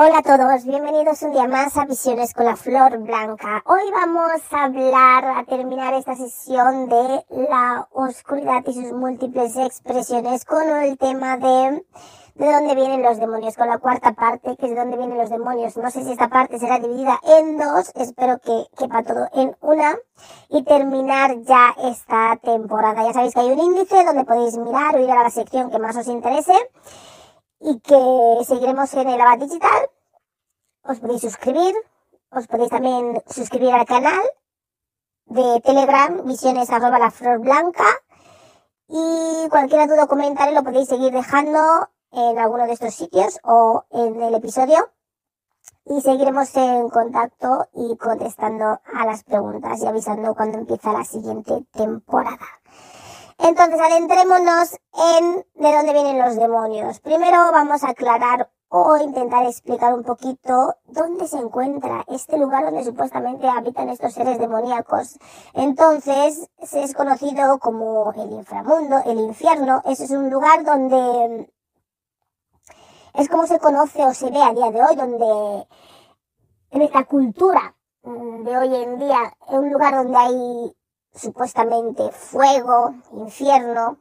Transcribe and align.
Hola 0.00 0.18
a 0.18 0.22
todos, 0.22 0.64
bienvenidos 0.64 1.22
un 1.22 1.32
día 1.32 1.48
más 1.48 1.76
a 1.76 1.84
Visiones 1.84 2.32
con 2.32 2.44
la 2.44 2.54
Flor 2.54 2.98
Blanca. 2.98 3.64
Hoy 3.66 3.90
vamos 3.90 4.40
a 4.52 4.66
hablar, 4.66 5.24
a 5.24 5.44
terminar 5.44 5.92
esta 5.94 6.14
sesión 6.14 6.88
de 6.88 7.24
la 7.50 7.88
oscuridad 7.90 8.62
y 8.68 8.74
sus 8.74 8.92
múltiples 8.92 9.56
expresiones 9.56 10.44
con 10.44 10.68
el 10.68 10.96
tema 10.98 11.36
de 11.38 11.84
de 12.36 12.52
dónde 12.52 12.76
vienen 12.76 13.02
los 13.02 13.18
demonios, 13.18 13.56
con 13.56 13.66
la 13.66 13.78
cuarta 13.78 14.12
parte, 14.12 14.56
que 14.56 14.66
es 14.66 14.70
de 14.70 14.78
dónde 14.78 14.96
vienen 14.96 15.18
los 15.18 15.30
demonios. 15.30 15.76
No 15.76 15.90
sé 15.90 16.04
si 16.04 16.12
esta 16.12 16.28
parte 16.28 16.60
será 16.60 16.78
dividida 16.78 17.18
en 17.24 17.58
dos, 17.58 17.90
espero 17.96 18.38
que 18.38 18.66
quepa 18.78 19.02
todo 19.02 19.28
en 19.32 19.56
una 19.60 19.96
y 20.48 20.62
terminar 20.62 21.40
ya 21.40 21.74
esta 21.82 22.38
temporada. 22.40 23.04
Ya 23.04 23.12
sabéis 23.12 23.34
que 23.34 23.40
hay 23.40 23.50
un 23.50 23.58
índice 23.58 24.04
donde 24.04 24.24
podéis 24.24 24.56
mirar 24.56 24.94
o 24.94 25.00
ir 25.00 25.10
a 25.10 25.24
la 25.24 25.30
sección 25.30 25.72
que 25.72 25.80
más 25.80 25.96
os 25.96 26.06
interese 26.06 26.54
y 27.60 27.80
que 27.80 28.44
seguiremos 28.44 28.92
en 28.94 29.08
el 29.08 29.20
Abad 29.20 29.38
Digital. 29.38 29.90
Os 30.82 31.00
podéis 31.00 31.22
suscribir, 31.22 31.74
os 32.30 32.46
podéis 32.46 32.70
también 32.70 33.22
suscribir 33.26 33.72
al 33.72 33.86
canal 33.86 34.22
de 35.26 35.60
Telegram, 35.60 36.24
visiones 36.24 36.70
arroba 36.70 36.98
la 36.98 37.10
flor 37.10 37.40
blanca. 37.40 37.84
Y 38.88 39.48
cualquier 39.50 39.88
duda 39.88 40.04
o 40.04 40.08
comentario 40.08 40.54
lo 40.54 40.64
podéis 40.64 40.88
seguir 40.88 41.12
dejando 41.12 41.90
en 42.12 42.38
alguno 42.38 42.66
de 42.66 42.72
estos 42.72 42.94
sitios 42.94 43.38
o 43.42 43.84
en 43.90 44.22
el 44.22 44.34
episodio. 44.34 44.90
Y 45.84 46.00
seguiremos 46.00 46.54
en 46.56 46.88
contacto 46.88 47.66
y 47.74 47.96
contestando 47.96 48.80
a 48.94 49.04
las 49.04 49.24
preguntas 49.24 49.80
y 49.82 49.86
avisando 49.86 50.34
cuando 50.34 50.58
empieza 50.58 50.92
la 50.92 51.04
siguiente 51.04 51.64
temporada. 51.72 52.46
Entonces, 53.38 53.80
adentrémonos 53.80 54.76
en 55.16 55.46
de 55.54 55.76
dónde 55.76 55.92
vienen 55.92 56.18
los 56.18 56.36
demonios. 56.36 57.00
Primero 57.00 57.36
vamos 57.52 57.84
a 57.84 57.90
aclarar 57.90 58.50
o 58.68 58.96
intentar 58.98 59.46
explicar 59.46 59.94
un 59.94 60.02
poquito 60.02 60.74
dónde 60.86 61.26
se 61.26 61.38
encuentra 61.38 62.04
este 62.08 62.36
lugar 62.36 62.64
donde 62.64 62.84
supuestamente 62.84 63.48
habitan 63.48 63.88
estos 63.88 64.12
seres 64.12 64.38
demoníacos. 64.38 65.18
Entonces, 65.54 66.50
se 66.62 66.82
es 66.82 66.94
conocido 66.94 67.58
como 67.58 68.12
el 68.12 68.32
inframundo, 68.32 68.98
el 69.06 69.20
infierno. 69.20 69.82
Ese 69.86 70.04
es 70.04 70.10
un 70.10 70.30
lugar 70.30 70.64
donde 70.64 71.50
es 73.14 73.28
como 73.28 73.46
se 73.46 73.58
conoce 73.58 74.04
o 74.04 74.12
se 74.12 74.30
ve 74.30 74.42
a 74.42 74.52
día 74.52 74.70
de 74.70 74.82
hoy, 74.82 74.96
donde 74.96 75.66
en 76.70 76.82
esta 76.82 77.04
cultura 77.04 77.74
mm, 78.02 78.44
de 78.44 78.58
hoy 78.58 78.74
en 78.74 78.98
día, 78.98 79.34
es 79.48 79.54
un 79.54 79.72
lugar 79.72 79.94
donde 79.94 80.16
hay 80.16 80.76
supuestamente 81.18 82.10
fuego, 82.12 82.94
infierno, 83.12 83.98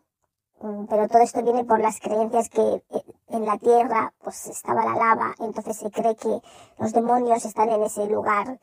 mm, 0.62 0.86
pero 0.86 1.08
todo 1.08 1.22
esto 1.22 1.42
viene 1.44 1.66
por 1.66 1.80
las 1.80 2.00
creencias 2.00 2.50
que 2.50 2.62
eh, 2.62 3.04
en 3.30 3.46
la 3.46 3.58
tierra 3.58 4.14
pues 4.24 4.48
estaba 4.48 4.86
la 4.86 4.96
lava, 4.96 5.36
entonces 5.40 5.78
se 5.78 5.92
cree 5.92 6.16
que 6.16 6.42
los 6.78 6.94
demonios 6.94 7.46
están 7.46 7.70
en 7.70 7.84
ese 7.84 8.06
lugar 8.08 8.60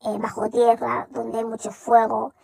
eh, 0.00 0.18
bajo 0.18 0.48
tierra 0.50 1.08
donde 1.10 1.38
hay 1.38 1.44
mucho 1.44 1.70
fuego 1.70 2.34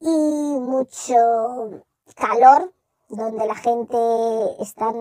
y 0.00 0.08
mucho 0.08 1.82
calor, 2.16 2.72
donde 3.08 3.46
la 3.46 3.54
gente 3.54 3.96
está 4.60 4.92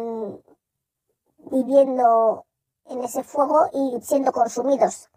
viviendo 1.52 2.46
en 2.86 3.04
ese 3.04 3.24
fuego 3.24 3.70
y 3.74 4.00
siendo 4.02 4.32
consumidos 4.32 5.10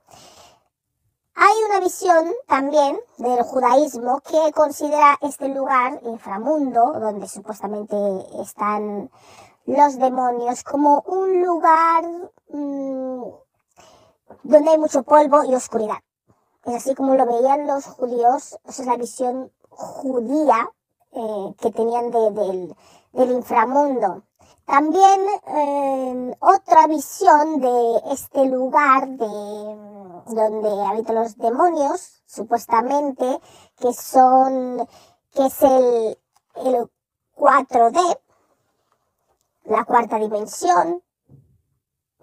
hay 1.41 1.65
una 1.71 1.79
visión 1.79 2.35
también 2.49 2.99
del 3.19 3.43
judaísmo 3.45 4.21
que 4.21 4.53
considera 4.53 5.17
este 5.21 5.49
lugar, 5.49 6.01
inframundo, 6.03 6.95
donde 6.95 7.29
supuestamente 7.29 7.97
están 8.43 9.09
los 9.65 9.99
demonios, 9.99 10.65
como 10.65 11.01
un 11.07 11.41
lugar 11.45 12.05
mmm, 12.49 13.23
donde 14.43 14.71
hay 14.71 14.79
mucho 14.79 15.05
polvo 15.05 15.45
y 15.45 15.55
oscuridad. 15.55 15.99
Es 16.65 16.75
así 16.75 16.97
como 16.97 17.15
lo 17.15 17.25
veían 17.25 17.69
los 17.69 17.87
judíos, 17.87 18.59
esa 18.65 18.83
es 18.83 18.89
la 18.89 18.97
visión 18.97 19.53
judía 19.71 20.69
eh, 21.13 21.55
que 21.61 21.71
tenían 21.71 22.11
de, 22.11 22.31
del, 22.33 22.77
del 23.13 23.31
inframundo. 23.31 24.25
También 24.69 25.21
eh, 25.47 26.37
otra 26.41 26.87
visión 26.89 27.59
de 27.59 28.03
este 28.13 28.45
lugar 28.45 29.09
de 29.09 29.27
donde 30.27 30.87
habitan 30.87 31.15
los 31.15 31.39
demonios, 31.39 32.23
supuestamente, 32.27 33.41
que 33.79 33.95
son, 33.95 34.87
que 35.33 35.47
es 35.47 35.63
el, 35.63 36.19
el 36.67 36.91
4D, 37.35 38.21
la 39.65 39.85
cuarta 39.87 40.19
dimensión, 40.19 41.03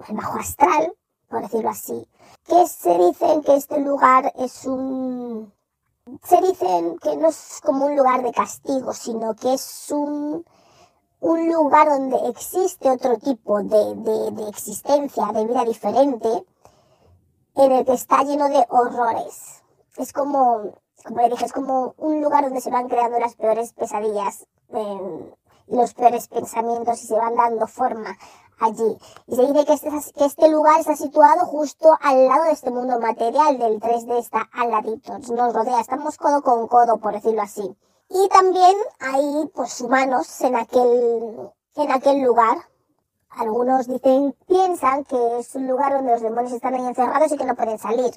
el 0.07 0.15
bajo 0.15 0.37
astral, 0.37 0.95
por 1.27 1.41
decirlo 1.41 1.71
así, 1.71 2.07
que 2.45 2.67
se 2.67 2.95
dicen 2.95 3.41
que 3.41 3.55
este 3.55 3.79
lugar 3.79 4.31
es 4.37 4.65
un, 4.65 5.51
se 6.21 6.39
dicen 6.41 6.99
que 6.99 7.15
no 7.15 7.27
es 7.27 7.59
como 7.63 7.87
un 7.87 7.95
lugar 7.95 8.21
de 8.21 8.31
castigo, 8.31 8.93
sino 8.93 9.33
que 9.33 9.55
es 9.55 9.87
un, 9.89 10.45
un 11.25 11.51
lugar 11.51 11.89
donde 11.89 12.29
existe 12.29 12.87
otro 12.87 13.17
tipo 13.17 13.57
de, 13.63 13.95
de, 13.95 14.47
existencia, 14.47 15.25
de 15.33 15.45
vida 15.47 15.63
diferente, 15.65 16.45
en 17.55 17.71
el 17.71 17.83
que 17.83 17.93
está 17.93 18.21
lleno 18.21 18.47
de 18.47 18.63
horrores. 18.69 19.63
Es 19.97 20.13
como, 20.13 20.75
como 21.03 21.21
le 21.21 21.29
dije, 21.29 21.45
es 21.45 21.51
como 21.51 21.95
un 21.97 22.21
lugar 22.21 22.43
donde 22.43 22.61
se 22.61 22.69
van 22.69 22.87
creando 22.89 23.17
las 23.17 23.35
peores 23.35 23.73
pesadillas 23.73 24.45
eh, 24.69 25.33
y 25.67 25.75
los 25.75 25.95
peores 25.95 26.27
pensamientos 26.27 27.03
y 27.03 27.07
se 27.07 27.15
van 27.15 27.35
dando 27.35 27.65
forma 27.65 28.15
allí. 28.59 28.95
Y 29.25 29.35
se 29.35 29.47
dice 29.47 29.65
que 29.65 29.73
este, 29.73 29.89
que 30.13 30.25
este 30.25 30.49
lugar 30.49 30.79
está 30.79 30.95
situado 30.95 31.47
justo 31.47 31.89
al 32.01 32.27
lado 32.27 32.43
de 32.43 32.51
este 32.51 32.69
mundo 32.69 32.99
material, 32.99 33.57
del 33.57 33.79
3D 33.79 34.19
está 34.19 34.47
al 34.53 34.69
ladito, 34.69 35.17
nos 35.17 35.53
rodea, 35.55 35.79
estamos 35.79 36.17
codo 36.17 36.43
con 36.43 36.67
codo, 36.67 36.97
por 36.97 37.13
decirlo 37.13 37.41
así. 37.41 37.75
Y 38.09 38.29
también 38.29 38.75
hay 38.99 39.49
pues 39.53 39.81
humanos 39.81 40.41
en 40.41 40.55
aquel, 40.55 41.51
en 41.75 41.91
aquel 41.91 42.21
lugar, 42.21 42.57
algunos 43.29 43.87
dicen, 43.87 44.35
piensan 44.47 45.03
que 45.05 45.39
es 45.39 45.55
un 45.55 45.67
lugar 45.67 45.93
donde 45.93 46.11
los 46.11 46.21
demonios 46.21 46.53
están 46.53 46.75
ahí 46.75 46.85
encerrados 46.85 47.31
y 47.31 47.37
que 47.37 47.45
no 47.45 47.55
pueden 47.55 47.79
salir. 47.79 48.13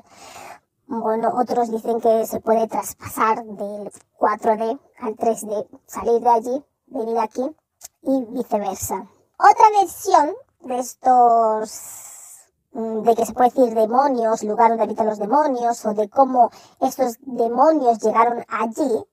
Bueno, 0.87 1.33
otros 1.37 1.71
dicen 1.71 2.01
que 2.01 2.27
se 2.27 2.41
puede 2.41 2.67
traspasar 2.67 3.45
del 3.45 3.91
4D 4.19 4.79
al 5.01 5.17
3D, 5.17 5.67
salir 5.87 6.21
de 6.21 6.31
allí, 6.31 6.65
venir 6.87 7.19
aquí 7.19 7.57
y 8.03 8.25
viceversa. 8.27 9.07
Otra 9.39 9.81
versión 9.81 10.35
de 10.61 10.79
estos, 10.79 12.41
mm, 12.73 13.03
de 13.03 13.15
que 13.15 13.27
se 13.27 13.33
puede 13.35 13.51
decir 13.51 13.75
demonios, 13.75 14.43
lugar 14.45 14.71
donde 14.71 14.85
habitan 14.85 15.07
los 15.07 15.19
demonios, 15.19 15.85
o 15.85 15.95
de 15.95 16.09
cómo 16.09 16.51
estos 16.81 17.17
demonios 17.21 17.99
llegaron 17.99 18.45
allí, 18.49 19.05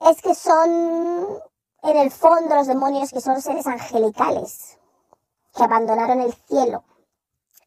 es 0.00 0.22
que 0.22 0.34
son 0.34 1.40
en 1.82 1.96
el 1.96 2.10
fondo 2.10 2.54
los 2.54 2.66
demonios 2.66 3.10
que 3.10 3.20
son 3.20 3.40
seres 3.40 3.66
angelicales, 3.66 4.78
que 5.54 5.64
abandonaron 5.64 6.20
el 6.20 6.32
cielo 6.32 6.84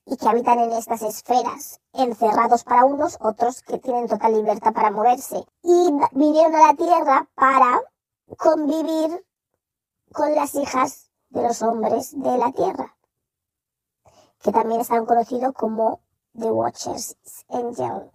y 0.06 0.18
que 0.18 0.28
habitan 0.28 0.60
en 0.60 0.72
estas 0.74 1.02
esferas, 1.04 1.80
encerrados 1.94 2.64
para 2.64 2.86
unos, 2.86 3.18
otros 3.22 3.62
que 3.62 3.78
tienen 3.78 4.08
total 4.08 4.34
libertad 4.34 4.74
para 4.74 4.92
moverse. 4.92 5.46
Y 5.64 5.92
vinieron 6.14 6.56
a 6.56 6.68
la 6.68 6.74
tierra 6.74 7.30
para 7.36 7.82
convivir 8.38 9.26
con 10.12 10.34
las 10.36 10.56
hijas 10.56 11.10
de 11.30 11.44
los 11.44 11.62
hombres 11.62 12.12
de 12.20 12.38
la 12.38 12.52
tierra, 12.52 12.98
que 14.42 14.52
también 14.52 14.82
están 14.82 15.06
conocidos 15.06 15.54
como 15.54 16.02
The 16.38 16.52
Watchers 16.52 17.16
Angel. 17.50 18.12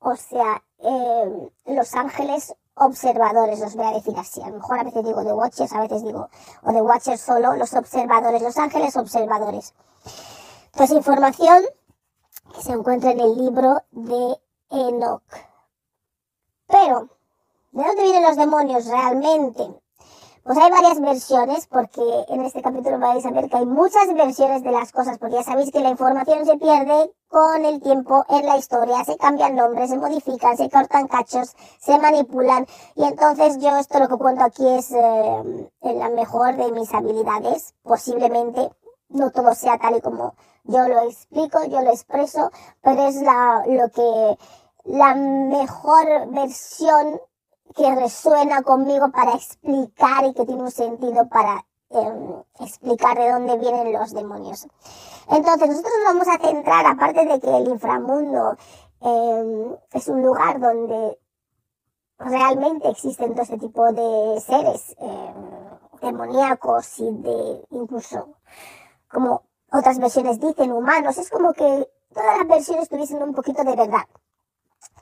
O 0.00 0.16
sea, 0.16 0.62
eh, 0.78 1.50
los 1.66 1.94
ángeles 1.94 2.54
observadores, 2.74 3.62
os 3.62 3.74
voy 3.74 3.86
a 3.86 3.92
decir 3.92 4.14
así. 4.18 4.42
A 4.42 4.48
lo 4.48 4.56
mejor 4.56 4.80
a 4.80 4.84
veces 4.84 5.04
digo 5.04 5.22
de 5.24 5.32
watchers, 5.32 5.72
a 5.72 5.80
veces 5.80 6.02
digo, 6.02 6.28
o 6.62 6.72
de 6.72 6.80
watchers 6.80 7.20
solo, 7.20 7.56
los 7.56 7.72
observadores, 7.74 8.42
los 8.42 8.56
ángeles 8.56 8.96
observadores. 8.96 9.74
Entonces, 10.72 10.96
información 10.96 11.64
que 12.54 12.62
se 12.62 12.72
encuentra 12.72 13.10
en 13.10 13.20
el 13.20 13.36
libro 13.36 13.82
de 13.90 14.36
Enoch. 14.70 15.22
Pero, 16.66 17.08
¿de 17.72 17.84
dónde 17.84 18.02
vienen 18.02 18.22
los 18.22 18.36
demonios 18.36 18.86
realmente? 18.86 19.81
Pues 20.44 20.58
hay 20.58 20.72
varias 20.72 21.00
versiones, 21.00 21.68
porque 21.68 22.02
en 22.28 22.42
este 22.42 22.62
capítulo 22.62 22.98
vais 22.98 23.24
a 23.24 23.30
ver 23.30 23.48
que 23.48 23.58
hay 23.58 23.66
muchas 23.66 24.12
versiones 24.12 24.64
de 24.64 24.72
las 24.72 24.90
cosas, 24.90 25.18
porque 25.18 25.36
ya 25.36 25.44
sabéis 25.44 25.70
que 25.70 25.78
la 25.78 25.90
información 25.90 26.44
se 26.44 26.56
pierde 26.56 27.12
con 27.28 27.64
el 27.64 27.80
tiempo 27.80 28.24
en 28.28 28.46
la 28.46 28.56
historia, 28.56 29.04
se 29.04 29.16
cambian 29.16 29.54
nombres, 29.54 29.90
se 29.90 29.98
modifican, 29.98 30.56
se 30.56 30.68
cortan 30.68 31.06
cachos, 31.06 31.54
se 31.78 31.96
manipulan, 31.96 32.66
y 32.96 33.04
entonces 33.04 33.58
yo 33.58 33.76
esto 33.76 34.00
lo 34.00 34.08
que 34.08 34.16
cuento 34.16 34.42
aquí 34.42 34.68
es 34.68 34.90
eh, 34.90 35.70
la 35.82 36.08
mejor 36.10 36.56
de 36.56 36.72
mis 36.72 36.92
habilidades, 36.92 37.74
posiblemente 37.84 38.68
no 39.10 39.30
todo 39.30 39.54
sea 39.54 39.78
tal 39.78 39.96
y 39.96 40.00
como 40.00 40.34
yo 40.64 40.88
lo 40.88 41.02
explico, 41.02 41.64
yo 41.66 41.82
lo 41.82 41.90
expreso, 41.90 42.50
pero 42.82 43.06
es 43.06 43.22
la, 43.22 43.62
lo 43.68 43.88
que, 43.90 44.38
la 44.84 45.14
mejor 45.14 46.32
versión 46.32 47.20
que 47.74 47.94
resuena 47.94 48.62
conmigo 48.62 49.10
para 49.10 49.32
explicar 49.34 50.24
y 50.24 50.34
que 50.34 50.44
tiene 50.44 50.62
un 50.62 50.70
sentido 50.70 51.28
para 51.28 51.64
em, 51.90 52.42
explicar 52.60 53.16
de 53.18 53.30
dónde 53.30 53.58
vienen 53.58 53.92
los 53.92 54.12
demonios. 54.12 54.66
Entonces, 55.28 55.68
nosotros 55.68 55.92
nos 55.98 56.14
vamos 56.14 56.28
a 56.28 56.38
centrar, 56.38 56.86
aparte 56.86 57.24
de 57.26 57.40
que 57.40 57.56
el 57.56 57.68
inframundo 57.68 58.56
em, 59.00 59.76
es 59.92 60.08
un 60.08 60.22
lugar 60.22 60.60
donde 60.60 61.18
realmente 62.18 62.88
existen 62.88 63.32
todo 63.32 63.42
este 63.42 63.58
tipo 63.58 63.92
de 63.92 64.40
seres 64.40 64.94
em, 64.98 65.70
demoníacos 66.00 66.98
y 66.98 67.10
de 67.10 67.64
incluso, 67.70 68.36
como 69.08 69.42
otras 69.70 69.98
versiones 69.98 70.40
dicen, 70.40 70.72
humanos, 70.72 71.18
es 71.18 71.30
como 71.30 71.52
que 71.52 71.88
todas 72.12 72.38
las 72.38 72.48
versiones 72.48 72.88
tuviesen 72.88 73.22
un 73.22 73.34
poquito 73.34 73.64
de 73.64 73.76
verdad 73.76 74.06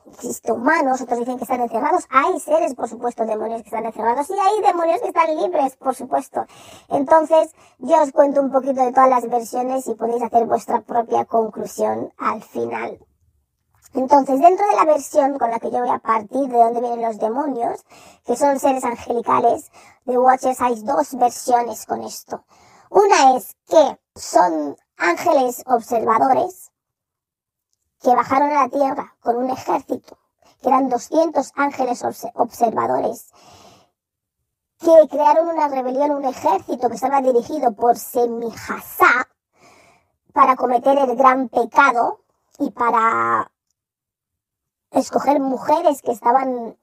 existe 0.06 0.52
humanos, 0.52 1.00
otros 1.00 1.19
dicen 1.19 1.37
que 1.37 1.44
están 1.44 1.61
encerrados. 1.61 2.06
Hay 2.11 2.38
seres, 2.41 2.75
por 2.75 2.88
supuesto, 2.88 3.25
demonios 3.25 3.62
que 3.62 3.69
están 3.69 3.87
encerrados 3.87 4.29
y 4.31 4.35
hay 4.35 4.62
demonios 4.62 5.00
que 5.00 5.08
están 5.08 5.37
libres, 5.37 5.76
por 5.76 5.94
supuesto. 5.94 6.44
Entonces, 6.88 7.55
yo 7.79 8.02
os 8.02 8.12
cuento 8.12 8.41
un 8.41 8.50
poquito 8.50 8.85
de 8.85 8.93
todas 8.93 9.11
las 9.11 9.29
versiones 9.29 9.87
y 9.87 9.94
podéis 9.94 10.23
hacer 10.23 10.47
vuestra 10.47 10.81
propia 10.81 11.25
conclusión 11.25 12.12
al 12.19 12.43
final. 12.43 12.99
Entonces, 13.93 14.41
dentro 14.41 14.64
de 14.69 14.76
la 14.76 14.85
versión 14.85 15.37
con 15.37 15.50
la 15.50 15.58
que 15.58 15.70
yo 15.70 15.81
voy 15.81 15.91
a 15.91 15.99
partir 15.99 16.49
de 16.49 16.58
dónde 16.58 16.81
vienen 16.81 17.03
los 17.03 17.19
demonios, 17.19 17.85
que 18.25 18.37
son 18.37 18.61
seres 18.61 18.85
angelicales, 18.85 19.73
de 20.05 20.17
Watchers 20.17 20.61
hay 20.61 20.81
dos 20.82 21.17
versiones 21.19 21.87
con 21.87 22.03
esto. 22.03 22.44
Una 22.91 23.37
es 23.37 23.56
que 23.69 23.99
son 24.14 24.76
ángeles 24.96 25.62
observadores, 25.67 26.69
que 28.02 28.14
bajaron 28.14 28.50
a 28.50 28.62
la 28.62 28.69
tierra 28.69 29.17
con 29.20 29.37
un 29.37 29.50
ejército, 29.50 30.19
que 30.62 30.69
eran 30.69 30.88
200 30.88 31.52
ángeles 31.56 32.05
observadores, 32.35 33.31
que 34.79 35.08
crearon 35.08 35.49
una 35.49 35.69
rebelión, 35.69 36.12
un 36.12 36.25
ejército 36.25 36.88
que 36.88 36.94
estaba 36.94 37.20
dirigido 37.20 37.73
por 37.73 37.99
Semihasá 37.99 39.29
para 40.32 40.56
cometer 40.56 40.99
el 40.99 41.17
gran 41.17 41.49
pecado 41.49 42.20
y 42.58 42.70
para 42.70 43.50
escoger 44.91 45.41
mujeres 45.41 46.03
que 46.03 46.12
estaban 46.12 46.79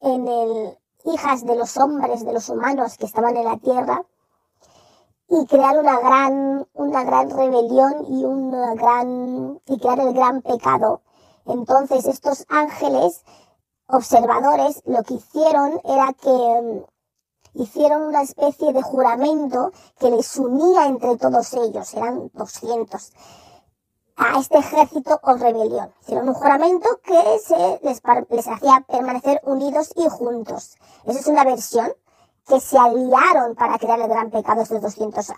en 0.00 0.28
el 0.28 0.78
hijas 1.04 1.44
de 1.44 1.56
los 1.56 1.76
hombres, 1.76 2.24
de 2.24 2.32
los 2.32 2.48
humanos 2.48 2.96
que 2.96 3.06
estaban 3.06 3.36
en 3.36 3.44
la 3.44 3.58
tierra 3.58 4.04
y 5.32 5.46
crear 5.46 5.78
una 5.78 5.98
gran, 5.98 6.68
una 6.74 7.04
gran 7.04 7.30
rebelión 7.30 8.04
y 8.06 8.22
una 8.22 8.74
gran, 8.74 9.62
y 9.66 9.78
crear 9.78 9.98
el 10.00 10.12
gran 10.12 10.42
pecado. 10.42 11.00
Entonces 11.46 12.04
estos 12.04 12.44
ángeles 12.50 13.24
observadores 13.86 14.82
lo 14.84 15.02
que 15.02 15.14
hicieron 15.14 15.80
era 15.84 16.12
que 16.12 16.28
mm, 16.28 17.62
hicieron 17.62 18.02
una 18.02 18.20
especie 18.20 18.74
de 18.74 18.82
juramento 18.82 19.72
que 19.98 20.10
les 20.10 20.36
unía 20.36 20.84
entre 20.84 21.16
todos 21.16 21.54
ellos, 21.54 21.94
eran 21.94 22.30
200, 22.34 23.12
a 24.16 24.38
este 24.38 24.58
ejército 24.58 25.18
o 25.22 25.34
rebelión. 25.34 25.94
Hicieron 26.02 26.28
un 26.28 26.34
juramento 26.34 27.00
que 27.02 27.38
se 27.38 27.80
les, 27.82 28.02
les 28.28 28.48
hacía 28.48 28.84
permanecer 28.86 29.40
unidos 29.44 29.92
y 29.96 30.06
juntos. 30.10 30.76
Esa 31.06 31.20
es 31.20 31.26
una 31.26 31.44
versión 31.44 31.90
que 32.46 32.60
se 32.60 32.78
aliaron 32.78 33.54
para 33.54 33.78
crear 33.78 34.00
el 34.00 34.08
gran 34.08 34.30
pecado 34.30 34.62
estos 34.62 34.82
200 34.82 35.30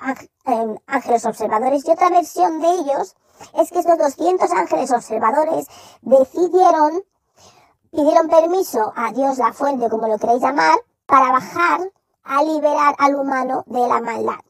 em, 0.46 0.76
ángeles 0.86 1.26
observadores 1.26 1.86
y 1.86 1.90
otra 1.90 2.08
versión 2.10 2.60
de 2.60 2.68
ellos 2.68 3.14
es 3.54 3.70
que 3.70 3.80
estos 3.80 3.98
200 3.98 4.50
ángeles 4.52 4.90
observadores 4.90 5.66
decidieron, 6.02 7.02
pidieron 7.90 8.28
permiso 8.28 8.92
a 8.96 9.12
Dios 9.12 9.38
la 9.38 9.52
fuente, 9.52 9.88
como 9.90 10.08
lo 10.08 10.18
queréis 10.18 10.40
llamar, 10.40 10.78
para 11.06 11.32
bajar 11.32 11.80
a 12.24 12.42
liberar 12.42 12.94
al 12.98 13.16
humano 13.16 13.64
de 13.66 13.86
la 13.86 14.00
maldad. 14.00 14.40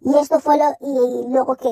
Y 0.00 0.16
esto 0.16 0.40
fue 0.40 0.56
lo, 0.56 0.64
y 0.80 1.28
luego 1.28 1.56
que 1.56 1.68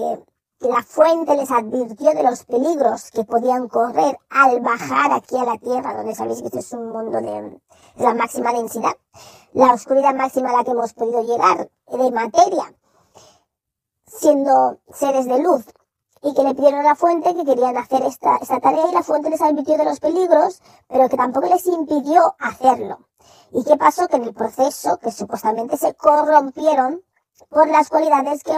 la 0.61 0.83
fuente 0.83 1.37
les 1.37 1.51
advirtió 1.51 2.13
de 2.13 2.23
los 2.23 2.45
peligros 2.45 3.11
que 3.11 3.25
podían 3.25 3.69
correr 3.69 4.19
al 4.31 4.61
bajar 4.61 5.13
aquí 5.13 5.37
a 5.37 5.45
la 5.45 5.59
Tierra, 5.59 5.95
donde 5.95 6.15
sabéis 6.15 6.41
que 6.41 6.47
este 6.47 6.61
es 6.61 6.73
un 6.73 6.91
mundo 6.91 7.21
de, 7.21 7.61
la 7.97 8.15
máxima 8.15 8.53
densidad, 8.53 8.97
la 9.53 9.73
oscuridad 9.73 10.15
máxima 10.15 10.51
a 10.51 10.57
la 10.59 10.65
que 10.65 10.73
hemos 10.73 10.93
podido 10.93 11.23
llegar 11.23 11.71
de 11.87 12.11
materia, 12.11 12.75
siendo 14.07 14.79
seres 14.93 15.27
de 15.27 15.43
luz, 15.43 15.65
y 16.23 16.35
que 16.35 16.43
le 16.43 16.55
pidieron 16.55 16.81
a 16.81 16.91
la 16.91 16.95
fuente 16.97 17.35
que 17.35 17.45
querían 17.45 17.77
hacer 17.77 18.03
esta, 18.03 18.39
tarea 18.61 18.89
y 18.91 18.95
la 18.95 19.03
fuente 19.03 19.31
les 19.31 19.41
advirtió 19.41 19.77
de 19.77 19.85
los 19.85 20.01
peligros, 20.01 20.61
pero 20.89 21.09
que 21.09 21.17
tampoco 21.17 21.49
les 21.49 21.67
impidió 21.67 22.35
hacerlo. 22.39 23.07
¿Y 23.53 23.65
qué 23.65 23.77
pasó? 23.77 24.09
Que 24.09 24.17
en 24.17 24.25
el 24.25 24.35
proceso, 24.35 24.99
que 24.99 25.13
supuestamente 25.13 25.77
se 25.77 25.95
corrompieron 25.95 27.03
por 27.49 27.69
las 27.69 27.89
cualidades 27.89 28.43
que 28.43 28.57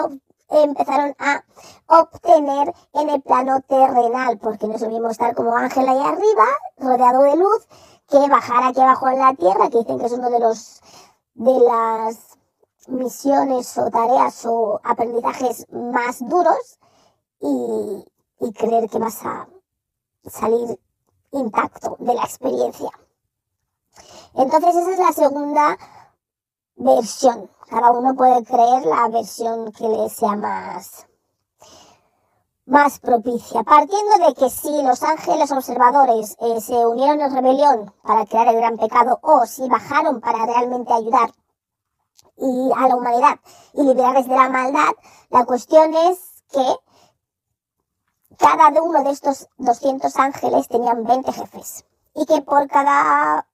empezaron 0.48 1.14
a 1.18 1.44
obtener 1.86 2.72
en 2.94 3.10
el 3.10 3.20
plano 3.20 3.60
terrenal, 3.68 4.38
porque 4.38 4.66
no 4.66 4.76
es 4.76 5.10
estar 5.10 5.34
como 5.34 5.54
ángel 5.54 5.88
ahí 5.88 5.98
arriba, 5.98 6.46
rodeado 6.78 7.22
de 7.22 7.36
luz, 7.36 7.68
que 8.08 8.28
bajar 8.28 8.64
aquí 8.64 8.80
abajo 8.80 9.08
en 9.08 9.18
la 9.18 9.34
tierra, 9.34 9.68
que 9.70 9.78
dicen 9.78 9.98
que 9.98 10.06
es 10.06 10.12
uno 10.12 10.30
de 10.30 10.40
los 10.40 10.80
de 11.34 11.60
las 11.60 12.38
misiones 12.88 13.76
o 13.78 13.90
tareas 13.90 14.44
o 14.46 14.80
aprendizajes 14.82 15.66
más 15.70 16.18
duros 16.20 16.78
y, 17.40 18.04
y 18.40 18.52
creer 18.52 18.88
que 18.88 18.98
vas 18.98 19.24
a 19.24 19.48
salir 20.28 20.80
intacto 21.32 21.96
de 22.00 22.14
la 22.14 22.22
experiencia. 22.22 22.90
Entonces 24.34 24.76
esa 24.76 24.92
es 24.92 24.98
la 24.98 25.12
segunda 25.12 25.78
versión. 26.76 27.50
Cada 27.68 27.90
uno 27.90 28.14
puede 28.14 28.44
creer 28.44 28.86
la 28.86 29.08
versión 29.08 29.72
que 29.72 29.88
le 29.88 30.08
sea 30.08 30.36
más, 30.36 31.07
más 32.68 33.00
propicia. 33.00 33.62
Partiendo 33.64 34.26
de 34.26 34.34
que 34.34 34.50
si 34.50 34.82
los 34.82 35.02
ángeles 35.02 35.50
observadores 35.50 36.36
eh, 36.40 36.60
se 36.60 36.86
unieron 36.86 37.20
en 37.20 37.34
rebelión 37.34 37.94
para 38.02 38.26
crear 38.26 38.48
el 38.48 38.56
gran 38.56 38.76
pecado 38.76 39.18
o 39.22 39.46
si 39.46 39.68
bajaron 39.68 40.20
para 40.20 40.44
realmente 40.46 40.92
ayudar 40.92 41.30
y 42.36 42.70
a 42.76 42.88
la 42.88 42.94
humanidad 42.94 43.40
y 43.72 43.82
liberarles 43.82 44.28
de 44.28 44.36
la 44.36 44.48
maldad, 44.48 44.92
la 45.30 45.44
cuestión 45.44 45.94
es 45.94 46.44
que 46.52 46.64
cada 48.38 48.68
uno 48.80 49.02
de 49.02 49.10
estos 49.10 49.48
200 49.56 50.14
ángeles 50.16 50.68
tenían 50.68 51.04
20 51.04 51.32
jefes 51.32 51.84
y 52.14 52.26
que 52.26 52.42
por 52.42 52.68
cada 52.68 53.46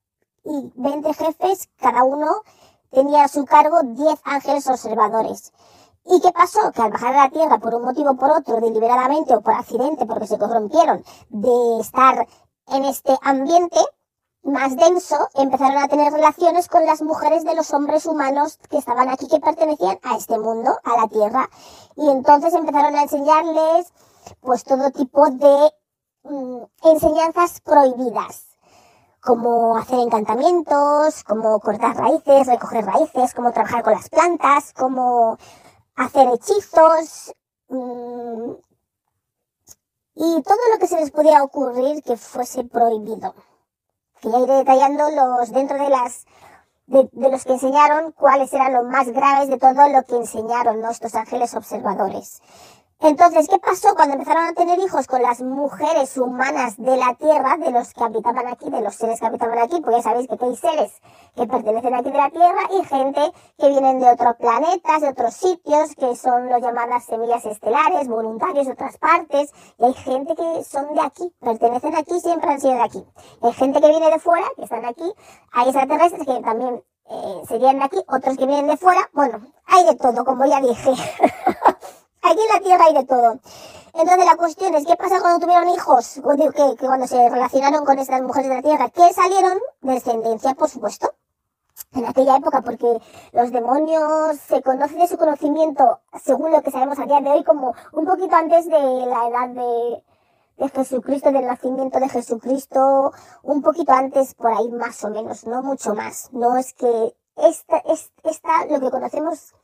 20 0.44 1.14
jefes, 1.14 1.70
cada 1.78 2.04
uno 2.04 2.42
tenía 2.90 3.24
a 3.24 3.28
su 3.28 3.44
cargo 3.44 3.82
10 3.82 4.20
ángeles 4.24 4.66
observadores. 4.66 5.52
¿Y 6.06 6.20
qué 6.20 6.32
pasó? 6.32 6.70
Que 6.72 6.82
al 6.82 6.92
bajar 6.92 7.14
a 7.14 7.24
la 7.24 7.30
Tierra 7.30 7.58
por 7.58 7.74
un 7.74 7.84
motivo 7.84 8.10
o 8.10 8.16
por 8.16 8.30
otro, 8.30 8.60
deliberadamente 8.60 9.34
o 9.34 9.40
por 9.40 9.54
accidente, 9.54 10.06
porque 10.06 10.26
se 10.26 10.38
corrompieron 10.38 11.02
de 11.30 11.80
estar 11.80 12.26
en 12.68 12.84
este 12.84 13.16
ambiente 13.22 13.78
más 14.42 14.76
denso, 14.76 15.16
empezaron 15.34 15.78
a 15.78 15.88
tener 15.88 16.12
relaciones 16.12 16.68
con 16.68 16.84
las 16.84 17.00
mujeres 17.00 17.44
de 17.44 17.54
los 17.54 17.72
hombres 17.72 18.04
humanos 18.04 18.58
que 18.68 18.76
estaban 18.76 19.08
aquí, 19.08 19.26
que 19.28 19.40
pertenecían 19.40 19.98
a 20.02 20.16
este 20.16 20.38
mundo, 20.38 20.78
a 20.84 21.00
la 21.00 21.08
Tierra. 21.08 21.48
Y 21.96 22.08
entonces 22.10 22.52
empezaron 22.52 22.94
a 22.94 23.02
enseñarles 23.02 23.92
pues 24.40 24.64
todo 24.64 24.90
tipo 24.90 25.30
de 25.30 25.72
mm, 26.24 26.62
enseñanzas 26.82 27.60
prohibidas 27.60 28.54
como 29.20 29.78
hacer 29.78 30.00
encantamientos, 30.00 31.24
como 31.24 31.58
cortar 31.60 31.96
raíces, 31.96 32.46
recoger 32.46 32.84
raíces, 32.84 33.32
cómo 33.32 33.52
trabajar 33.52 33.82
con 33.82 33.94
las 33.94 34.10
plantas, 34.10 34.74
cómo 34.74 35.38
hacer 35.96 36.28
hechizos 36.28 37.34
mm, 37.68 38.52
y 40.16 40.42
todo 40.42 40.58
lo 40.72 40.78
que 40.78 40.86
se 40.86 40.96
les 40.96 41.10
podía 41.10 41.42
ocurrir 41.42 42.02
que 42.02 42.16
fuese 42.16 42.64
prohibido. 42.64 43.34
Que 44.20 44.30
ya 44.30 44.38
iré 44.38 44.54
detallando 44.54 45.10
los 45.10 45.50
dentro 45.50 45.76
de 45.76 45.88
las 45.90 46.24
de, 46.86 47.08
los 47.12 47.44
que 47.44 47.52
enseñaron 47.52 48.12
cuáles 48.12 48.52
eran 48.52 48.72
los 48.72 48.84
más 48.84 49.08
graves 49.08 49.48
de 49.48 49.58
todo 49.58 49.88
lo 49.88 50.02
que 50.04 50.16
enseñaron 50.16 50.80
nuestros 50.80 51.14
ángeles 51.14 51.54
observadores. 51.54 52.40
Entonces, 53.00 53.48
¿qué 53.48 53.58
pasó 53.58 53.94
cuando 53.94 54.14
empezaron 54.14 54.46
a 54.46 54.52
tener 54.52 54.78
hijos 54.78 55.06
con 55.06 55.20
las 55.20 55.42
mujeres 55.42 56.16
humanas 56.16 56.76
de 56.78 56.96
la 56.96 57.14
Tierra, 57.14 57.56
de 57.58 57.70
los 57.70 57.92
que 57.92 58.04
habitaban 58.04 58.46
aquí, 58.46 58.70
de 58.70 58.80
los 58.80 58.94
seres 58.94 59.20
que 59.20 59.26
habitaban 59.26 59.58
aquí? 59.58 59.80
Porque 59.80 59.98
ya 59.98 60.02
sabéis 60.02 60.28
que 60.28 60.42
hay 60.42 60.56
seres 60.56 60.92
que 61.34 61.46
pertenecen 61.46 61.94
aquí 61.94 62.10
de 62.10 62.16
la 62.16 62.30
Tierra 62.30 62.60
y 62.70 62.84
gente 62.84 63.32
que 63.58 63.68
vienen 63.68 64.00
de 64.00 64.08
otros 64.08 64.36
planetas, 64.36 65.02
de 65.02 65.08
otros 65.08 65.34
sitios, 65.34 65.94
que 65.96 66.16
son 66.16 66.48
los 66.48 66.62
llamadas 66.62 67.04
semillas 67.04 67.44
estelares, 67.44 68.08
voluntarios 68.08 68.66
de 68.66 68.72
otras 68.72 68.96
partes. 68.98 69.52
Y 69.78 69.84
hay 69.84 69.94
gente 69.94 70.34
que 70.34 70.64
son 70.64 70.94
de 70.94 71.00
aquí, 71.02 71.34
pertenecen 71.40 71.96
aquí, 71.96 72.20
siempre 72.20 72.50
han 72.50 72.60
sido 72.60 72.74
de 72.74 72.82
aquí. 72.82 73.04
hay 73.42 73.52
gente 73.52 73.80
que 73.80 73.88
viene 73.88 74.10
de 74.10 74.18
fuera, 74.18 74.46
que 74.56 74.62
están 74.62 74.84
aquí. 74.84 75.12
Hay 75.52 75.68
extraterrestres 75.68 76.26
que 76.26 76.40
también 76.40 76.82
eh, 77.10 77.42
serían 77.48 77.78
de 77.78 77.84
aquí, 77.84 77.98
otros 78.08 78.36
que 78.38 78.46
vienen 78.46 78.68
de 78.68 78.76
fuera. 78.76 79.10
Bueno, 79.12 79.40
hay 79.66 79.84
de 79.84 79.96
todo, 79.96 80.24
como 80.24 80.46
ya 80.46 80.60
dije. 80.60 80.92
Aquí 82.24 82.40
en 82.40 82.54
la 82.54 82.60
Tierra 82.60 82.84
hay 82.86 82.94
de 82.94 83.04
todo. 83.04 83.38
Entonces 83.92 84.24
la 84.24 84.36
cuestión 84.36 84.74
es, 84.74 84.86
¿qué 84.86 84.96
pasa 84.96 85.20
cuando 85.20 85.44
tuvieron 85.44 85.68
hijos? 85.68 86.20
Que, 86.36 86.74
que 86.74 86.86
cuando 86.86 87.06
se 87.06 87.28
relacionaron 87.28 87.84
con 87.84 87.98
estas 87.98 88.22
mujeres 88.22 88.48
de 88.48 88.56
la 88.56 88.62
Tierra, 88.62 88.88
que 88.88 89.12
salieron 89.12 89.58
descendencia, 89.82 90.54
por 90.54 90.70
supuesto, 90.70 91.14
en 91.92 92.06
aquella 92.06 92.36
época, 92.36 92.62
porque 92.62 92.98
los 93.32 93.52
demonios 93.52 94.38
se 94.48 94.62
conocen 94.62 95.00
de 95.00 95.06
su 95.06 95.18
conocimiento, 95.18 96.00
según 96.22 96.50
lo 96.50 96.62
que 96.62 96.70
sabemos 96.70 96.98
a 96.98 97.04
día 97.04 97.20
de 97.20 97.30
hoy, 97.30 97.44
como 97.44 97.74
un 97.92 98.06
poquito 98.06 98.34
antes 98.34 98.64
de 98.64 98.80
la 98.80 99.28
edad 99.28 99.48
de, 99.50 100.02
de 100.56 100.68
Jesucristo, 100.70 101.30
del 101.30 101.46
nacimiento 101.46 102.00
de 102.00 102.08
Jesucristo, 102.08 103.12
un 103.42 103.60
poquito 103.60 103.92
antes, 103.92 104.34
por 104.34 104.50
ahí 104.50 104.70
más 104.70 105.04
o 105.04 105.10
menos, 105.10 105.46
no 105.46 105.62
mucho 105.62 105.94
más. 105.94 106.30
No 106.32 106.56
es 106.56 106.72
que 106.72 107.14
esta, 107.36 107.82
esta 108.24 108.64
lo 108.66 108.80
que 108.80 108.90
conocemos 108.90 109.54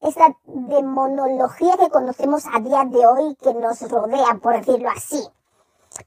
esta 0.00 0.36
demonología 0.44 1.76
que 1.76 1.90
conocemos 1.90 2.44
a 2.52 2.60
día 2.60 2.84
de 2.84 3.06
hoy 3.06 3.36
que 3.36 3.52
nos 3.54 3.80
rodea, 3.90 4.38
por 4.42 4.56
decirlo 4.56 4.88
así. 4.90 5.22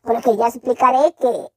Porque 0.02 0.36
ya 0.36 0.48
explicaré 0.48 1.14
que 1.14 1.52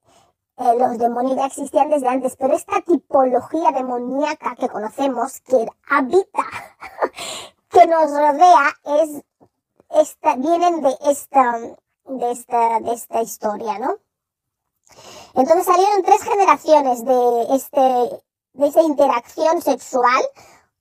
eh, 0.58 0.78
los 0.78 0.98
demonios 0.98 1.36
ya 1.36 1.46
existían 1.46 1.90
desde 1.90 2.08
antes, 2.08 2.36
pero 2.36 2.54
esta 2.54 2.80
tipología 2.82 3.72
demoníaca 3.72 4.54
que 4.56 4.68
conocemos, 4.68 5.40
que 5.40 5.66
habita, 5.88 6.44
que 7.70 7.86
nos 7.86 8.10
rodea, 8.10 8.72
es 9.02 9.22
esta, 9.90 10.36
vienen 10.36 10.82
de 10.82 10.94
esta, 11.08 11.58
de 12.04 12.30
esta, 12.30 12.80
de 12.80 12.92
esta 12.92 13.22
historia, 13.22 13.78
¿no? 13.78 13.96
Entonces 15.34 15.64
salieron 15.64 16.02
tres 16.02 16.22
generaciones 16.22 17.04
de 17.04 17.46
este, 17.54 18.22
de 18.54 18.66
esa 18.66 18.82
interacción 18.82 19.60
sexual 19.60 20.22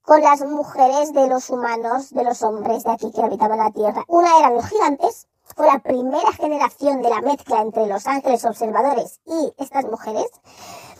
con 0.06 0.22
las 0.22 0.40
mujeres 0.42 1.12
de 1.12 1.26
los 1.26 1.50
humanos, 1.50 2.10
de 2.10 2.22
los 2.22 2.40
hombres 2.44 2.84
de 2.84 2.92
aquí 2.92 3.10
que 3.10 3.22
habitaban 3.22 3.58
la 3.58 3.72
Tierra. 3.72 4.04
Una 4.06 4.38
eran 4.38 4.54
los 4.54 4.66
gigantes, 4.66 5.26
fue 5.42 5.66
la 5.66 5.80
primera 5.80 6.32
generación 6.32 7.02
de 7.02 7.10
la 7.10 7.20
mezcla 7.22 7.60
entre 7.60 7.86
los 7.86 8.06
ángeles 8.06 8.44
observadores 8.44 9.20
y 9.26 9.52
estas 9.58 9.84
mujeres. 9.84 10.26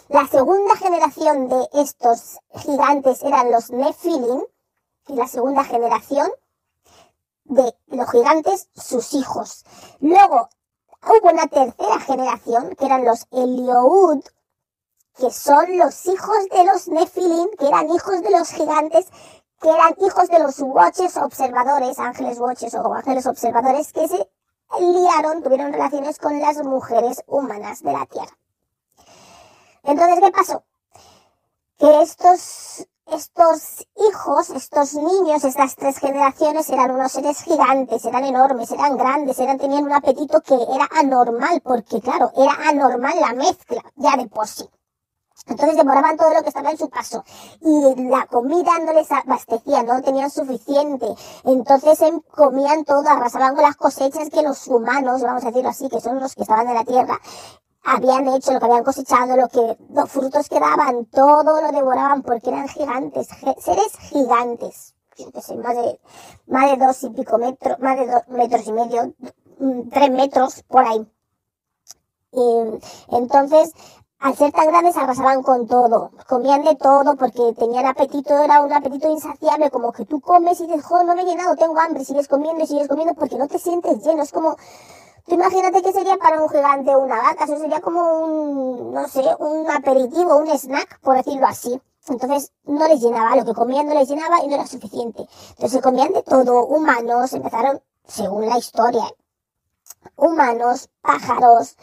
La 0.08 0.26
segunda 0.26 0.75
generación 0.76 1.48
de 1.48 1.68
estos 1.75 2.40
gigantes 2.56 3.22
eran 3.22 3.52
los 3.52 3.70
Nephilim, 3.70 4.42
y 5.08 5.14
la 5.14 5.28
segunda 5.28 5.62
generación 5.62 6.28
de 7.44 7.76
los 7.86 8.10
gigantes, 8.10 8.68
sus 8.75 9.14
hijos. 9.14 9.64
Luego 10.00 10.48
hubo 11.04 11.30
una 11.30 11.46
tercera 11.46 12.00
generación, 12.00 12.75
que 12.75 12.86
eran 12.86 13.04
los 13.04 13.28
Eliud, 13.30 14.25
que 15.18 15.30
son 15.30 15.78
los 15.78 16.06
hijos 16.06 16.49
de 16.50 16.64
los 16.64 16.88
Nephilim, 16.88 17.49
que 17.58 17.68
eran 17.68 17.90
hijos 17.90 18.23
de 18.23 18.30
los 18.30 18.50
gigantes, 18.50 19.06
que 19.61 19.70
eran 19.70 19.94
hijos 20.00 20.28
de 20.28 20.38
los 20.38 20.61
watches 20.61 21.16
observadores, 21.16 21.99
ángeles 21.99 22.38
watches 22.38 22.75
o 22.75 22.92
ángeles 22.92 23.26
observadores, 23.26 23.92
que 23.92 24.06
se 24.08 24.28
liaron, 24.78 25.42
tuvieron 25.42 25.73
relaciones 25.73 26.18
con 26.18 26.38
las 26.40 26.62
mujeres 26.62 27.23
humanas 27.26 27.82
de 27.82 27.92
la 27.92 28.04
Tierra. 28.06 28.37
Entonces, 29.85 30.20
¿qué 30.20 30.30
pasó? 30.32 30.64
Que 31.78 32.02
estos, 32.02 32.87
estos 33.06 33.87
hijos, 33.96 34.50
estos 34.50 34.94
niños, 34.94 35.44
estas 35.44 35.76
tres 35.76 35.99
generaciones 35.99 36.68
eran 36.68 36.90
unos 36.90 37.12
seres 37.12 37.42
gigantes, 37.42 38.04
eran 38.04 38.25
enormes, 38.25 38.70
eran 38.70 38.96
grandes, 38.99 39.38
eran, 39.38 39.58
tenían 39.58 39.85
un 39.85 39.92
apetito 39.92 40.42
que 40.42 40.54
era 40.54 40.88
anormal, 40.90 41.61
porque 41.62 42.00
claro, 42.00 42.32
era 42.37 42.68
anormal 42.68 43.18
la 43.20 43.32
mezcla, 43.32 43.82
ya 43.94 44.16
de 44.16 44.26
por 44.28 44.46
sí. 44.49 44.68
Entonces 45.47 45.76
demoraban 45.76 46.16
todo 46.16 46.33
lo 46.33 46.43
que 46.43 46.49
estaba 46.49 46.71
en 46.71 46.78
su 46.78 46.88
paso. 46.88 47.25
Y 47.61 48.09
la 48.09 48.26
comida 48.26 48.78
no 48.85 48.93
les 48.93 49.11
abastecía, 49.12 49.83
no 49.83 50.02
tenían 50.02 50.31
suficiente. 50.31 51.07
Entonces 51.45 52.00
em, 52.02 52.21
comían 52.21 52.85
todo, 52.85 53.09
arrasaban 53.09 53.55
con 53.55 53.62
las 53.62 53.76
cosechas 53.76 54.31
que 54.31 54.43
los 54.43 54.66
humanos, 54.66 55.23
vamos 55.23 55.45
a 55.45 55.49
decirlo 55.49 55.69
así, 55.69 55.88
que 55.88 56.00
son 56.00 56.19
los 56.21 56.35
que 56.35 56.43
estaban 56.43 56.69
en 56.69 56.75
la 56.75 56.85
tierra, 56.85 57.21
habían 57.87 58.26
hecho, 58.28 58.52
lo 58.52 58.59
que 58.59 58.66
habían 58.66 58.85
cosechado, 58.85 59.37
lo 59.37 59.49
que, 59.49 59.78
los 59.90 60.11
frutos 60.11 60.49
que 60.49 60.59
daban, 60.59 61.07
todo 61.07 61.61
lo 61.61 61.71
devoraban 61.71 62.23
porque 62.23 62.50
eran 62.50 62.69
gigantes, 62.69 63.28
seres 63.59 63.97
gigantes. 64.11 64.95
más 65.62 65.76
de, 65.76 66.00
más 66.47 66.71
de 66.71 66.85
dos 66.85 67.02
y 67.05 67.11
pico 67.11 67.38
metros, 67.38 67.78
más 67.78 67.97
de 67.97 68.07
dos 68.07 68.23
metros 68.28 68.66
y 68.66 68.73
medio, 68.73 69.14
mm, 69.61 69.88
tres 69.90 70.11
metros 70.11 70.62
por 70.64 70.85
ahí. 70.85 71.07
Y, 72.33 73.16
entonces, 73.16 73.73
al 74.18 74.35
ser 74.35 74.52
tan 74.52 74.66
grandes 74.68 74.96
arrasaban 74.96 75.42
con 75.42 75.66
todo, 75.66 76.11
comían 76.26 76.64
de 76.64 76.75
todo 76.76 77.16
porque 77.16 77.52
tenían 77.58 77.87
apetito, 77.87 78.38
era 78.38 78.62
un 78.62 78.73
apetito 78.73 79.11
insaciable, 79.11 79.70
como 79.70 79.92
que 79.92 80.06
tú 80.06 80.20
comes 80.20 80.61
y 80.61 80.66
dices, 80.66 80.85
joder, 80.85 81.06
no 81.06 81.14
me 81.14 81.23
he 81.23 81.26
llenado, 81.26 81.54
tengo 81.56 81.78
hambre, 81.78 82.04
sigues 82.04 82.26
comiendo 82.26 82.64
y 82.64 82.66
sigues 82.66 82.88
comiendo 82.88 83.14
porque 83.14 83.37
no 83.37 83.46
te 83.46 83.58
sientes 83.58 84.02
lleno, 84.04 84.23
es 84.23 84.32
como, 84.32 84.56
tú 85.26 85.35
imagínate 85.35 85.82
que 85.82 85.92
sería 85.92 86.16
para 86.16 86.40
un 86.42 86.49
gigante 86.49 86.96
una 86.96 87.16
vaca, 87.16 87.44
eso 87.44 87.58
sería 87.58 87.80
como 87.80 88.20
un, 88.20 88.94
no 88.94 89.06
sé, 89.08 89.23
un 89.38 89.70
aperitivo, 89.70 90.37
un 90.37 90.49
snack, 90.49 91.00
por 91.00 91.16
decirlo 91.16 91.46
así. 91.46 91.80
Entonces 92.08 92.52
no 92.64 92.87
les 92.87 93.00
llenaba, 93.00 93.35
lo 93.35 93.44
que 93.44 93.52
comían 93.52 93.88
no 93.88 93.94
les 93.94 94.08
llenaba 94.08 94.42
y 94.44 94.46
no 94.46 94.54
era 94.54 94.66
suficiente. 94.66 95.26
Entonces 95.50 95.82
comían 95.82 96.12
de 96.12 96.23
todo, 96.23 96.64
humanos, 96.64 97.32
empezaron, 97.32 97.82
según 98.06 98.46
la 98.46 98.58
historia, 98.58 99.04
humanos, 100.14 100.88
pájaros, 101.02 101.76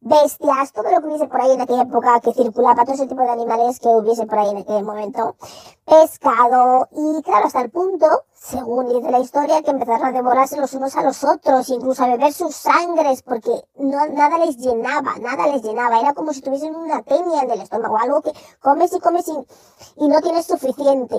bestias, 0.00 0.72
todo 0.72 0.90
lo 0.90 1.00
que 1.00 1.06
hubiese 1.06 1.26
por 1.26 1.40
ahí 1.40 1.52
en 1.52 1.60
aquella 1.60 1.82
época 1.82 2.20
que 2.20 2.32
circulaba, 2.32 2.84
todo 2.84 2.94
ese 2.94 3.06
tipo 3.06 3.22
de 3.22 3.30
animales 3.30 3.80
que 3.80 3.88
hubiese 3.88 4.26
por 4.26 4.38
ahí 4.38 4.50
en 4.50 4.58
aquel 4.58 4.84
momento, 4.84 5.36
pescado, 5.84 6.88
y 6.92 7.22
claro, 7.22 7.46
hasta 7.46 7.62
el 7.62 7.70
punto, 7.70 8.06
según 8.32 8.88
dice 8.88 9.10
la 9.10 9.18
historia, 9.18 9.62
que 9.62 9.70
empezaron 9.70 10.06
a 10.06 10.12
devorarse 10.12 10.56
los 10.60 10.72
unos 10.74 10.96
a 10.96 11.02
los 11.02 11.24
otros, 11.24 11.68
incluso 11.70 12.04
a 12.04 12.08
beber 12.08 12.32
sus 12.32 12.54
sangres, 12.54 13.22
porque 13.22 13.50
no, 13.76 14.06
nada 14.08 14.38
les 14.38 14.56
llenaba, 14.58 15.16
nada 15.20 15.46
les 15.48 15.62
llenaba, 15.62 16.00
era 16.00 16.14
como 16.14 16.32
si 16.32 16.42
tuviesen 16.42 16.74
una 16.74 17.02
tenia 17.02 17.42
en 17.42 17.50
el 17.50 17.60
estómago, 17.60 17.96
algo 17.98 18.22
que 18.22 18.32
comes 18.60 18.92
y 18.92 19.00
comes 19.00 19.26
y, 19.28 20.04
y 20.04 20.08
no 20.08 20.20
tienes 20.20 20.46
suficiente. 20.46 21.16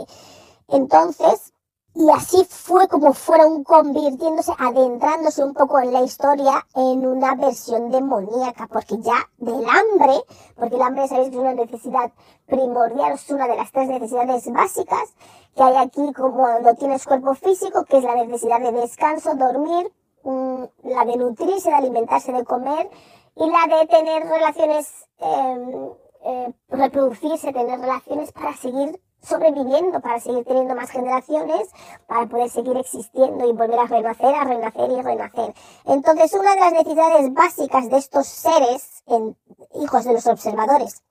Entonces, 0.70 1.54
y 2.00 2.12
así 2.12 2.46
fue 2.48 2.88
como 2.88 3.12
fueron 3.12 3.64
convirtiéndose, 3.64 4.52
adentrándose 4.60 5.44
un 5.44 5.56
poco 5.56 5.80
en 5.80 5.92
la 5.92 6.04
historia 6.04 6.64
en 6.76 7.08
una 7.08 7.34
versión 7.34 7.90
demoníaca, 7.90 8.68
porque 8.68 9.00
ya 9.02 9.28
del 9.40 9.66
hambre, 9.68 10.22
porque 10.56 10.76
el 10.76 10.82
hambre 10.84 11.08
sabéis 11.08 11.30
que 11.30 11.38
es 11.38 11.42
una 11.42 11.56
necesidad 11.56 12.12
primordial, 12.46 13.14
es 13.14 13.28
una 13.32 13.48
de 13.48 13.56
las 13.56 13.72
tres 13.72 13.88
necesidades 13.88 14.52
básicas 14.54 15.16
que 15.56 15.64
hay 15.64 15.76
aquí 15.78 16.14
como 16.14 16.60
no 16.60 16.76
tienes 16.76 17.04
cuerpo 17.04 17.34
físico, 17.34 17.84
que 17.86 17.98
es 17.98 18.04
la 18.04 18.14
necesidad 18.14 18.62
de 18.62 18.74
descanso, 18.74 19.34
dormir, 19.34 19.92
mm, 20.24 20.64
la 20.84 21.04
de 21.04 21.18
nutrirse, 21.18 21.70
de 21.70 21.76
alimentarse, 21.78 22.32
de 22.32 22.46
comer, 22.46 22.92
y 23.36 23.50
la 23.50 23.76
de 23.76 23.88
tener 23.88 24.24
relaciones, 24.24 24.88
eh, 25.18 25.92
eh, 26.26 26.54
reproducirse, 26.70 27.52
tener 27.52 27.80
relaciones 27.80 28.32
para 28.34 28.56
seguir 28.56 29.02
sobreviviendo 29.22 30.00
para 30.00 30.20
seguir 30.20 30.44
teniendo 30.46 30.76
más 30.76 30.90
generaciones, 30.90 31.70
para 32.08 32.28
poder 32.28 32.50
seguir 32.50 32.78
existiendo 32.78 33.48
y 33.48 33.54
volver 33.54 33.80
a 33.80 33.86
renacer, 33.86 34.36
a 34.36 34.44
renacer 34.44 34.92
y 34.92 35.02
renacer. 35.02 35.54
Entonces, 35.86 36.34
una 36.34 36.56
de 36.56 36.60
las 36.60 36.72
necesidades 36.74 37.34
básicas 37.34 37.90
de 37.90 37.98
estos 37.98 38.28
seres, 38.28 39.04
en, 39.08 39.38
hijos 39.82 40.06
de 40.06 40.14
los 40.14 40.28
observadores, 40.28 41.04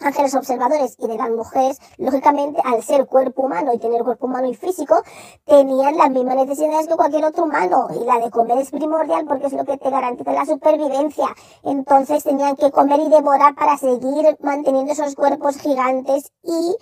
ángeles 0.00 0.34
observadores 0.34 0.96
y 0.98 1.06
de 1.06 1.16
las 1.16 1.30
mujeres, 1.30 1.78
lógicamente, 1.98 2.60
al 2.64 2.82
ser 2.82 3.06
cuerpo 3.06 3.42
humano 3.42 3.72
y 3.72 3.78
tener 3.78 4.02
cuerpo 4.02 4.26
humano 4.26 4.48
y 4.48 4.54
físico, 4.54 5.02
tenían 5.44 5.96
las 5.96 6.10
mismas 6.10 6.36
necesidades 6.36 6.86
que 6.86 6.96
cualquier 6.96 7.24
otro 7.24 7.44
humano. 7.44 7.88
Y 8.00 8.04
la 8.04 8.18
de 8.18 8.30
comer 8.30 8.58
es 8.58 8.70
primordial 8.70 9.26
porque 9.26 9.46
es 9.46 9.52
lo 9.52 9.64
que 9.64 9.76
te 9.76 9.90
garantiza 9.90 10.32
la 10.32 10.46
supervivencia. 10.46 11.26
Entonces 11.62 12.24
tenían 12.24 12.56
que 12.56 12.70
comer 12.70 13.00
y 13.00 13.08
devorar 13.08 13.54
para 13.54 13.76
seguir 13.76 14.36
manteniendo 14.40 14.92
esos 14.92 15.14
cuerpos 15.14 15.58
gigantes 15.58 16.32
y, 16.42 16.76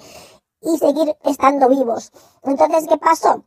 y 0.60 0.78
seguir 0.78 1.16
estando 1.24 1.68
vivos. 1.68 2.12
Entonces, 2.42 2.86
¿qué 2.88 2.96
pasó? 2.96 3.44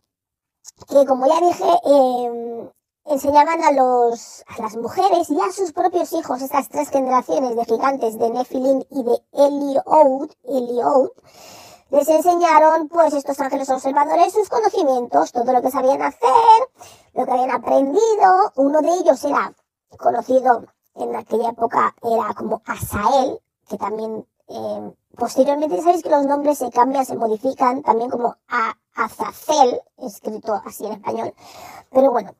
Que 0.89 1.05
como 1.05 1.27
ya 1.27 1.39
dije, 1.41 1.65
eh, 1.85 2.71
enseñaban 3.05 3.63
a, 3.63 3.71
los, 3.71 4.43
a 4.47 4.61
las 4.61 4.75
mujeres 4.77 5.29
y 5.29 5.39
a 5.39 5.51
sus 5.51 5.71
propios 5.71 6.11
hijos, 6.13 6.41
estas 6.41 6.69
tres 6.69 6.89
generaciones 6.89 7.55
de 7.55 7.65
gigantes 7.65 8.17
de 8.17 8.29
Nephilim 8.29 8.83
y 8.89 9.03
de 9.03 9.23
Eliod, 9.33 10.31
Eliod 10.43 11.09
les 11.91 12.09
enseñaron, 12.09 12.89
pues, 12.89 13.13
estos 13.13 13.39
ángeles 13.39 13.69
observadores 13.69 14.33
sus 14.33 14.49
conocimientos, 14.49 15.31
todo 15.31 15.53
lo 15.53 15.61
que 15.61 15.69
sabían 15.69 16.01
hacer, 16.01 16.29
lo 17.13 17.25
que 17.25 17.31
habían 17.31 17.51
aprendido. 17.51 18.51
Uno 18.55 18.81
de 18.81 18.89
ellos 18.89 19.23
era 19.23 19.53
conocido 19.97 20.65
en 20.95 21.15
aquella 21.15 21.49
época, 21.49 21.95
era 22.01 22.33
como 22.33 22.61
Asael, 22.65 23.39
que 23.69 23.77
también 23.77 24.25
eh, 24.47 24.93
posteriormente, 25.15 25.81
sabéis 25.81 26.03
que 26.03 26.09
los 26.09 26.25
nombres 26.25 26.57
se 26.57 26.69
cambian, 26.69 27.05
se 27.05 27.15
modifican, 27.15 27.81
también 27.81 28.09
como 28.09 28.35
a 28.47 28.77
Azazel, 28.95 29.81
escrito 29.97 30.61
así 30.65 30.85
en 30.85 30.93
español. 30.93 31.33
Pero 31.91 32.11
bueno, 32.11 32.35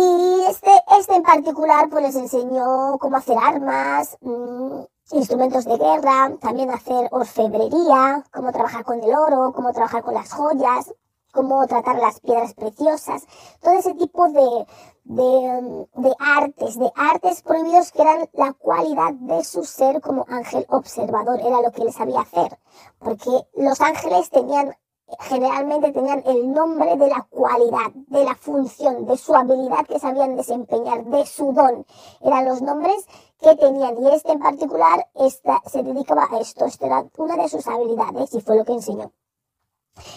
y 0.00 0.44
este, 0.48 0.70
este 0.96 1.16
en 1.16 1.22
particular 1.24 1.88
pues 1.90 2.04
les 2.04 2.14
enseñó 2.14 2.98
cómo 2.98 3.16
hacer 3.16 3.36
armas, 3.36 4.16
mmm, 4.20 4.82
instrumentos 5.10 5.64
de 5.64 5.76
guerra, 5.76 6.36
también 6.40 6.70
hacer 6.70 7.08
orfebrería, 7.10 8.24
cómo 8.32 8.52
trabajar 8.52 8.84
con 8.84 9.02
el 9.02 9.12
oro, 9.12 9.52
cómo 9.52 9.72
trabajar 9.72 10.04
con 10.04 10.14
las 10.14 10.32
joyas, 10.32 10.94
cómo 11.32 11.66
tratar 11.66 11.96
las 11.98 12.20
piedras 12.20 12.54
preciosas, 12.54 13.26
todo 13.60 13.74
ese 13.74 13.94
tipo 13.94 14.28
de, 14.28 14.66
de, 15.02 15.86
de, 15.94 16.14
artes, 16.20 16.78
de 16.78 16.92
artes 16.94 17.42
prohibidos 17.42 17.90
que 17.90 18.02
eran 18.02 18.28
la 18.34 18.52
cualidad 18.52 19.14
de 19.14 19.42
su 19.42 19.64
ser 19.64 20.00
como 20.00 20.24
ángel 20.28 20.64
observador, 20.68 21.40
era 21.40 21.60
lo 21.60 21.72
que 21.72 21.82
él 21.82 21.92
sabía 21.92 22.20
hacer, 22.20 22.56
porque 23.00 23.30
los 23.56 23.80
ángeles 23.80 24.30
tenían 24.30 24.76
generalmente 25.20 25.92
tenían 25.92 26.22
el 26.26 26.52
nombre 26.52 26.96
de 26.96 27.08
la 27.08 27.26
cualidad, 27.30 27.90
de 28.08 28.24
la 28.24 28.34
función, 28.34 29.06
de 29.06 29.16
su 29.16 29.34
habilidad 29.34 29.86
que 29.86 29.98
sabían 29.98 30.36
desempeñar, 30.36 31.04
de 31.04 31.24
su 31.26 31.52
don. 31.52 31.86
Eran 32.20 32.44
los 32.44 32.62
nombres 32.62 33.06
que 33.40 33.56
tenían 33.56 34.02
y 34.02 34.08
este 34.08 34.32
en 34.32 34.40
particular 34.40 35.08
esta, 35.14 35.62
se 35.66 35.82
dedicaba 35.82 36.28
a 36.30 36.38
esto, 36.38 36.66
esto 36.66 36.86
era 36.86 37.06
una 37.16 37.36
de 37.36 37.48
sus 37.48 37.66
habilidades 37.66 38.34
y 38.34 38.40
fue 38.40 38.56
lo 38.56 38.64
que 38.64 38.72
enseñó. 38.72 39.12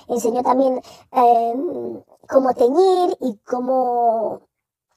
Enseñó 0.07 0.43
también 0.43 0.81
eh, 1.11 2.03
cómo 2.27 2.53
teñir 2.53 3.17
y 3.19 3.37
cómo 3.37 4.41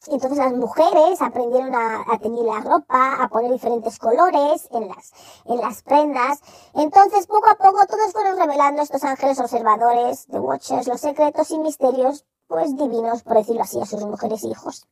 entonces 0.07 0.39
las 0.39 0.53
mujeres 0.53 1.21
aprendieron 1.21 1.75
a, 1.75 2.19
teñir 2.21 2.45
la 2.45 2.61
ropa, 2.61 3.23
a 3.23 3.29
poner 3.29 3.53
diferentes 3.53 3.99
colores 3.99 4.69
en 4.73 4.89
las, 4.89 5.13
en 5.47 5.59
las 5.59 5.83
prendas. 5.83 6.41
Entonces 6.75 7.27
poco 7.27 7.49
a 7.51 7.57
poco 7.57 7.87
todos 7.87 8.13
fueron 8.13 8.39
revelando 8.39 8.83
estos 8.83 9.03
ángeles 9.05 9.39
observadores, 9.41 10.27
de 10.29 10.39
Watchers, 10.39 10.87
los 10.87 11.01
secretos 11.01 11.51
y 11.51 11.59
misterios, 11.59 12.25
pues 12.47 12.77
divinos, 12.77 13.23
por 13.23 13.37
decirlo 13.37 13.63
así, 13.63 13.81
a 13.81 13.87
sus 13.87 14.05
mujeres 14.05 14.45
e 14.45 14.49
hijos. 14.49 14.87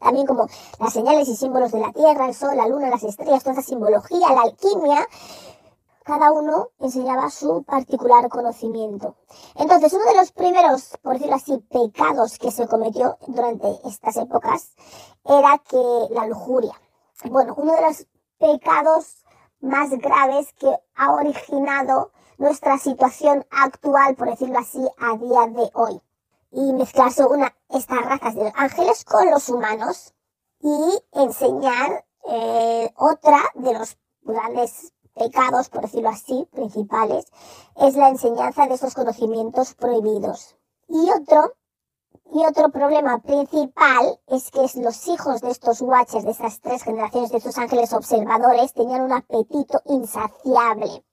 También 0.00 0.26
como 0.26 0.46
las 0.78 0.92
señales 0.92 1.28
y 1.28 1.36
símbolos 1.36 1.72
de 1.72 1.80
la 1.80 1.92
tierra, 1.92 2.26
el 2.26 2.34
sol, 2.34 2.56
la 2.56 2.68
luna, 2.68 2.88
las 2.88 3.02
estrellas, 3.02 3.42
toda 3.42 3.54
esa 3.54 3.62
simbología, 3.62 4.32
la 4.32 4.42
alquimia, 4.42 5.06
cada 6.04 6.32
uno 6.32 6.70
enseñaba 6.78 7.30
su 7.30 7.62
particular 7.62 8.28
conocimiento. 8.28 9.16
Entonces, 9.54 9.92
uno 9.92 10.04
de 10.04 10.16
los 10.16 10.32
primeros, 10.32 10.98
por 11.02 11.14
decirlo 11.14 11.36
así, 11.36 11.58
pecados 11.58 12.38
que 12.38 12.50
se 12.50 12.66
cometió 12.66 13.18
durante 13.26 13.68
estas 13.84 14.16
épocas 14.16 14.74
era 15.24 15.58
que 15.58 15.82
la 16.10 16.26
lujuria. 16.26 16.74
Bueno, 17.24 17.54
uno 17.56 17.72
de 17.74 17.82
los 17.82 18.06
pecados 18.38 19.24
más 19.60 19.90
graves 19.90 20.52
que 20.54 20.74
ha 20.96 21.12
originado 21.12 22.10
nuestra 22.38 22.78
situación 22.78 23.46
actual, 23.50 24.16
por 24.16 24.28
decirlo 24.28 24.58
así, 24.58 24.84
a 24.98 25.16
día 25.16 25.46
de 25.46 25.70
hoy. 25.74 26.00
Y 26.50 26.72
mezclarse 26.72 27.24
una, 27.24 27.54
estas 27.68 28.04
razas 28.04 28.34
de 28.34 28.44
los 28.44 28.52
ángeles 28.56 29.04
con 29.04 29.30
los 29.30 29.48
humanos 29.48 30.14
y 30.60 31.02
enseñar 31.12 32.04
eh, 32.28 32.92
otra 32.96 33.40
de 33.54 33.72
los 33.78 33.96
grandes 34.22 34.92
pecados, 35.14 35.68
por 35.68 35.82
decirlo 35.82 36.08
así, 36.08 36.48
principales, 36.52 37.26
es 37.76 37.96
la 37.96 38.08
enseñanza 38.08 38.66
de 38.66 38.74
esos 38.74 38.94
conocimientos 38.94 39.74
prohibidos. 39.74 40.56
Y 40.88 41.10
otro, 41.10 41.54
y 42.32 42.44
otro 42.44 42.70
problema 42.70 43.18
principal 43.18 44.18
es 44.26 44.50
que 44.50 44.66
los 44.80 45.08
hijos 45.08 45.40
de 45.40 45.50
estos 45.50 45.80
watchers, 45.82 46.24
de 46.24 46.30
estas 46.30 46.60
tres 46.60 46.82
generaciones 46.82 47.30
de 47.30 47.38
estos 47.38 47.58
ángeles 47.58 47.92
observadores, 47.92 48.72
tenían 48.72 49.02
un 49.02 49.12
apetito 49.12 49.82
insaciable. 49.86 51.04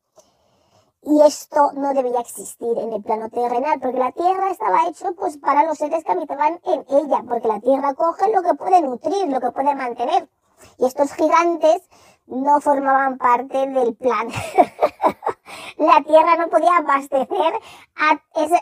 Y 1.01 1.21
esto 1.21 1.71
no 1.75 1.93
debía 1.93 2.19
existir 2.19 2.77
en 2.77 2.91
el 2.91 3.01
plano 3.01 3.29
terrenal, 3.29 3.79
porque 3.79 3.99
la 3.99 4.11
tierra 4.11 4.51
estaba 4.51 4.87
hecho 4.87 5.13
pues 5.15 5.37
para 5.37 5.63
los 5.63 5.77
seres 5.77 6.03
que 6.03 6.11
habitaban 6.11 6.59
en 6.65 6.85
ella, 6.89 7.23
porque 7.27 7.47
la 7.47 7.61
tierra 7.61 7.93
coge 7.93 8.31
lo 8.33 8.41
que 8.41 8.53
puede 8.53 8.81
nutrir, 8.81 9.27
lo 9.27 9.39
que 9.39 9.51
puede 9.51 9.75
mantener. 9.75 10.29
Y 10.77 10.85
estos 10.85 11.13
gigantes 11.13 11.89
no 12.27 12.61
formaban 12.61 13.17
parte 13.17 13.67
del 13.67 13.95
plan. 13.95 14.27
la 15.77 16.03
tierra 16.03 16.35
no 16.37 16.49
podía 16.49 16.77
abastecer 16.77 17.53
a 17.95 18.21
esos, 18.35 18.59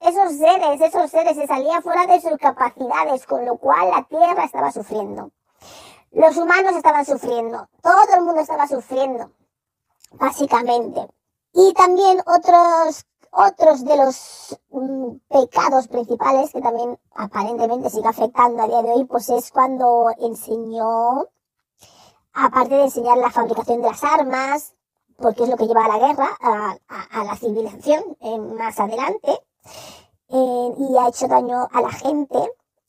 esos 0.00 0.38
seres, 0.38 0.80
esos 0.80 1.10
seres 1.10 1.36
se 1.36 1.46
salían 1.46 1.82
fuera 1.82 2.06
de 2.06 2.20
sus 2.20 2.36
capacidades, 2.38 3.26
con 3.26 3.44
lo 3.44 3.56
cual 3.56 3.90
la 3.90 4.02
tierra 4.04 4.44
estaba 4.44 4.70
sufriendo. 4.72 5.30
Los 6.12 6.36
humanos 6.36 6.74
estaban 6.76 7.04
sufriendo, 7.04 7.68
todo 7.82 8.14
el 8.14 8.22
mundo 8.22 8.40
estaba 8.40 8.66
sufriendo, 8.66 9.30
básicamente. 10.12 11.06
Y 11.52 11.72
también 11.74 12.20
otros, 12.26 13.06
otros 13.32 13.84
de 13.84 13.96
los 13.96 14.58
mm, 14.70 15.16
pecados 15.28 15.88
principales 15.88 16.52
que 16.52 16.60
también 16.60 16.98
aparentemente 17.14 17.90
sigue 17.90 18.08
afectando 18.08 18.62
a 18.62 18.66
día 18.66 18.82
de 18.82 18.90
hoy, 18.92 19.04
pues 19.04 19.28
es 19.30 19.50
cuando 19.50 20.10
enseñó 20.18 21.28
aparte 22.36 22.74
de 22.74 22.84
enseñar 22.84 23.16
la 23.18 23.30
fabricación 23.30 23.80
de 23.82 23.88
las 23.88 24.04
armas, 24.04 24.74
porque 25.16 25.44
es 25.44 25.48
lo 25.48 25.56
que 25.56 25.66
lleva 25.66 25.86
a 25.86 25.88
la 25.88 26.06
guerra, 26.06 26.28
a, 26.38 27.24
la 27.24 27.36
civilización 27.36 28.16
más 28.58 28.78
adelante, 28.78 29.40
eh, 30.28 30.74
y 30.78 30.96
ha 30.98 31.08
hecho 31.08 31.28
daño 31.28 31.66
a 31.72 31.80
la 31.80 31.90
gente 31.90 32.38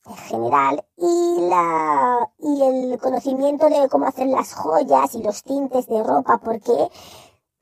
en 0.05 0.15
general, 0.15 0.85
y, 0.97 1.47
la, 1.49 2.29
y 2.39 2.61
el 2.61 2.99
conocimiento 2.99 3.69
de 3.69 3.89
cómo 3.89 4.07
hacer 4.07 4.27
las 4.27 4.53
joyas 4.53 5.15
y 5.15 5.23
los 5.23 5.43
tintes 5.43 5.87
de 5.87 6.03
ropa, 6.03 6.37
porque 6.37 6.89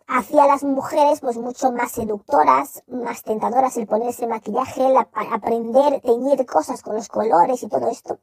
hacía 0.08 0.48
las 0.48 0.64
mujeres 0.64 1.22
pues 1.22 1.38
mucho 1.38 1.72
más 1.72 1.92
seductoras, 1.92 2.84
más 2.88 3.24
tentadoras 3.24 3.78
el 3.78 3.88
ponerse 3.88 4.28
maquillaje, 4.28 4.88
el 4.88 4.98
aprender, 4.98 6.02
teñir 6.02 6.46
cosas 6.46 6.82
con 6.82 6.96
los 6.96 7.08
colores 7.08 7.64
y 7.64 7.68
todo 7.68 7.90
esto 7.90 8.20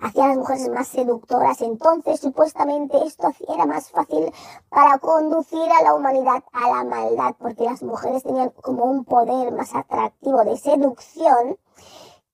hacía 0.00 0.28
las 0.28 0.36
mujeres 0.36 0.68
más 0.68 0.88
seductoras. 0.88 1.60
Entonces, 1.60 2.20
supuestamente, 2.20 2.98
esto 3.04 3.30
era 3.48 3.66
más 3.66 3.90
fácil 3.90 4.32
para 4.68 4.98
conducir 4.98 5.70
a 5.78 5.82
la 5.82 5.94
humanidad 5.94 6.42
a 6.52 6.68
la 6.68 6.84
maldad, 6.84 7.34
porque 7.38 7.64
las 7.64 7.82
mujeres 7.82 8.22
tenían 8.22 8.50
como 8.50 8.84
un 8.84 9.04
poder 9.04 9.52
más 9.52 9.74
atractivo 9.74 10.44
de 10.44 10.56
seducción 10.56 11.58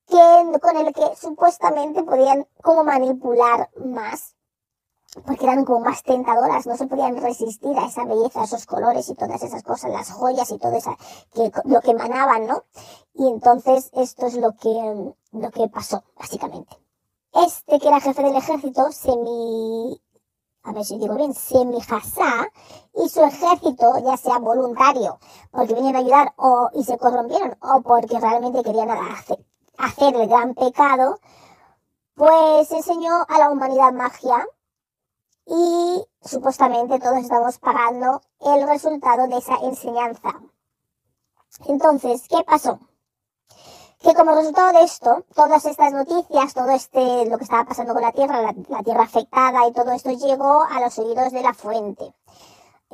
que, 0.07 0.59
con 0.61 0.76
el 0.76 0.92
que 0.92 1.16
supuestamente 1.16 2.02
podían 2.02 2.46
como 2.62 2.85
manipular 2.85 3.70
más 3.85 4.34
porque 5.22 5.44
eran 5.44 5.64
como 5.64 5.81
más 5.81 6.03
tentadoras, 6.03 6.66
no 6.66 6.77
se 6.77 6.87
podían 6.87 7.16
resistir 7.16 7.77
a 7.79 7.87
esa 7.87 8.05
belleza, 8.05 8.40
a 8.40 8.44
esos 8.44 8.66
colores 8.66 9.09
y 9.09 9.14
todas 9.14 9.42
esas 9.42 9.62
cosas, 9.62 9.90
las 9.90 10.11
joyas 10.11 10.50
y 10.50 10.59
todo 10.59 10.72
eso, 10.72 10.96
que, 11.33 11.53
lo 11.64 11.81
que 11.81 11.92
emanaban, 11.92 12.46
¿no? 12.46 12.64
Y 13.14 13.29
entonces 13.29 13.90
esto 13.94 14.27
es 14.27 14.37
lo 14.37 14.53
que, 14.53 15.14
lo 15.33 15.50
que 15.50 15.68
pasó, 15.68 16.03
básicamente. 16.18 16.77
Este, 17.33 17.79
que 17.79 17.88
era 17.88 18.00
jefe 18.00 18.22
del 18.22 18.37
ejército, 18.37 18.90
semi, 18.92 20.00
a 20.62 20.72
ver 20.72 20.85
si 20.85 20.98
digo 20.98 21.14
bien, 21.14 21.35
semi 21.35 21.79
Hassá, 21.79 22.48
y 22.94 23.09
su 23.09 23.22
ejército, 23.22 23.98
ya 24.05 24.16
sea 24.16 24.38
voluntario, 24.38 25.18
porque 25.50 25.74
venían 25.74 25.96
a 25.96 26.00
ayudar 26.00 26.35
o, 26.37 26.70
y 26.74 26.85
se 26.85 26.98
corrompieron, 26.98 27.57
o 27.61 27.83
porque 27.83 28.18
realmente 28.18 28.62
querían 28.62 28.90
hacer, 28.90 29.44
hacer 29.79 30.14
el 30.16 30.29
gran 30.29 30.55
pecado, 30.55 31.18
pues 32.14 32.70
enseñó 32.70 33.12
a 33.29 33.38
la 33.38 33.50
humanidad 33.50 33.92
magia 33.92 34.46
y 35.46 36.04
supuestamente 36.22 36.98
todos 36.98 37.18
estamos 37.18 37.59
pagando 37.59 38.20
el 38.40 38.68
resultado 38.68 39.28
de 39.28 39.38
esa 39.38 39.57
enseñanza. 39.62 40.40
Entonces, 41.66 42.26
¿qué 42.28 42.42
pasó? 42.44 42.78
que 44.04 44.14
como 44.14 44.35
resultado 44.35 44.78
de 44.78 44.85
esto, 44.85 45.24
todas 45.35 45.64
estas 45.64 45.90
noticias, 45.92 46.52
todo 46.52 46.68
este, 46.70 47.24
lo 47.24 47.38
que 47.38 47.44
estaba 47.44 47.64
pasando 47.64 47.94
con 47.94 48.02
la 48.02 48.12
Tierra, 48.12 48.42
la, 48.42 48.83
Tierra 48.83 49.04
afectada 49.04 49.66
y 49.66 49.72
todo 49.72 49.92
esto 49.92 50.11
llegó 50.11 50.62
a 50.62 50.78
los 50.80 50.98
oídos 50.98 51.33
de 51.33 51.40
la 51.40 51.54
fuente 51.54 52.12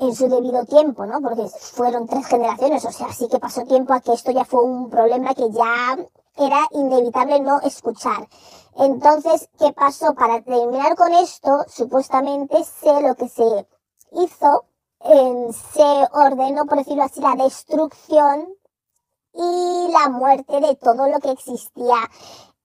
en 0.01 0.15
su 0.15 0.29
debido 0.29 0.65
tiempo, 0.65 1.05
¿no? 1.05 1.21
Porque 1.21 1.47
fueron 1.49 2.07
tres 2.07 2.27
generaciones, 2.27 2.85
o 2.85 2.93
sea, 2.93 3.13
sí 3.13 3.29
que 3.29 3.39
pasó 3.39 3.65
tiempo 3.65 3.93
a 3.93 4.01
que 4.01 4.15
esto 4.15 4.31
ya 4.31 4.45
fue 4.45 4.65
un 4.65 4.89
problema 4.89 5.35
que 5.35 5.51
ya 5.51 5.99
era 6.37 6.67
inevitable 6.73 7.41
no 7.41 7.61
escuchar. 7.61 8.27
Entonces, 8.77 9.51
¿qué 9.59 9.73
pasó? 9.73 10.15
Para 10.15 10.43
terminar 10.43 10.97
con 10.97 11.13
esto, 11.13 11.65
supuestamente 11.69 12.65
sé 12.65 13.03
lo 13.03 13.15
que 13.15 13.29
se 13.29 13.67
hizo, 14.13 14.65
se 15.03 16.09
ordenó, 16.13 16.65
por 16.65 16.79
decirlo 16.79 17.05
así, 17.05 17.21
la 17.21 17.35
destrucción 17.35 18.55
y 19.35 19.89
la 19.93 20.09
muerte 20.09 20.61
de 20.61 20.77
todo 20.77 21.09
lo 21.09 21.21
que 21.21 21.33
existía 21.33 21.97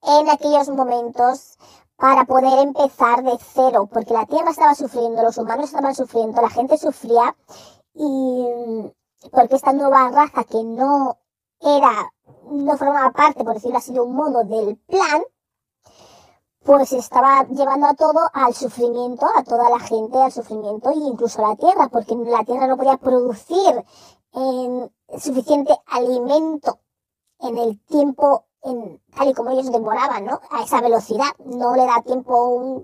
en 0.01 0.29
aquellos 0.29 0.69
momentos 0.69 1.57
para 1.97 2.25
poder 2.25 2.59
empezar 2.59 3.23
de 3.23 3.37
cero, 3.53 3.89
porque 3.91 4.13
la 4.13 4.25
Tierra 4.25 4.51
estaba 4.51 4.75
sufriendo, 4.75 5.23
los 5.23 5.37
humanos 5.37 5.65
estaban 5.65 5.95
sufriendo, 5.95 6.41
la 6.41 6.49
gente 6.49 6.77
sufría 6.77 7.35
y, 7.93 8.45
porque 9.31 9.55
esta 9.55 9.73
nueva 9.73 10.09
raza 10.09 10.43
que 10.43 10.63
no 10.63 11.17
era, 11.61 12.11
no 12.49 12.77
formaba 12.77 13.11
parte, 13.11 13.43
por 13.43 13.53
decirlo 13.53 13.77
así, 13.77 13.93
de 13.93 14.01
un 14.01 14.15
modo 14.15 14.43
del 14.43 14.77
plan, 14.77 15.23
pues 16.65 16.91
estaba 16.93 17.43
llevando 17.43 17.87
a 17.87 17.93
todo 17.93 18.19
al 18.33 18.53
sufrimiento, 18.53 19.27
a 19.35 19.43
toda 19.43 19.69
la 19.69 19.79
gente 19.79 20.17
al 20.17 20.31
sufrimiento 20.31 20.89
e 20.89 20.95
incluso 20.95 21.45
a 21.45 21.49
la 21.49 21.55
tierra, 21.55 21.89
porque 21.89 22.15
la 22.15 22.43
tierra 22.43 22.67
no 22.67 22.75
podía 22.75 22.97
producir 22.97 23.85
en 24.33 24.91
suficiente 25.17 25.73
alimento 25.85 26.79
en 27.39 27.57
el 27.57 27.79
tiempo 27.85 28.45
en, 28.65 29.01
tal 29.15 29.29
y 29.29 29.33
como 29.33 29.51
ellos 29.51 29.71
demoraban, 29.71 30.25
¿no? 30.25 30.41
A 30.51 30.63
esa 30.63 30.81
velocidad. 30.81 31.31
No 31.45 31.75
le 31.75 31.85
da 31.85 32.01
tiempo 32.01 32.83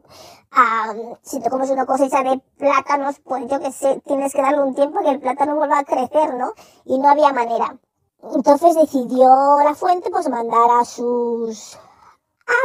a, 0.51 0.93
si 1.21 1.39
te 1.39 1.49
comes 1.49 1.69
una 1.69 1.85
cosecha 1.85 2.23
de 2.23 2.39
plátanos, 2.57 3.19
pues 3.19 3.47
yo 3.47 3.59
que 3.59 3.71
sé, 3.71 4.01
tienes 4.05 4.33
que 4.33 4.41
darle 4.41 4.63
un 4.63 4.75
tiempo 4.75 5.01
que 5.01 5.09
el 5.09 5.19
plátano 5.19 5.55
vuelva 5.55 5.79
a 5.79 5.83
crecer, 5.83 6.35
¿no? 6.35 6.53
Y 6.85 6.99
no 6.99 7.09
había 7.09 7.33
manera. 7.33 7.77
Entonces 8.33 8.75
decidió 8.75 9.27
la 9.63 9.73
fuente 9.73 10.11
pues 10.11 10.29
mandar 10.29 10.69
a 10.79 10.85
sus 10.85 11.77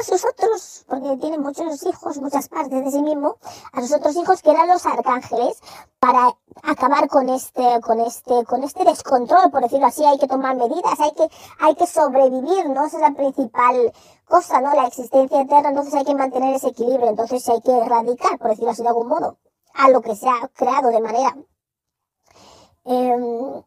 a 0.01 0.05
sus 0.05 0.25
otros, 0.25 0.85
porque 0.89 1.17
tiene 1.17 1.39
muchos 1.39 1.83
hijos, 1.85 2.19
muchas 2.19 2.49
partes 2.49 2.85
de 2.85 2.91
sí 2.91 3.03
mismo, 3.03 3.37
a 3.73 3.81
sus 3.81 3.93
otros 3.93 4.17
hijos 4.17 4.43
que 4.43 4.51
eran 4.51 4.69
los 4.69 4.85
arcángeles, 4.87 5.61
para 5.99 6.37
acabar 6.63 7.09
con 7.09 7.29
este, 7.29 7.81
con 7.81 8.01
este, 8.01 8.45
con 8.45 8.63
este 8.65 8.85
descontrol, 8.85 9.51
por 9.51 9.63
decirlo 9.63 9.87
así, 9.87 10.05
hay 10.05 10.19
que 10.19 10.29
tomar 10.29 10.57
medidas, 10.57 11.01
hay 11.01 11.13
que, 11.13 11.29
hay 11.61 11.75
que 11.75 11.87
sobrevivir, 11.87 12.69
¿no? 12.71 12.87
Esa 12.87 12.97
es 12.97 13.03
la 13.03 13.15
principal 13.15 13.93
cosa, 14.27 14.61
¿no? 14.61 14.75
La 14.75 14.87
existencia 14.87 15.41
eterna, 15.41 15.71
entonces 15.71 15.95
hay 15.95 16.05
que 16.05 16.15
mantener 16.15 16.55
ese 16.55 16.69
equilibrio, 16.69 17.09
entonces 17.09 17.49
hay 17.49 17.61
que 17.61 17.73
erradicar, 17.73 18.39
por 18.39 18.51
decirlo 18.51 18.71
así 18.71 18.83
de 18.83 18.89
algún 18.89 19.09
modo, 19.09 19.39
a 19.75 19.91
lo 19.91 20.01
que 20.01 20.17
se 20.17 20.29
ha 20.29 20.49
creado 20.55 20.89
de 20.89 21.01
manera 21.01 21.37
eh, 22.87 23.65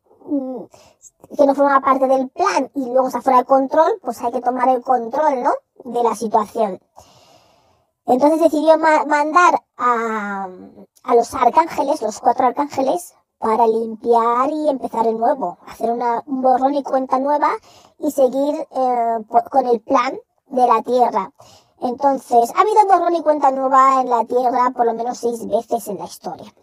que 1.37 1.45
no 1.45 1.55
forma 1.55 1.81
parte 1.81 2.07
del 2.07 2.29
plan 2.29 2.71
y 2.73 2.85
luego 2.85 3.07
está 3.07 3.21
fuera 3.21 3.39
de 3.39 3.45
control, 3.45 3.99
pues 4.01 4.21
hay 4.21 4.31
que 4.31 4.41
tomar 4.41 4.69
el 4.69 4.81
control, 4.81 5.43
¿no? 5.43 5.51
De 5.83 6.03
la 6.03 6.15
situación. 6.15 6.79
Entonces 8.05 8.41
decidió 8.41 8.77
mandar 8.77 9.61
a, 9.77 10.47
a, 11.03 11.15
los 11.15 11.33
arcángeles, 11.35 12.01
los 12.01 12.19
cuatro 12.19 12.47
arcángeles, 12.47 13.13
para 13.39 13.67
limpiar 13.67 14.49
y 14.51 14.67
empezar 14.67 15.05
de 15.05 15.13
nuevo, 15.13 15.57
hacer 15.65 15.91
una, 15.91 16.23
un 16.25 16.41
borrón 16.41 16.75
y 16.75 16.83
cuenta 16.83 17.19
nueva 17.19 17.51
y 17.97 18.11
seguir 18.11 18.55
eh, 18.71 19.17
con 19.49 19.65
el 19.67 19.79
plan 19.81 20.19
de 20.47 20.67
la 20.67 20.81
Tierra. 20.81 21.31
Entonces, 21.81 22.51
ha 22.55 22.61
habido 22.61 22.85
borrón 22.87 23.15
y 23.15 23.21
cuenta 23.21 23.51
nueva 23.51 24.01
en 24.01 24.09
la 24.09 24.25
Tierra 24.25 24.71
por 24.75 24.85
lo 24.85 24.93
menos 24.93 25.19
seis 25.19 25.47
veces 25.47 25.87
en 25.87 25.99
la 25.99 26.05
historia. 26.05 26.53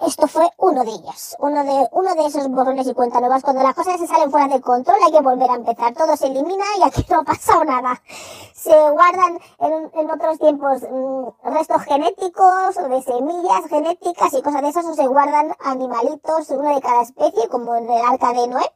Esto 0.00 0.28
fue 0.28 0.48
uno 0.58 0.84
de 0.84 0.90
ellos, 0.90 1.36
uno 1.40 1.64
de, 1.64 1.88
uno 1.92 2.14
de 2.14 2.26
esos 2.26 2.48
borrones 2.48 2.86
y 2.86 2.94
cuentas 2.94 3.20
nuevas. 3.20 3.42
Cuando 3.42 3.62
las 3.62 3.74
cosas 3.74 3.98
se 3.98 4.06
salen 4.06 4.30
fuera 4.30 4.46
de 4.46 4.60
control 4.60 4.96
hay 5.04 5.12
que 5.12 5.20
volver 5.20 5.50
a 5.50 5.56
empezar. 5.56 5.92
Todo 5.94 6.16
se 6.16 6.28
elimina 6.28 6.64
y 6.78 6.82
aquí 6.84 7.04
no 7.10 7.20
ha 7.20 7.24
pasado 7.24 7.64
nada. 7.64 8.00
Se 8.54 8.90
guardan 8.90 9.38
en, 9.58 9.90
en 9.94 10.10
otros 10.10 10.38
tiempos 10.38 10.82
mm, 10.82 11.52
restos 11.52 11.82
genéticos 11.82 12.76
o 12.76 12.88
de 12.88 13.02
semillas 13.02 13.66
genéticas 13.68 14.32
y 14.34 14.42
cosas 14.42 14.62
de 14.62 14.68
esas 14.68 14.86
o 14.86 14.94
se 14.94 15.06
guardan 15.06 15.54
animalitos, 15.60 16.48
uno 16.50 16.74
de 16.74 16.80
cada 16.80 17.02
especie, 17.02 17.48
como 17.48 17.74
en 17.74 17.90
el 17.90 18.04
arca 18.04 18.32
de 18.32 18.46
Noé. 18.46 18.72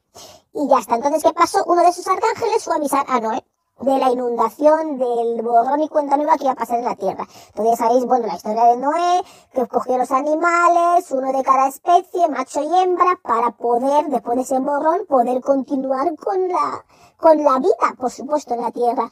Y 0.55 0.69
ya 0.69 0.79
está. 0.81 0.97
Entonces, 0.97 1.23
¿qué 1.23 1.33
pasó? 1.33 1.65
Uno 1.67 1.83
de 1.83 1.89
esos 1.89 2.07
arcángeles 2.07 2.65
fue 2.65 2.75
a 2.75 2.77
avisar 2.77 3.07
a 3.09 3.21
Noé 3.21 3.45
de 3.83 3.99
la 3.99 4.11
inundación, 4.11 4.99
del 4.99 5.43
borrón 5.43 5.83
y 5.83 5.89
cuenta 5.89 6.17
nueva 6.17 6.37
que 6.37 6.45
iba 6.45 6.53
a 6.53 6.57
pasar 6.57 6.79
en 6.79 6.85
la 6.85 6.97
tierra. 6.97 7.27
Entonces 7.49 7.79
sabéis, 7.79 8.05
bueno, 8.05 8.27
la 8.27 8.37
historia 8.37 8.65
de 8.65 8.77
Noé, 8.77 9.23
que 9.53 9.67
cogió 9.67 9.99
los 9.99 10.11
animales, 10.11 11.11
uno 11.11 11.33
de 11.33 11.43
cada 11.43 11.69
especie, 11.69 12.29
macho 12.29 12.63
y 12.63 12.75
hembra, 12.81 13.19
para 13.23 13.51
poder, 13.51 14.07
después 14.07 14.37
de 14.37 14.43
ese 14.43 14.59
borrón, 14.59 15.07
poder 15.07 15.41
continuar 15.43 16.15
con 16.17 16.49
la, 16.49 16.85
con 17.17 17.43
la 17.43 17.59
vida, 17.59 17.95
por 17.99 18.11
supuesto, 18.11 18.55
en 18.55 18.63
la 18.63 18.71
tierra. 18.71 19.11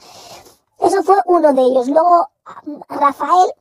Eso 0.79 1.03
fue 1.03 1.17
uno 1.27 1.53
de 1.53 1.63
ellos. 1.63 1.89
Luego, 1.89 2.29
Rafael 2.89 3.53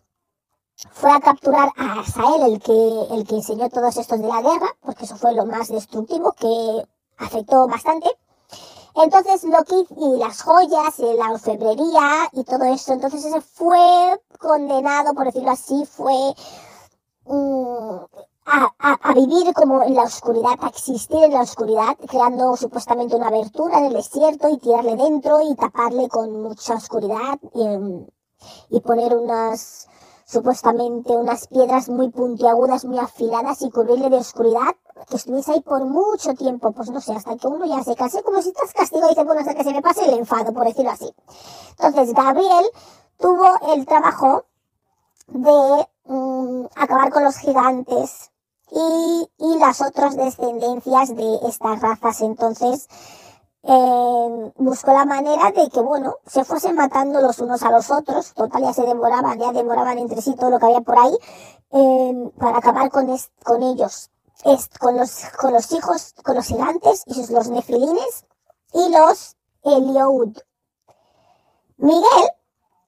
fue 0.91 1.11
a 1.11 1.19
capturar 1.19 1.69
a 1.75 1.99
Asael, 1.99 2.53
el 2.53 2.61
que, 2.61 3.07
el 3.11 3.27
que 3.27 3.35
enseñó 3.35 3.69
todos 3.69 3.97
estos 3.97 4.21
de 4.21 4.27
la 4.27 4.41
guerra, 4.41 4.67
porque 4.81 5.05
eso 5.05 5.17
fue 5.17 5.33
lo 5.33 5.45
más 5.45 5.67
destructivo, 5.67 6.31
que 6.33 6.87
afectó 7.17 7.67
bastante. 7.67 8.09
Entonces 9.01 9.43
lo 9.45 9.63
que 9.63 9.85
y 9.97 10.17
las 10.17 10.41
joyas, 10.41 10.99
y 10.99 11.13
la 11.13 11.31
orfebrería 11.31 12.29
y 12.33 12.43
todo 12.43 12.65
eso, 12.65 12.93
entonces 12.93 13.23
ese 13.23 13.39
fue 13.41 14.19
condenado, 14.37 15.13
por 15.13 15.25
decirlo 15.25 15.51
así, 15.51 15.85
fue 15.85 16.33
mm, 17.25 17.97
a, 18.45 18.71
a, 18.79 19.13
vivir 19.13 19.53
como 19.53 19.83
en 19.83 19.95
la 19.95 20.03
oscuridad, 20.03 20.55
a 20.59 20.67
existir 20.67 21.23
en 21.23 21.33
la 21.33 21.41
oscuridad, 21.41 21.95
creando 22.07 22.57
supuestamente 22.57 23.15
una 23.15 23.27
abertura 23.27 23.77
en 23.79 23.85
el 23.85 23.93
desierto 23.93 24.49
y 24.49 24.57
tirarle 24.57 24.95
dentro 24.95 25.39
y 25.41 25.55
taparle 25.55 26.09
con 26.09 26.41
mucha 26.41 26.73
oscuridad 26.73 27.39
y, 27.53 28.75
y 28.75 28.81
poner 28.81 29.15
unas 29.15 29.87
supuestamente 30.25 31.11
unas 31.13 31.47
piedras 31.47 31.89
muy 31.89 32.09
puntiagudas, 32.09 32.85
muy 32.85 32.99
afiladas 32.99 33.63
y 33.63 33.71
cubrirle 33.71 34.11
de 34.11 34.17
oscuridad, 34.17 34.75
que 35.07 35.15
estuviese 35.15 35.51
ahí 35.51 35.61
por 35.61 35.85
mucho 35.85 36.33
tiempo, 36.33 36.71
pues 36.71 36.89
no 36.89 37.01
sé, 37.01 37.13
hasta 37.13 37.35
que 37.37 37.47
uno 37.47 37.65
ya 37.65 37.83
se 37.83 37.95
case, 37.95 38.23
como 38.23 38.41
si 38.41 38.49
estás 38.49 38.73
castigado 38.73 39.07
y 39.07 39.15
dice, 39.15 39.23
bueno, 39.23 39.41
hasta 39.41 39.55
que 39.55 39.63
se 39.63 39.73
me 39.73 39.81
pase 39.81 40.05
el 40.05 40.19
enfado, 40.19 40.53
por 40.53 40.65
decirlo 40.65 40.91
así. 40.91 41.13
Entonces, 41.71 42.13
Gabriel 42.13 42.65
tuvo 43.17 43.73
el 43.73 43.85
trabajo 43.85 44.45
de 45.27 45.87
mm, 46.05 46.65
acabar 46.75 47.11
con 47.11 47.23
los 47.23 47.37
gigantes 47.37 48.31
y, 48.71 49.29
y 49.37 49.57
las 49.57 49.81
otras 49.81 50.15
descendencias 50.15 51.15
de 51.15 51.39
estas 51.47 51.81
razas. 51.81 52.21
Entonces, 52.21 52.87
eh, 53.63 54.51
buscó 54.57 54.93
la 54.93 55.05
manera 55.05 55.51
de 55.51 55.69
que, 55.69 55.81
bueno, 55.81 56.15
se 56.25 56.45
fuesen 56.45 56.75
matando 56.75 57.21
los 57.21 57.39
unos 57.39 57.61
a 57.63 57.71
los 57.71 57.91
otros, 57.91 58.33
total 58.33 58.63
ya 58.63 58.73
se 58.73 58.83
demoraban, 58.83 59.37
ya 59.37 59.51
demoraban 59.51 59.97
entre 59.97 60.21
sí 60.21 60.35
todo 60.35 60.49
lo 60.49 60.59
que 60.59 60.65
había 60.67 60.81
por 60.81 60.97
ahí, 60.97 61.17
eh, 61.71 62.31
para 62.37 62.57
acabar 62.57 62.89
con, 62.89 63.07
con 63.43 63.63
ellos, 63.63 64.11
es, 64.45 64.69
con, 64.79 64.97
los, 64.97 65.25
con 65.39 65.53
los 65.53 65.71
hijos, 65.71 66.13
con 66.23 66.35
los 66.35 66.45
gigantes, 66.45 67.03
y 67.05 67.31
los 67.31 67.49
nefilines, 67.49 68.25
y 68.73 68.89
los 68.91 69.35
Eliud. 69.63 70.37
Miguel, 71.77 72.29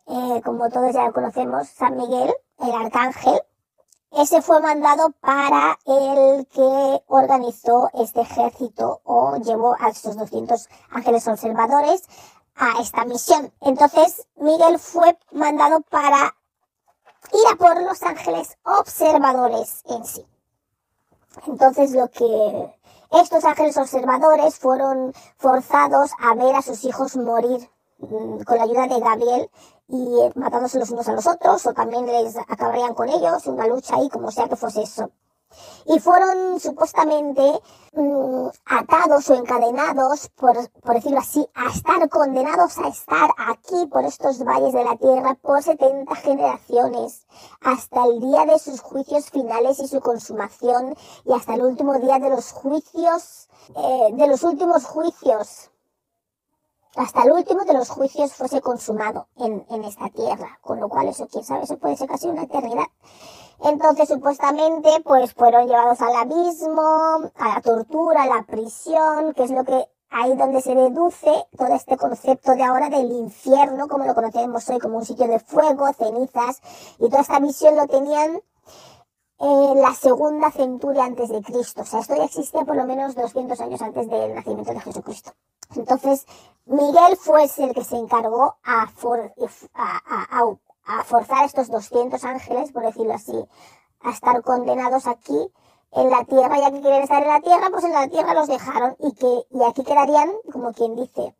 eh, 0.07 0.41
como 0.43 0.69
todos 0.69 0.93
ya 0.93 1.11
conocemos, 1.11 1.67
San 1.67 1.97
Miguel, 1.97 2.33
el 2.59 2.71
arcángel, 2.71 3.41
ese 4.11 4.41
fue 4.41 4.59
mandado 4.59 5.11
para 5.21 5.79
el 5.85 6.45
que 6.47 7.03
organizó 7.07 7.89
este 7.93 8.21
ejército 8.21 8.99
o 9.05 9.37
llevó 9.37 9.73
a 9.79 9.89
estos 9.89 10.17
200 10.17 10.67
ángeles 10.89 11.27
observadores 11.29 12.03
a 12.55 12.81
esta 12.81 13.05
misión. 13.05 13.53
Entonces, 13.61 14.27
Miguel 14.35 14.79
fue 14.79 15.17
mandado 15.31 15.79
para 15.81 16.35
ir 17.31 17.53
a 17.53 17.55
por 17.55 17.81
los 17.81 18.03
ángeles 18.03 18.57
observadores 18.63 19.81
en 19.85 20.03
sí. 20.05 20.25
Entonces, 21.47 21.91
lo 21.91 22.09
que 22.09 22.73
estos 23.11 23.43
ángeles 23.45 23.77
observadores 23.77 24.57
fueron 24.57 25.13
forzados 25.37 26.11
a 26.19 26.35
ver 26.35 26.55
a 26.55 26.61
sus 26.61 26.83
hijos 26.85 27.17
morir 27.17 27.69
mm, 27.99 28.41
con 28.43 28.57
la 28.57 28.63
ayuda 28.63 28.87
de 28.87 28.99
Gabriel 28.99 29.49
y 29.87 30.21
eh, 30.21 30.31
matándose 30.35 30.79
los 30.79 30.91
unos 30.91 31.07
a 31.07 31.13
los 31.13 31.27
otros, 31.27 31.65
o 31.65 31.73
también 31.73 32.05
les 32.05 32.37
acabarían 32.37 32.93
con 32.93 33.09
ellos, 33.09 33.45
una 33.47 33.67
lucha 33.67 33.95
ahí, 33.95 34.09
como 34.09 34.31
sea 34.31 34.47
que 34.47 34.55
fuese 34.55 34.83
eso. 34.83 35.11
Y 35.85 35.99
fueron 35.99 36.59
supuestamente 36.59 37.41
mm, 37.93 38.47
atados 38.65 39.29
o 39.29 39.35
encadenados, 39.35 40.29
por, 40.29 40.55
por 40.81 40.95
decirlo 40.95 41.19
así, 41.19 41.47
a 41.53 41.69
estar 41.69 42.07
condenados 42.09 42.77
a 42.77 42.87
estar 42.87 43.29
aquí 43.37 43.85
por 43.87 44.05
estos 44.05 44.43
valles 44.43 44.73
de 44.73 44.83
la 44.83 44.95
tierra 44.97 45.35
por 45.41 45.61
70 45.61 46.15
generaciones, 46.15 47.27
hasta 47.61 48.05
el 48.05 48.19
día 48.19 48.45
de 48.45 48.59
sus 48.59 48.81
juicios 48.81 49.29
finales 49.29 49.79
y 49.79 49.87
su 49.87 49.99
consumación, 49.99 50.95
y 51.25 51.33
hasta 51.33 51.55
el 51.55 51.63
último 51.63 51.99
día 51.99 52.19
de 52.19 52.29
los 52.29 52.51
juicios, 52.51 53.49
eh, 53.75 54.09
de 54.13 54.27
los 54.27 54.43
últimos 54.43 54.85
juicios 54.85 55.71
hasta 56.95 57.23
el 57.23 57.31
último 57.31 57.63
de 57.63 57.73
los 57.73 57.89
juicios 57.89 58.33
fuese 58.33 58.59
consumado 58.59 59.27
en, 59.37 59.65
en 59.69 59.85
esta 59.85 60.09
tierra, 60.09 60.59
con 60.61 60.79
lo 60.79 60.89
cual 60.89 61.07
eso, 61.07 61.27
quién 61.31 61.43
sabe, 61.43 61.63
eso 61.63 61.77
puede 61.77 61.95
ser 61.95 62.09
casi 62.09 62.27
una 62.27 62.43
eternidad. 62.43 62.87
Entonces, 63.63 64.09
supuestamente, 64.09 64.89
pues 65.03 65.33
fueron 65.33 65.67
llevados 65.67 66.01
al 66.01 66.15
abismo, 66.15 67.31
a 67.35 67.55
la 67.55 67.61
tortura, 67.61 68.23
a 68.23 68.27
la 68.27 68.43
prisión, 68.43 69.33
que 69.33 69.43
es 69.43 69.51
lo 69.51 69.63
que 69.63 69.87
ahí 70.09 70.35
donde 70.35 70.61
se 70.61 70.75
deduce 70.75 71.31
todo 71.57 71.73
este 71.73 71.95
concepto 71.97 72.53
de 72.53 72.63
ahora 72.63 72.89
del 72.89 73.11
infierno, 73.11 73.87
como 73.87 74.05
lo 74.05 74.15
conocemos 74.15 74.69
hoy, 74.69 74.79
como 74.79 74.97
un 74.97 75.05
sitio 75.05 75.27
de 75.27 75.39
fuego, 75.39 75.91
cenizas, 75.93 76.61
y 76.99 77.09
toda 77.09 77.21
esta 77.21 77.39
visión 77.39 77.75
lo 77.75 77.87
tenían 77.87 78.41
en 79.39 79.81
la 79.81 79.93
segunda 79.95 80.51
centuria 80.51 81.05
antes 81.05 81.29
de 81.29 81.41
Cristo. 81.41 81.81
O 81.81 81.85
sea, 81.85 82.01
esto 82.01 82.15
ya 82.15 82.25
existía 82.25 82.63
por 82.63 82.75
lo 82.75 82.85
menos 82.85 83.15
200 83.15 83.59
años 83.61 83.81
antes 83.81 84.07
del 84.09 84.35
nacimiento 84.35 84.73
de 84.73 84.79
Jesucristo. 84.81 85.31
Entonces, 85.75 86.25
Miguel 86.65 87.15
fue 87.17 87.45
el 87.57 87.73
que 87.73 87.83
se 87.83 87.95
encargó 87.95 88.57
a, 88.63 88.83
a, 89.73 90.43
forzar 91.05 91.39
a 91.39 91.45
estos 91.45 91.69
200 91.69 92.23
ángeles, 92.23 92.71
por 92.71 92.83
decirlo 92.83 93.13
así, 93.13 93.45
a 94.01 94.11
estar 94.11 94.41
condenados 94.41 95.07
aquí 95.07 95.51
en 95.91 96.09
la 96.09 96.23
tierra, 96.25 96.57
ya 96.57 96.71
que 96.71 96.81
quieren 96.81 97.03
estar 97.03 97.21
en 97.21 97.29
la 97.29 97.41
tierra, 97.41 97.69
pues 97.69 97.83
en 97.83 97.91
la 97.91 98.07
tierra 98.07 98.33
los 98.33 98.47
dejaron 98.47 98.95
y 98.99 99.13
que 99.13 99.45
y 99.51 99.63
aquí 99.63 99.83
quedarían, 99.83 100.31
como 100.51 100.73
quien 100.73 100.95
dice, 100.95 101.35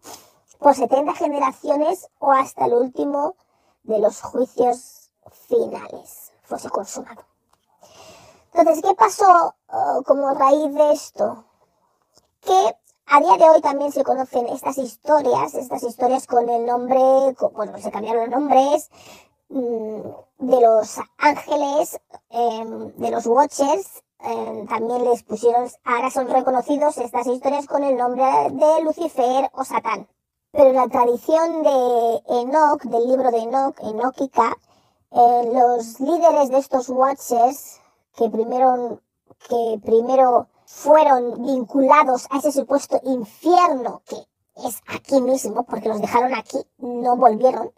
por 0.60 0.76
70 0.76 1.14
generaciones 1.14 2.10
o 2.20 2.32
hasta 2.32 2.66
el 2.66 2.74
último 2.74 3.36
de 3.84 4.00
los 4.00 4.22
juicios 4.22 5.12
finales 5.48 6.32
fuese 6.44 6.70
consumado. 6.70 7.24
Entonces, 8.54 8.84
¿qué 8.84 8.94
pasó 8.96 9.56
uh, 9.70 10.04
como 10.04 10.34
raíz 10.34 10.74
de 10.74 10.92
esto? 10.92 11.46
Que 12.42 12.76
a 13.08 13.20
día 13.22 13.38
de 13.38 13.50
hoy 13.50 13.62
también 13.62 13.92
se 13.92 14.04
conocen 14.04 14.48
estas 14.48 14.78
historias, 14.78 15.54
estas 15.54 15.84
historias 15.84 16.28
con 16.28 16.50
el 16.50 16.66
nombre, 16.66 17.00
bueno, 17.54 17.78
se 17.78 17.92
cambiaron 17.92 18.30
los 18.30 18.40
nombres, 18.40 18.90
de 19.52 20.62
los 20.62 20.98
ángeles, 21.18 22.00
em, 22.30 22.92
de 22.96 23.12
los 23.12 23.26
watchers, 23.28 24.04
em, 24.20 24.66
también 24.68 25.04
les 25.04 25.24
pusieron, 25.24 25.70
ahora 25.84 26.10
son 26.10 26.30
reconocidos 26.30 26.98
estas 26.98 27.28
historias 27.28 27.68
con 27.68 27.84
el 27.84 27.98
nombre 27.98 28.24
de 28.52 28.82
Lucifer 28.84 29.50
o 29.54 29.64
Satán. 29.64 30.08
Pero 30.52 30.72
la 30.74 30.88
tradición 30.88 31.64
de 31.64 32.22
Enoch, 32.28 32.82
del 32.84 33.08
libro 33.08 33.32
de 33.32 33.40
Enoch, 33.40 33.78
Enochica, 33.82 34.58
eh, 35.12 35.52
los 35.54 36.00
líderes 36.00 36.50
de 36.50 36.58
estos 36.58 36.90
watchers, 36.90 37.80
que 38.16 38.30
primero, 38.30 39.02
que 39.50 39.80
primero 39.84 40.48
fueron 40.66 41.44
vinculados 41.44 42.28
a 42.30 42.38
ese 42.38 42.52
supuesto 42.54 43.02
infierno 43.04 44.02
que 44.08 44.16
es 44.68 44.82
aquí 44.88 45.22
mismo, 45.22 45.64
porque 45.64 45.90
los 45.90 46.00
dejaron 46.00 46.34
aquí, 46.36 46.60
no 46.78 47.18
volvieron, 47.18 47.72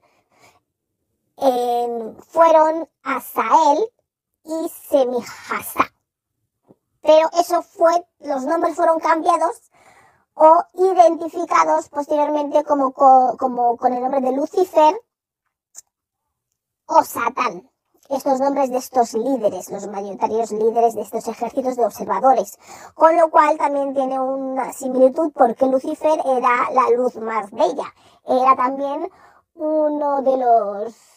eh, 1.44 2.16
fueron 2.30 2.90
Asael 3.04 3.92
y 4.46 4.70
Semihasa. 4.70 5.94
Pero 7.02 7.30
eso 7.38 7.62
fue, 7.62 8.08
los 8.20 8.46
nombres 8.46 8.76
fueron 8.76 9.00
cambiados 9.00 9.72
o 10.36 10.64
identificados 10.74 11.90
posteriormente 11.90 12.64
como, 12.64 12.94
como 12.94 13.78
con 13.78 13.94
el 13.94 14.02
nombre 14.02 14.22
de 14.22 14.32
Lucifer 14.32 14.96
o 16.86 17.04
Satán. 17.04 17.70
Estos 18.10 18.40
nombres 18.40 18.70
de 18.70 18.78
estos 18.78 19.14
líderes, 19.14 19.70
los 19.70 19.88
mayoritarios 19.88 20.52
líderes 20.52 20.94
de 20.94 21.02
estos 21.02 21.28
ejércitos 21.28 21.76
de 21.76 21.86
observadores. 21.86 22.58
Con 22.96 23.18
lo 23.18 23.30
cual 23.30 23.58
también 23.58 23.94
tiene 23.94 24.20
una 24.20 24.72
similitud 24.72 25.32
porque 25.34 25.66
Lucifer 25.66 26.22
era 26.26 26.70
la 26.72 26.90
luz 26.96 27.16
más 27.16 27.52
bella. 27.52 27.94
Era 28.26 28.56
también 28.56 29.10
uno 29.56 30.22
de 30.22 30.38
los 30.38 31.13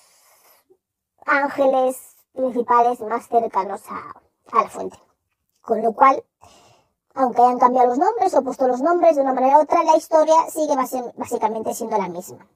ángeles 1.27 2.17
principales 2.33 3.01
más 3.01 3.27
cercanos 3.29 3.83
a, 3.91 4.23
la 4.55 4.69
fuente. 4.69 4.99
Con 5.61 5.83
lo 5.83 5.93
cual 5.93 6.25
aunque 7.15 7.41
hayan 7.43 7.59
cambiado 7.59 7.89
los 7.89 7.99
nombres 7.99 8.35
o 8.35 8.43
puesto 8.43 8.69
los 8.69 8.83
nombres 8.83 9.17
de 9.17 9.23
una 9.23 9.33
manera 9.33 9.59
u 9.59 9.63
otra, 9.63 9.83
la 9.83 9.97
historia 9.97 10.35
sigue 10.51 10.75
básicamente 11.17 11.75
siendo 11.75 11.97
la 11.97 12.09
misma. 12.09 12.47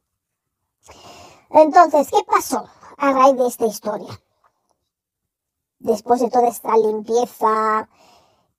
Entonces, 1.48 2.10
¿qué 2.10 2.18
pasó 2.26 2.66
a 2.98 3.12
raíz 3.12 3.36
de 3.36 3.46
esta 3.46 3.64
historia? 3.64 4.20
Después 5.78 6.20
de 6.20 6.30
toda 6.30 6.48
esta 6.48 6.76
limpieza 6.76 7.88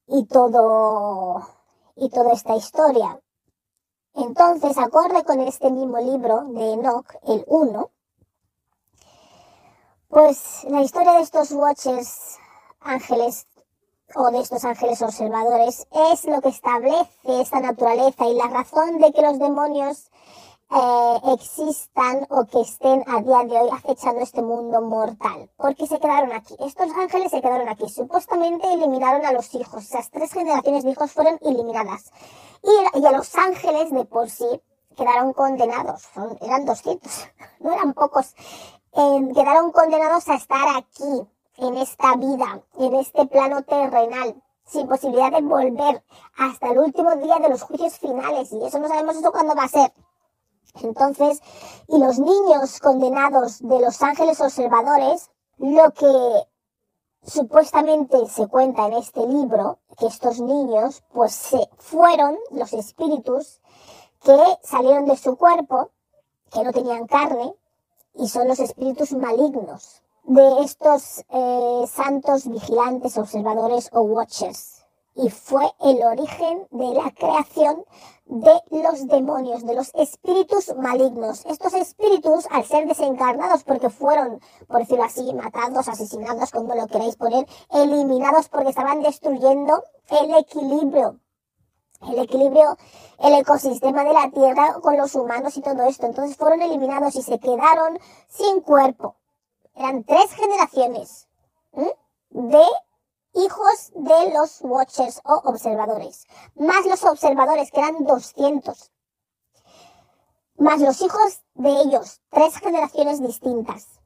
y 0.07 0.25
todo 0.25 1.47
y 1.95 2.09
toda 2.09 2.33
esta 2.33 2.55
historia. 2.55 3.21
Entonces, 4.15 4.77
acorde 4.79 5.23
con 5.23 5.39
este 5.39 5.69
mismo 5.69 5.99
libro 5.99 6.45
de 6.45 6.73
Enoch, 6.73 7.05
el 7.27 7.45
1, 7.47 7.91
pues 10.11 10.65
la 10.65 10.81
historia 10.81 11.13
de 11.13 11.21
estos 11.21 11.51
watchers 11.51 12.37
ángeles 12.81 13.47
o 14.13 14.29
de 14.29 14.41
estos 14.41 14.65
ángeles 14.65 15.01
observadores 15.01 15.87
es 16.11 16.25
lo 16.25 16.41
que 16.41 16.49
establece 16.49 17.07
esta 17.25 17.61
naturaleza 17.61 18.27
y 18.27 18.35
la 18.35 18.47
razón 18.47 18.99
de 18.99 19.13
que 19.13 19.21
los 19.21 19.39
demonios 19.39 20.11
eh, 20.69 21.33
existan 21.33 22.27
o 22.29 22.45
que 22.45 22.59
estén 22.59 23.03
a 23.07 23.21
día 23.21 23.43
de 23.45 23.57
hoy 23.57 23.69
acechando 23.71 24.21
este 24.21 24.41
mundo 24.41 24.81
mortal. 24.81 25.49
Porque 25.55 25.87
se 25.87 25.99
quedaron 25.99 26.33
aquí. 26.33 26.55
Estos 26.59 26.89
ángeles 26.91 27.31
se 27.31 27.41
quedaron 27.41 27.69
aquí. 27.69 27.89
Supuestamente 27.89 28.71
eliminaron 28.71 29.25
a 29.25 29.31
los 29.31 29.53
hijos. 29.55 29.83
Esas 29.83 30.09
tres 30.11 30.33
generaciones 30.33 30.83
de 30.83 30.91
hijos 30.91 31.11
fueron 31.11 31.37
eliminadas. 31.41 32.11
Y, 32.63 33.05
a 33.05 33.11
los 33.11 33.35
ángeles 33.35 33.91
de 33.91 34.05
por 34.05 34.29
sí 34.29 34.61
quedaron 34.95 35.33
condenados. 35.33 36.09
eran 36.41 36.65
200. 36.65 37.11
No 37.59 37.73
eran 37.73 37.93
pocos. 37.93 38.33
Eh, 38.93 39.31
quedaron 39.33 39.71
condenados 39.71 40.27
a 40.27 40.35
estar 40.35 40.77
aquí 40.77 41.27
en 41.57 41.77
esta 41.77 42.15
vida, 42.15 42.61
en 42.77 42.95
este 42.95 43.25
plano 43.25 43.61
terrenal, 43.63 44.41
sin 44.65 44.87
posibilidad 44.87 45.31
de 45.31 45.41
volver 45.41 46.03
hasta 46.37 46.71
el 46.71 46.79
último 46.79 47.15
día 47.15 47.37
de 47.39 47.49
los 47.49 47.61
juicios 47.61 47.97
finales. 47.99 48.51
Y 48.51 48.63
eso 48.65 48.79
no 48.79 48.87
sabemos 48.87 49.15
eso 49.15 49.31
cuándo 49.31 49.55
va 49.55 49.63
a 49.63 49.69
ser. 49.69 49.93
Entonces, 50.81 51.41
y 51.87 51.99
los 51.99 52.19
niños 52.19 52.79
condenados 52.79 53.59
de 53.59 53.79
los 53.79 54.01
ángeles 54.01 54.39
observadores, 54.41 55.29
lo 55.57 55.91
que 55.91 56.47
supuestamente 57.23 58.25
se 58.27 58.47
cuenta 58.47 58.87
en 58.87 58.93
este 58.93 59.25
libro, 59.27 59.79
que 59.97 60.07
estos 60.07 60.39
niños, 60.39 61.03
pues 61.13 61.33
se 61.33 61.69
fueron 61.77 62.37
los 62.51 62.73
espíritus 62.73 63.61
que 64.23 64.37
salieron 64.63 65.05
de 65.05 65.17
su 65.17 65.37
cuerpo, 65.37 65.91
que 66.51 66.63
no 66.63 66.71
tenían 66.71 67.07
carne, 67.07 67.53
y 68.15 68.27
son 68.27 68.47
los 68.47 68.59
espíritus 68.59 69.13
malignos 69.13 70.01
de 70.23 70.63
estos 70.63 71.25
eh, 71.29 71.85
santos 71.87 72.47
vigilantes, 72.47 73.17
observadores 73.17 73.89
o 73.91 74.01
watchers. 74.01 74.85
Y 75.13 75.29
fue 75.29 75.69
el 75.81 76.01
origen 76.03 76.67
de 76.71 76.93
la 76.93 77.11
creación 77.11 77.83
de 78.25 78.61
los 78.71 79.07
demonios, 79.07 79.65
de 79.65 79.75
los 79.75 79.91
espíritus 79.93 80.73
malignos. 80.77 81.45
Estos 81.45 81.73
espíritus, 81.73 82.47
al 82.49 82.63
ser 82.63 82.87
desencarnados 82.87 83.63
porque 83.63 83.89
fueron, 83.89 84.39
por 84.67 84.79
decirlo 84.79 85.03
así, 85.03 85.33
matados, 85.33 85.89
asesinados, 85.89 86.51
como 86.51 86.75
lo 86.75 86.87
queráis 86.87 87.17
poner, 87.17 87.45
eliminados 87.71 88.47
porque 88.47 88.69
estaban 88.69 89.01
destruyendo 89.01 89.83
el 90.09 90.33
equilibrio 90.35 91.19
el 92.09 92.19
equilibrio, 92.19 92.77
el 93.19 93.33
ecosistema 93.35 94.03
de 94.03 94.13
la 94.13 94.29
Tierra 94.31 94.75
con 94.81 94.97
los 94.97 95.15
humanos 95.15 95.57
y 95.57 95.61
todo 95.61 95.83
esto. 95.83 96.05
Entonces 96.05 96.37
fueron 96.37 96.61
eliminados 96.61 97.15
y 97.15 97.21
se 97.21 97.39
quedaron 97.39 97.99
sin 98.27 98.61
cuerpo 98.61 99.15
eran 99.75 100.03
tres 100.03 100.31
generaciones 100.33 101.27
de 102.29 102.65
hijos 103.33 103.91
de 103.95 104.33
los 104.33 104.59
watchers 104.61 105.21
o 105.23 105.41
observadores, 105.45 106.25
más 106.55 106.85
los 106.85 107.03
observadores 107.03 107.71
que 107.71 107.79
eran 107.79 108.03
200, 108.03 108.91
más 110.57 110.81
los 110.81 111.01
hijos 111.01 111.41
de 111.53 111.69
ellos, 111.69 112.21
tres 112.29 112.57
generaciones 112.57 113.21
distintas. 113.21 114.00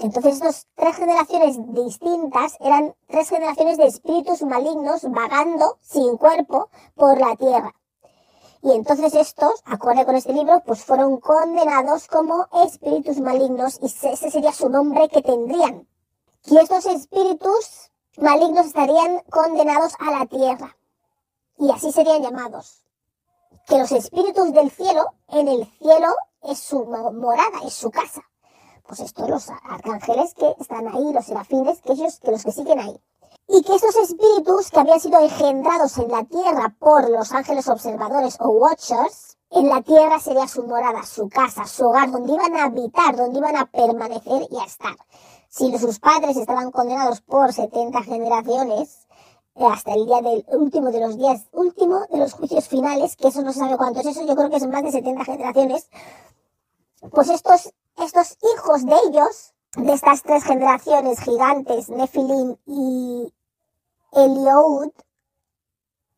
Entonces, 0.00 0.34
estas 0.34 0.66
tres 0.76 0.96
generaciones 0.96 1.56
distintas 1.74 2.56
eran 2.60 2.94
tres 3.08 3.28
generaciones 3.30 3.78
de 3.78 3.86
espíritus 3.86 4.42
malignos 4.42 5.02
vagando 5.10 5.78
sin 5.80 6.16
cuerpo 6.16 6.70
por 6.94 7.18
la 7.18 7.34
tierra. 7.34 7.74
Y 8.62 8.72
entonces 8.72 9.14
estos, 9.14 9.62
acorde 9.64 10.04
con 10.04 10.14
este 10.14 10.32
libro, 10.32 10.62
pues 10.64 10.84
fueron 10.84 11.18
condenados 11.18 12.06
como 12.06 12.46
espíritus 12.64 13.20
malignos 13.20 13.78
y 13.82 13.86
ese 13.86 14.30
sería 14.30 14.52
su 14.52 14.68
nombre 14.68 15.08
que 15.08 15.22
tendrían. 15.22 15.88
Y 16.44 16.58
estos 16.58 16.86
espíritus 16.86 17.90
malignos 18.16 18.66
estarían 18.66 19.20
condenados 19.30 19.94
a 19.98 20.10
la 20.10 20.26
tierra. 20.26 20.76
Y 21.58 21.70
así 21.70 21.90
serían 21.90 22.22
llamados. 22.22 22.84
Que 23.66 23.78
los 23.78 23.90
espíritus 23.92 24.52
del 24.52 24.70
cielo, 24.70 25.06
en 25.28 25.48
el 25.48 25.66
cielo 25.78 26.14
es 26.42 26.58
su 26.58 26.84
morada, 26.84 27.60
es 27.64 27.74
su 27.74 27.90
casa. 27.90 28.22
Pues 28.88 29.00
estos 29.00 29.28
los 29.28 29.48
arcángeles 29.50 30.34
que 30.34 30.52
están 30.58 30.88
ahí, 30.88 31.12
los 31.12 31.26
serafines, 31.26 31.80
que 31.82 31.92
ellos, 31.92 32.18
que 32.18 32.32
los 32.32 32.42
que 32.42 32.52
siguen 32.52 32.80
ahí 32.80 33.00
y 33.48 33.62
que 33.62 33.74
esos 33.74 33.96
espíritus 33.96 34.70
que 34.70 34.80
habían 34.80 35.00
sido 35.00 35.20
engendrados 35.20 35.96
en 35.98 36.08
la 36.08 36.24
tierra 36.24 36.74
por 36.78 37.08
los 37.08 37.32
ángeles 37.32 37.66
observadores 37.68 38.36
o 38.40 38.50
watchers, 38.50 39.38
en 39.50 39.68
la 39.68 39.80
tierra 39.80 40.20
sería 40.20 40.46
su 40.46 40.66
morada, 40.66 41.02
su 41.04 41.30
casa, 41.30 41.64
su 41.64 41.86
hogar, 41.86 42.10
donde 42.10 42.34
iban 42.34 42.54
a 42.56 42.64
habitar, 42.64 43.16
donde 43.16 43.38
iban 43.38 43.56
a 43.56 43.64
permanecer 43.64 44.46
y 44.50 44.58
a 44.58 44.64
estar. 44.64 44.96
Si 45.48 45.76
sus 45.78 45.98
padres 45.98 46.36
estaban 46.36 46.70
condenados 46.70 47.22
por 47.22 47.54
70 47.54 48.02
generaciones, 48.02 49.06
eh, 49.54 49.64
hasta 49.64 49.94
el 49.94 50.04
día 50.04 50.20
del 50.20 50.44
último 50.48 50.90
de 50.90 51.00
los 51.00 51.16
días, 51.16 51.46
último 51.52 52.00
de 52.10 52.18
los 52.18 52.34
juicios 52.34 52.68
finales, 52.68 53.16
que 53.16 53.28
eso 53.28 53.40
no 53.40 53.54
se 53.54 53.60
sabe 53.60 53.78
cuánto 53.78 54.00
es 54.00 54.06
eso, 54.06 54.26
yo 54.26 54.36
creo 54.36 54.50
que 54.50 54.60
son 54.60 54.70
más 54.70 54.82
de 54.82 54.92
70 54.92 55.24
generaciones, 55.24 55.88
pues 57.10 57.30
estos, 57.30 57.72
estos 58.00 58.36
hijos 58.54 58.84
de 58.84 58.96
ellos, 59.08 59.54
de 59.76 59.92
estas 59.92 60.22
tres 60.22 60.44
generaciones 60.44 61.20
gigantes, 61.20 61.88
Nefilim 61.88 62.56
y, 62.66 63.32
Eliud 64.12 64.90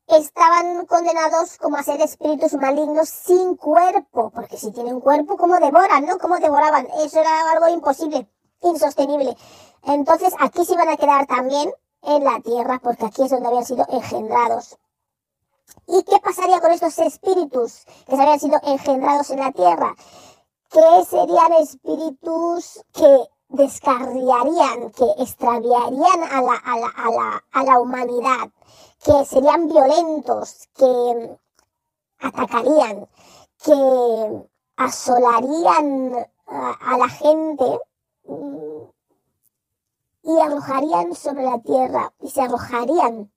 estaban 0.06 0.86
condenados 0.86 1.58
como 1.58 1.76
a 1.76 1.82
ser 1.82 2.00
espíritus 2.00 2.54
malignos 2.54 3.08
sin 3.08 3.56
cuerpo, 3.56 4.30
porque 4.30 4.56
si 4.56 4.72
tienen 4.72 5.00
cuerpo, 5.00 5.36
¿cómo 5.36 5.58
devoran, 5.58 6.04
no? 6.06 6.18
¿Cómo 6.18 6.38
devoraban? 6.38 6.86
Eso 7.04 7.20
era 7.20 7.50
algo 7.52 7.68
imposible, 7.68 8.28
insostenible. 8.62 9.36
Entonces 9.84 10.34
aquí 10.40 10.64
se 10.64 10.74
iban 10.74 10.88
a 10.88 10.96
quedar 10.96 11.26
también 11.26 11.72
en 12.02 12.24
la 12.24 12.40
tierra, 12.40 12.80
porque 12.82 13.06
aquí 13.06 13.22
es 13.22 13.30
donde 13.30 13.48
habían 13.48 13.64
sido 13.64 13.86
engendrados. 13.88 14.78
¿Y 15.86 16.02
qué 16.02 16.18
pasaría 16.22 16.60
con 16.60 16.72
estos 16.72 16.98
espíritus 16.98 17.84
que 18.06 18.14
habían 18.14 18.40
sido 18.40 18.58
engendrados 18.64 19.30
en 19.30 19.40
la 19.40 19.52
tierra? 19.52 19.94
Que 20.70 21.04
serían 21.04 21.52
espíritus 21.54 22.84
que 22.92 23.28
descarriarían, 23.48 24.90
que 24.92 25.04
extraviarían 25.18 26.22
a 26.30 26.42
la, 26.42 26.54
a 26.54 26.78
la, 26.78 26.88
a 26.88 27.10
la, 27.10 27.44
a 27.52 27.64
la 27.64 27.80
humanidad, 27.80 28.50
que 29.04 29.24
serían 29.24 29.68
violentos, 29.68 30.68
que 30.76 31.38
atacarían, 32.20 33.08
que 33.64 34.48
asolarían 34.76 36.26
a, 36.46 36.98
la 36.98 37.08
gente 37.08 37.80
mm, 38.24 38.82
y 40.22 40.40
arrojarían 40.40 41.14
sobre 41.14 41.44
la 41.44 41.58
tierra 41.60 42.12
y 42.20 42.30
se 42.30 42.42
arrojarían 42.42 43.30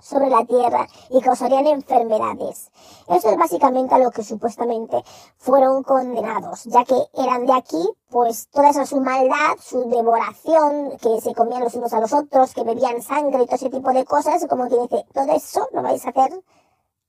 sobre 0.00 0.30
la 0.30 0.44
tierra 0.44 0.86
y 1.10 1.20
causarían 1.20 1.66
enfermedades. 1.66 2.70
Eso 3.08 3.30
es 3.30 3.36
básicamente 3.36 3.94
a 3.94 3.98
lo 3.98 4.10
que 4.10 4.22
supuestamente 4.22 5.02
fueron 5.36 5.82
condenados, 5.82 6.64
ya 6.64 6.84
que 6.84 6.96
eran 7.14 7.46
de 7.46 7.52
aquí, 7.52 7.90
pues 8.08 8.48
toda 8.48 8.70
esa 8.70 8.86
su 8.86 9.00
maldad, 9.00 9.56
su 9.60 9.88
devoración, 9.88 10.96
que 10.98 11.20
se 11.20 11.34
comían 11.34 11.64
los 11.64 11.74
unos 11.74 11.92
a 11.92 12.00
los 12.00 12.12
otros, 12.12 12.54
que 12.54 12.64
bebían 12.64 13.02
sangre 13.02 13.42
y 13.42 13.46
todo 13.46 13.56
ese 13.56 13.70
tipo 13.70 13.92
de 13.92 14.04
cosas, 14.04 14.46
como 14.48 14.68
que 14.68 14.78
dice, 14.80 15.06
todo 15.12 15.32
eso 15.32 15.68
lo 15.72 15.82
vais 15.82 16.04
a 16.06 16.10
hacer 16.10 16.42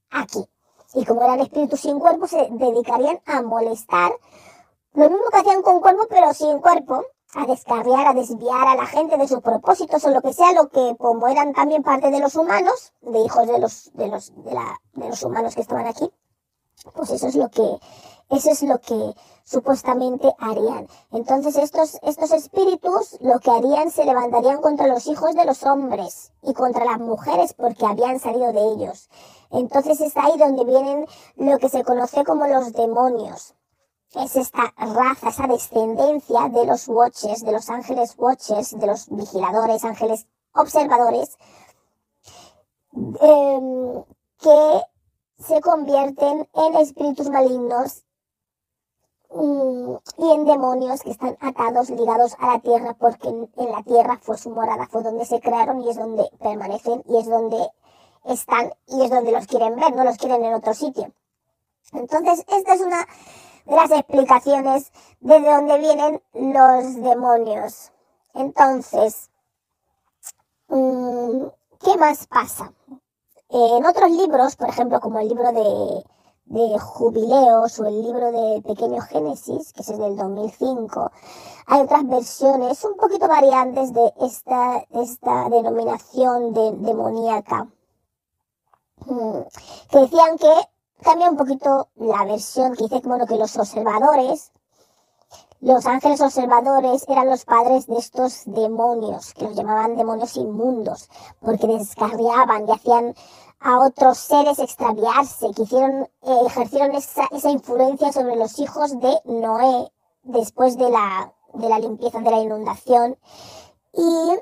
aquí. 0.09 0.45
Y 0.95 1.05
como 1.05 1.23
eran 1.23 1.39
espíritus 1.39 1.81
sin 1.81 1.99
cuerpo, 1.99 2.27
se 2.27 2.47
dedicarían 2.51 3.21
a 3.25 3.41
molestar, 3.41 4.11
lo 4.93 5.09
mismo 5.09 5.25
que 5.31 5.37
hacían 5.37 5.61
con 5.61 5.79
cuerpo, 5.81 6.07
pero 6.09 6.33
sin 6.33 6.59
cuerpo, 6.59 7.03
a 7.35 7.45
descarriar, 7.45 8.07
a 8.07 8.13
desviar 8.13 8.67
a 8.67 8.75
la 8.75 8.85
gente 8.85 9.17
de 9.17 9.27
sus 9.27 9.41
propósitos 9.41 10.03
o 10.03 10.09
lo 10.09 10.21
que 10.21 10.33
sea, 10.33 10.51
lo 10.53 10.69
que 10.69 10.95
como 10.97 11.27
eran 11.27 11.53
también 11.53 11.83
parte 11.83 12.09
de 12.09 12.19
los 12.19 12.35
humanos, 12.35 12.93
de 13.01 13.19
hijos 13.19 13.47
de 13.47 13.59
los, 13.59 13.91
de 13.93 14.07
los, 14.07 14.33
de 14.43 14.53
la, 14.53 14.81
de 14.93 15.09
los 15.09 15.23
humanos 15.23 15.55
que 15.55 15.61
estaban 15.61 15.85
aquí, 15.85 16.09
pues 16.95 17.11
eso 17.11 17.27
es 17.27 17.35
lo 17.35 17.49
que, 17.49 17.79
eso 18.29 18.49
es 18.51 18.63
lo 18.63 18.79
que 18.79 19.13
supuestamente 19.43 20.33
harían. 20.39 20.87
Entonces 21.11 21.55
estos, 21.57 21.99
estos 22.01 22.31
espíritus 22.31 23.17
lo 23.21 23.39
que 23.39 23.51
harían 23.51 23.91
se 23.91 24.05
levantarían 24.05 24.61
contra 24.61 24.87
los 24.87 25.05
hijos 25.05 25.35
de 25.35 25.45
los 25.45 25.63
hombres 25.63 26.31
y 26.41 26.53
contra 26.53 26.85
las 26.85 26.99
mujeres 26.99 27.53
porque 27.53 27.85
habían 27.85 28.19
salido 28.19 28.51
de 28.53 28.73
ellos. 28.73 29.09
Entonces 29.51 30.01
es 30.01 30.17
ahí 30.17 30.37
donde 30.37 30.65
vienen 30.65 31.05
lo 31.35 31.59
que 31.59 31.69
se 31.69 31.83
conoce 31.83 32.23
como 32.23 32.47
los 32.47 32.73
demonios 32.73 33.55
es 34.15 34.35
esta 34.35 34.73
raza, 34.77 35.29
esa 35.29 35.47
descendencia 35.47 36.49
de 36.49 36.65
los 36.65 36.87
watchers, 36.87 37.43
de 37.43 37.51
los 37.51 37.69
ángeles 37.69 38.15
watchers, 38.17 38.77
de 38.77 38.87
los 38.87 39.07
vigiladores, 39.09 39.83
ángeles 39.83 40.27
observadores, 40.53 41.37
em, 42.93 44.03
que 44.39 44.81
se 45.37 45.61
convierten 45.61 46.49
en 46.53 46.75
espíritus 46.77 47.29
malignos 47.29 48.03
mm, 49.29 49.93
y 50.17 50.31
en 50.31 50.45
demonios 50.45 51.01
que 51.03 51.11
están 51.11 51.37
atados, 51.39 51.91
ligados 51.91 52.35
a 52.39 52.53
la 52.53 52.59
tierra, 52.59 52.95
porque 52.99 53.29
en, 53.29 53.49
en 53.57 53.71
la 53.71 53.83
tierra 53.83 54.19
fue 54.21 54.37
su 54.37 54.49
morada, 54.49 54.87
fue 54.87 55.03
donde 55.03 55.25
se 55.25 55.39
crearon 55.39 55.81
y 55.81 55.89
es 55.89 55.97
donde 55.97 56.29
permanecen 56.39 57.03
y 57.07 57.17
es 57.17 57.27
donde 57.27 57.69
están 58.25 58.73
y 58.87 59.03
es 59.03 59.11
donde 59.11 59.31
los 59.31 59.45
quieren 59.45 59.75
ver, 59.75 59.95
no 59.95 60.03
los 60.03 60.17
quieren 60.17 60.43
en 60.43 60.55
otro 60.55 60.73
sitio. 60.73 61.13
Entonces, 61.93 62.45
esta 62.47 62.73
es 62.73 62.81
una 62.81 63.07
las 63.65 63.91
explicaciones 63.91 64.91
de 65.19 65.39
dónde 65.39 65.77
vienen 65.79 66.21
los 66.33 66.95
demonios. 66.95 67.91
Entonces, 68.33 69.29
mm, 70.67 71.45
¿qué 71.83 71.97
más 71.97 72.27
pasa? 72.27 72.73
En 73.49 73.85
otros 73.85 74.11
libros, 74.11 74.55
por 74.55 74.69
ejemplo, 74.69 74.99
como 74.99 75.19
el 75.19 75.27
libro 75.27 75.51
de, 75.51 76.03
de 76.45 76.79
Jubileos 76.79 77.79
o 77.79 77.85
el 77.85 78.01
libro 78.03 78.31
de 78.31 78.61
Pequeño 78.61 79.01
Génesis, 79.01 79.73
que 79.73 79.81
es 79.81 79.97
del 79.97 80.15
2005, 80.15 81.11
hay 81.67 81.81
otras 81.81 82.07
versiones 82.07 82.83
un 82.83 82.95
poquito 82.95 83.27
variantes 83.27 83.93
de 83.93 84.13
esta, 84.21 84.85
esta 84.91 85.49
denominación 85.49 86.53
de 86.53 86.71
demoníaca, 86.77 87.67
mm, 89.05 89.41
que 89.91 89.99
decían 89.99 90.37
que 90.37 90.53
cambia 91.01 91.29
un 91.29 91.37
poquito 91.37 91.89
la 91.95 92.25
versión 92.25 92.75
que 92.75 92.83
dice 92.83 93.01
bueno, 93.03 93.25
que 93.25 93.37
los 93.37 93.57
observadores, 93.57 94.51
los 95.61 95.85
ángeles 95.85 96.21
observadores 96.21 97.05
eran 97.07 97.29
los 97.29 97.45
padres 97.45 97.87
de 97.87 97.97
estos 97.97 98.43
demonios, 98.45 99.33
que 99.33 99.45
los 99.45 99.55
llamaban 99.55 99.97
demonios 99.97 100.37
inmundos, 100.37 101.09
porque 101.39 101.67
descarriaban 101.67 102.67
y 102.67 102.71
hacían 102.71 103.15
a 103.59 103.79
otros 103.79 104.17
seres 104.17 104.59
extraviarse, 104.59 105.51
que 105.53 105.63
hicieron, 105.63 106.09
eh, 106.21 106.39
ejercieron 106.45 106.95
esa, 106.95 107.27
esa 107.31 107.49
influencia 107.49 108.11
sobre 108.13 108.35
los 108.35 108.57
hijos 108.59 108.97
de 108.99 109.19
Noé 109.25 109.91
después 110.23 110.77
de 110.77 110.89
la, 110.89 111.33
de 111.53 111.67
la 111.67 111.79
limpieza 111.79 112.19
de 112.19 112.31
la 112.31 112.39
inundación. 112.39 113.17
Y 113.93 114.39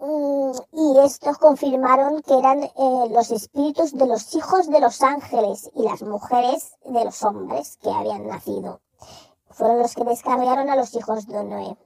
y 0.00 0.98
estos 1.04 1.38
confirmaron 1.38 2.22
que 2.22 2.38
eran 2.38 2.62
eh, 2.62 2.72
los 3.10 3.32
espíritus 3.32 3.92
de 3.92 4.06
los 4.06 4.34
hijos 4.34 4.68
de 4.68 4.80
los 4.80 5.02
ángeles 5.02 5.70
y 5.74 5.82
las 5.82 6.02
mujeres 6.02 6.76
de 6.84 7.04
los 7.04 7.22
hombres 7.24 7.78
que 7.82 7.90
habían 7.90 8.28
nacido. 8.28 8.80
Fueron 9.50 9.80
los 9.80 9.94
que 9.94 10.04
descargaron 10.04 10.70
a 10.70 10.76
los 10.76 10.94
hijos 10.94 11.26
de 11.26 11.42
Noé. 11.42 11.76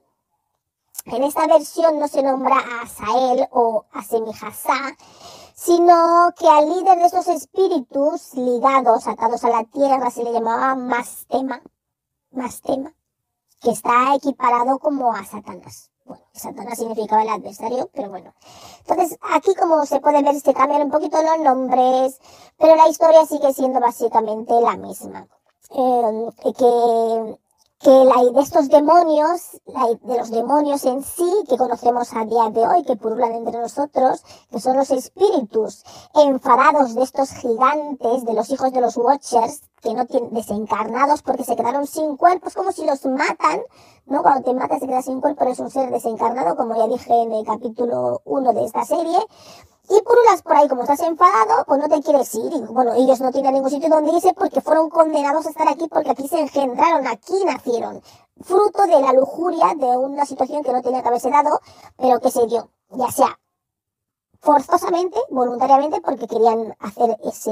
En 1.06 1.22
esta 1.24 1.46
versión 1.46 1.98
no 1.98 2.06
se 2.06 2.22
nombra 2.22 2.56
a 2.56 2.82
Asael 2.82 3.48
o 3.50 3.86
a 3.92 4.02
Semijasá, 4.02 4.94
sino 5.54 6.32
que 6.38 6.46
al 6.46 6.68
líder 6.68 6.98
de 6.98 7.06
estos 7.06 7.28
espíritus 7.28 8.34
ligados, 8.34 9.06
atados 9.06 9.42
a 9.44 9.50
la 9.50 9.64
tierra, 9.64 10.10
se 10.10 10.22
le 10.22 10.32
llamaba 10.32 10.74
Mastema, 10.74 11.62
Mastema, 12.30 12.94
que 13.60 13.70
está 13.70 14.14
equiparado 14.14 14.78
como 14.78 15.12
a 15.12 15.24
Satanás. 15.24 15.91
Bueno, 16.04 16.24
Satanás 16.32 16.78
significaba 16.78 17.22
el 17.22 17.28
adversario, 17.28 17.88
pero 17.92 18.08
bueno. 18.10 18.34
Entonces, 18.80 19.18
aquí 19.22 19.54
como 19.54 19.84
se 19.86 20.00
puede 20.00 20.22
ver, 20.22 20.40
se 20.40 20.54
cambian 20.54 20.82
un 20.82 20.90
poquito 20.90 21.22
los 21.22 21.38
nombres, 21.40 22.20
pero 22.58 22.76
la 22.76 22.88
historia 22.88 23.24
sigue 23.26 23.52
siendo 23.52 23.80
básicamente 23.80 24.52
la 24.60 24.76
misma. 24.76 25.28
Eh, 25.70 26.28
que 26.56 27.38
que 27.82 27.90
la 27.90 28.30
de 28.30 28.40
estos 28.40 28.68
demonios, 28.68 29.60
la 29.66 29.88
de 29.88 30.18
los 30.18 30.30
demonios 30.30 30.84
en 30.84 31.02
sí, 31.02 31.28
que 31.48 31.56
conocemos 31.56 32.14
a 32.14 32.24
día 32.24 32.48
de 32.50 32.64
hoy, 32.64 32.84
que 32.84 32.94
pululan 32.94 33.32
entre 33.32 33.58
nosotros, 33.58 34.22
que 34.50 34.60
son 34.60 34.76
los 34.76 34.90
espíritus 34.90 35.82
enfadados 36.14 36.94
de 36.94 37.02
estos 37.02 37.30
gigantes, 37.30 38.24
de 38.24 38.34
los 38.34 38.50
hijos 38.50 38.72
de 38.72 38.80
los 38.80 38.96
Watchers, 38.96 39.62
que 39.80 39.94
no 39.94 40.06
tienen 40.06 40.32
desencarnados 40.32 41.22
porque 41.22 41.42
se 41.42 41.56
quedaron 41.56 41.88
sin 41.88 42.16
cuerpos, 42.16 42.54
como 42.54 42.70
si 42.70 42.86
los 42.86 43.04
matan, 43.04 43.62
¿no? 44.06 44.22
Cuando 44.22 44.44
te 44.44 44.54
matas 44.54 44.78
se 44.78 44.86
queda 44.86 45.02
sin 45.02 45.20
cuerpo, 45.20 45.42
eres 45.42 45.58
un 45.58 45.70
ser 45.70 45.90
desencarnado, 45.90 46.54
como 46.54 46.76
ya 46.76 46.86
dije 46.86 47.12
en 47.12 47.32
el 47.32 47.44
capítulo 47.44 48.22
1 48.24 48.52
de 48.52 48.64
esta 48.64 48.84
serie, 48.84 49.18
y 49.88 50.00
purulas 50.02 50.42
por 50.42 50.56
ahí, 50.56 50.68
como 50.68 50.82
estás 50.82 51.00
enfadado, 51.00 51.64
pues 51.66 51.80
no 51.80 51.88
te 51.88 52.00
quieres 52.02 52.34
ir. 52.34 52.52
Y 52.52 52.60
bueno, 52.60 52.94
ellos 52.94 53.20
no 53.20 53.32
tienen 53.32 53.54
ningún 53.54 53.70
sitio 53.70 53.88
donde 53.88 54.12
irse 54.12 54.32
porque 54.34 54.60
fueron 54.60 54.88
condenados 54.90 55.46
a 55.46 55.50
estar 55.50 55.68
aquí 55.68 55.88
porque 55.88 56.10
aquí 56.10 56.28
se 56.28 56.40
engendraron, 56.40 57.06
aquí 57.06 57.44
nacieron. 57.44 58.02
Fruto 58.40 58.82
de 58.86 59.00
la 59.00 59.12
lujuria 59.12 59.74
de 59.76 59.96
una 59.96 60.24
situación 60.24 60.62
que 60.62 60.72
no 60.72 60.82
tenía 60.82 61.02
que 61.02 61.08
haberse 61.08 61.30
dado, 61.30 61.60
pero 61.96 62.20
que 62.20 62.30
se 62.30 62.46
dio. 62.46 62.70
Ya 62.90 63.10
sea 63.10 63.38
forzosamente, 64.40 65.18
voluntariamente, 65.30 66.00
porque 66.00 66.26
querían 66.26 66.74
hacer 66.80 67.16
ese 67.24 67.50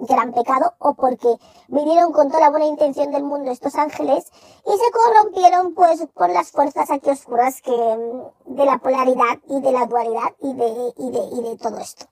gran 0.00 0.32
pecado 0.32 0.74
o 0.78 0.94
porque 0.94 1.36
vinieron 1.68 2.12
con 2.12 2.28
toda 2.28 2.40
la 2.40 2.50
buena 2.50 2.66
intención 2.66 3.10
del 3.10 3.22
mundo 3.22 3.50
estos 3.50 3.74
ángeles 3.76 4.30
y 4.66 4.70
se 4.70 4.90
corrompieron 4.92 5.74
pues 5.74 6.06
por 6.14 6.30
las 6.30 6.50
fuerzas 6.50 6.90
aquí 6.90 7.10
oscuras 7.10 7.60
que 7.62 7.70
mm, 7.70 8.54
de 8.56 8.64
la 8.64 8.78
polaridad 8.78 9.38
y 9.48 9.60
de 9.60 9.72
la 9.72 9.86
dualidad 9.86 10.34
y 10.40 10.54
de, 10.54 10.92
y 10.96 11.10
de, 11.10 11.20
y 11.32 11.42
de 11.42 11.56
todo 11.56 11.78
esto. 11.78 12.06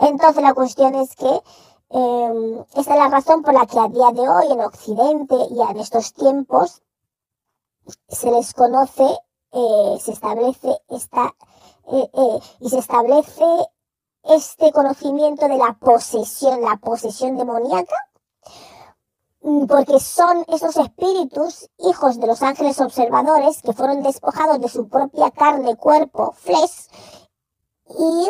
Entonces 0.00 0.42
la 0.42 0.54
cuestión 0.54 0.94
es 0.94 1.14
que 1.16 1.40
eh, 1.90 2.64
esta 2.74 2.94
es 2.94 2.98
la 2.98 3.08
razón 3.08 3.42
por 3.42 3.54
la 3.54 3.66
que 3.66 3.78
a 3.78 3.88
día 3.88 4.10
de 4.12 4.28
hoy 4.28 4.52
en 4.52 4.60
Occidente 4.60 5.36
y 5.50 5.60
en 5.60 5.78
estos 5.78 6.12
tiempos 6.14 6.82
se 8.08 8.30
les 8.30 8.52
conoce, 8.54 9.06
eh, 9.52 9.96
se 10.00 10.12
establece 10.12 10.76
esta 10.88 11.34
eh, 11.92 12.10
eh, 12.12 12.38
y 12.60 12.68
se 12.68 12.78
establece 12.78 13.44
este 14.28 14.72
conocimiento 14.72 15.48
de 15.48 15.56
la 15.56 15.74
posesión, 15.74 16.62
la 16.62 16.76
posesión 16.76 17.36
demoníaca, 17.36 17.96
mm, 19.42 19.66
porque 19.66 20.00
son 20.00 20.44
esos 20.48 20.76
espíritus, 20.76 21.70
hijos 21.78 22.18
de 22.20 22.26
los 22.26 22.42
ángeles 22.42 22.80
observadores, 22.80 23.62
que 23.62 23.72
fueron 23.72 24.02
despojados 24.02 24.60
de 24.60 24.68
su 24.68 24.88
propia 24.88 25.30
carne, 25.30 25.76
cuerpo, 25.76 26.32
flesh, 26.32 26.88
y 27.88 28.28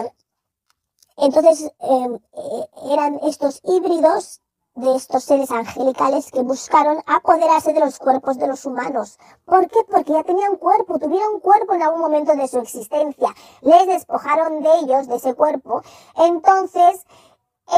entonces 1.17 1.73
em, 1.81 2.15
eh, 2.15 2.69
eran 2.91 3.19
estos 3.23 3.61
híbridos 3.65 4.43
de 4.77 4.95
estos 4.95 5.25
seres 5.25 5.51
angelicales 5.51 6.31
que 6.31 6.43
buscaron 6.43 7.03
apoderarse 7.07 7.73
de 7.73 7.81
los 7.81 7.99
cuerpos 7.99 8.39
de 8.39 8.47
los 8.47 8.65
humanos. 8.67 9.19
¿Por 9.45 9.69
qué? 9.69 9.81
Porque 9.91 10.13
ya 10.13 10.23
tenían 10.23 10.57
cuerpo, 10.57 10.99
tuvieron 10.99 11.41
cuerpo 11.41 11.75
en 11.75 11.83
algún 11.83 12.01
momento 12.01 12.35
de 12.35 12.47
su 12.47 12.59
existencia. 12.59 13.35
Les 13.63 13.87
despojaron 13.87 14.63
de 14.63 14.71
ellos, 14.81 15.09
de 15.09 15.17
ese 15.17 15.35
cuerpo. 15.35 15.83
Entonces, 16.17 17.05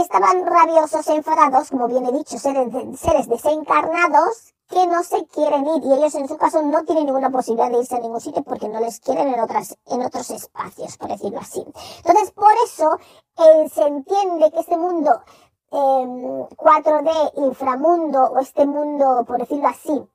estaban 0.00 0.44
rabiosos, 0.44 1.06
enfadados, 1.08 1.70
como 1.70 1.86
bien 1.86 2.04
he 2.06 2.12
dicho, 2.12 2.38
seres, 2.38 2.68
seres 2.98 3.28
desencarnados 3.28 4.54
que 4.68 4.86
no 4.86 5.02
se 5.02 5.24
quieren 5.26 5.66
ir 5.66 5.82
y 5.82 5.92
ellos 5.94 6.14
en 6.14 6.28
su 6.28 6.36
caso 6.36 6.62
no 6.62 6.84
tienen 6.84 7.06
ninguna 7.06 7.30
posibilidad 7.30 7.70
de 7.70 7.78
irse 7.78 7.96
a 7.96 8.00
ningún 8.00 8.20
sitio 8.20 8.42
porque 8.42 8.68
no 8.68 8.80
les 8.80 9.00
quieren 9.00 9.32
en 9.32 9.40
otras 9.40 9.78
en 9.86 10.02
otros 10.02 10.30
espacios 10.30 10.98
por 10.98 11.08
decirlo 11.08 11.40
así 11.40 11.64
entonces 12.04 12.30
por 12.32 12.52
eso 12.64 12.98
eh, 13.38 13.68
se 13.70 13.82
entiende 13.86 14.50
que 14.50 14.60
este 14.60 14.76
mundo 14.76 15.22
4D 15.70 17.32
em, 17.36 17.44
inframundo 17.44 18.24
o 18.24 18.38
este 18.38 18.66
mundo, 18.66 19.24
por 19.26 19.38
decirlo 19.38 19.68
así, 19.68 20.08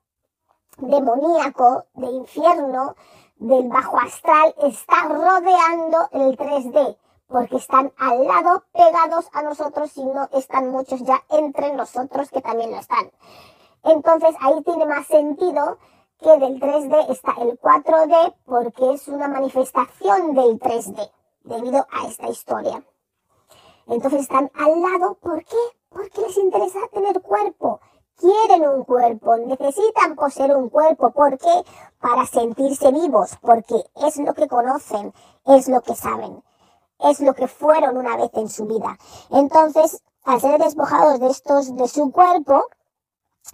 demoníaco, 0.77 1.85
de 1.93 2.07
infierno, 2.07 2.95
del 3.37 3.67
bajo 3.69 3.99
astral, 3.99 4.55
está 4.63 5.07
rodeando 5.07 6.07
el 6.11 6.37
3D, 6.37 6.97
porque 7.27 7.57
están 7.57 7.91
al 7.97 8.25
lado 8.25 8.63
pegados 8.71 9.29
a 9.33 9.41
nosotros 9.43 9.95
y 9.97 10.05
no 10.05 10.29
están 10.33 10.69
muchos 10.69 11.01
ya 11.01 11.23
entre 11.29 11.73
nosotros 11.73 12.29
que 12.29 12.41
también 12.41 12.71
lo 12.71 12.77
están. 12.77 13.11
Entonces 13.83 14.35
ahí 14.39 14.61
tiene 14.63 14.85
más 14.85 15.07
sentido 15.07 15.77
que 16.19 16.37
del 16.37 16.59
3D 16.59 17.09
está 17.09 17.33
el 17.41 17.59
4D 17.59 18.35
porque 18.45 18.93
es 18.93 19.07
una 19.07 19.27
manifestación 19.27 20.33
del 20.33 20.57
3D 20.59 21.11
debido 21.43 21.85
a 21.91 22.07
esta 22.07 22.29
historia. 22.29 22.83
Entonces 23.87 24.21
están 24.21 24.51
al 24.55 24.81
lado, 24.81 25.15
¿por 25.15 25.43
qué? 25.43 25.57
Porque 25.89 26.21
les 26.21 26.37
interesa 26.37 26.79
tener 26.91 27.21
cuerpo. 27.21 27.81
Quieren 28.15 28.67
un 28.67 28.83
cuerpo, 28.83 29.35
necesitan 29.37 30.15
poseer 30.15 30.55
un 30.55 30.69
cuerpo. 30.69 31.11
¿Por 31.11 31.37
qué? 31.37 31.63
Para 31.99 32.25
sentirse 32.25 32.91
vivos, 32.91 33.37
porque 33.41 33.75
es 33.95 34.17
lo 34.17 34.33
que 34.33 34.47
conocen, 34.47 35.13
es 35.45 35.67
lo 35.67 35.81
que 35.81 35.95
saben, 35.95 36.43
es 36.99 37.19
lo 37.19 37.33
que 37.33 37.47
fueron 37.47 37.97
una 37.97 38.15
vez 38.15 38.31
en 38.33 38.49
su 38.49 38.65
vida. 38.65 38.97
Entonces, 39.31 40.01
al 40.23 40.39
ser 40.39 40.61
despojados 40.61 41.19
de 41.19 41.27
estos, 41.27 41.75
de 41.75 41.87
su 41.87 42.11
cuerpo, 42.11 42.67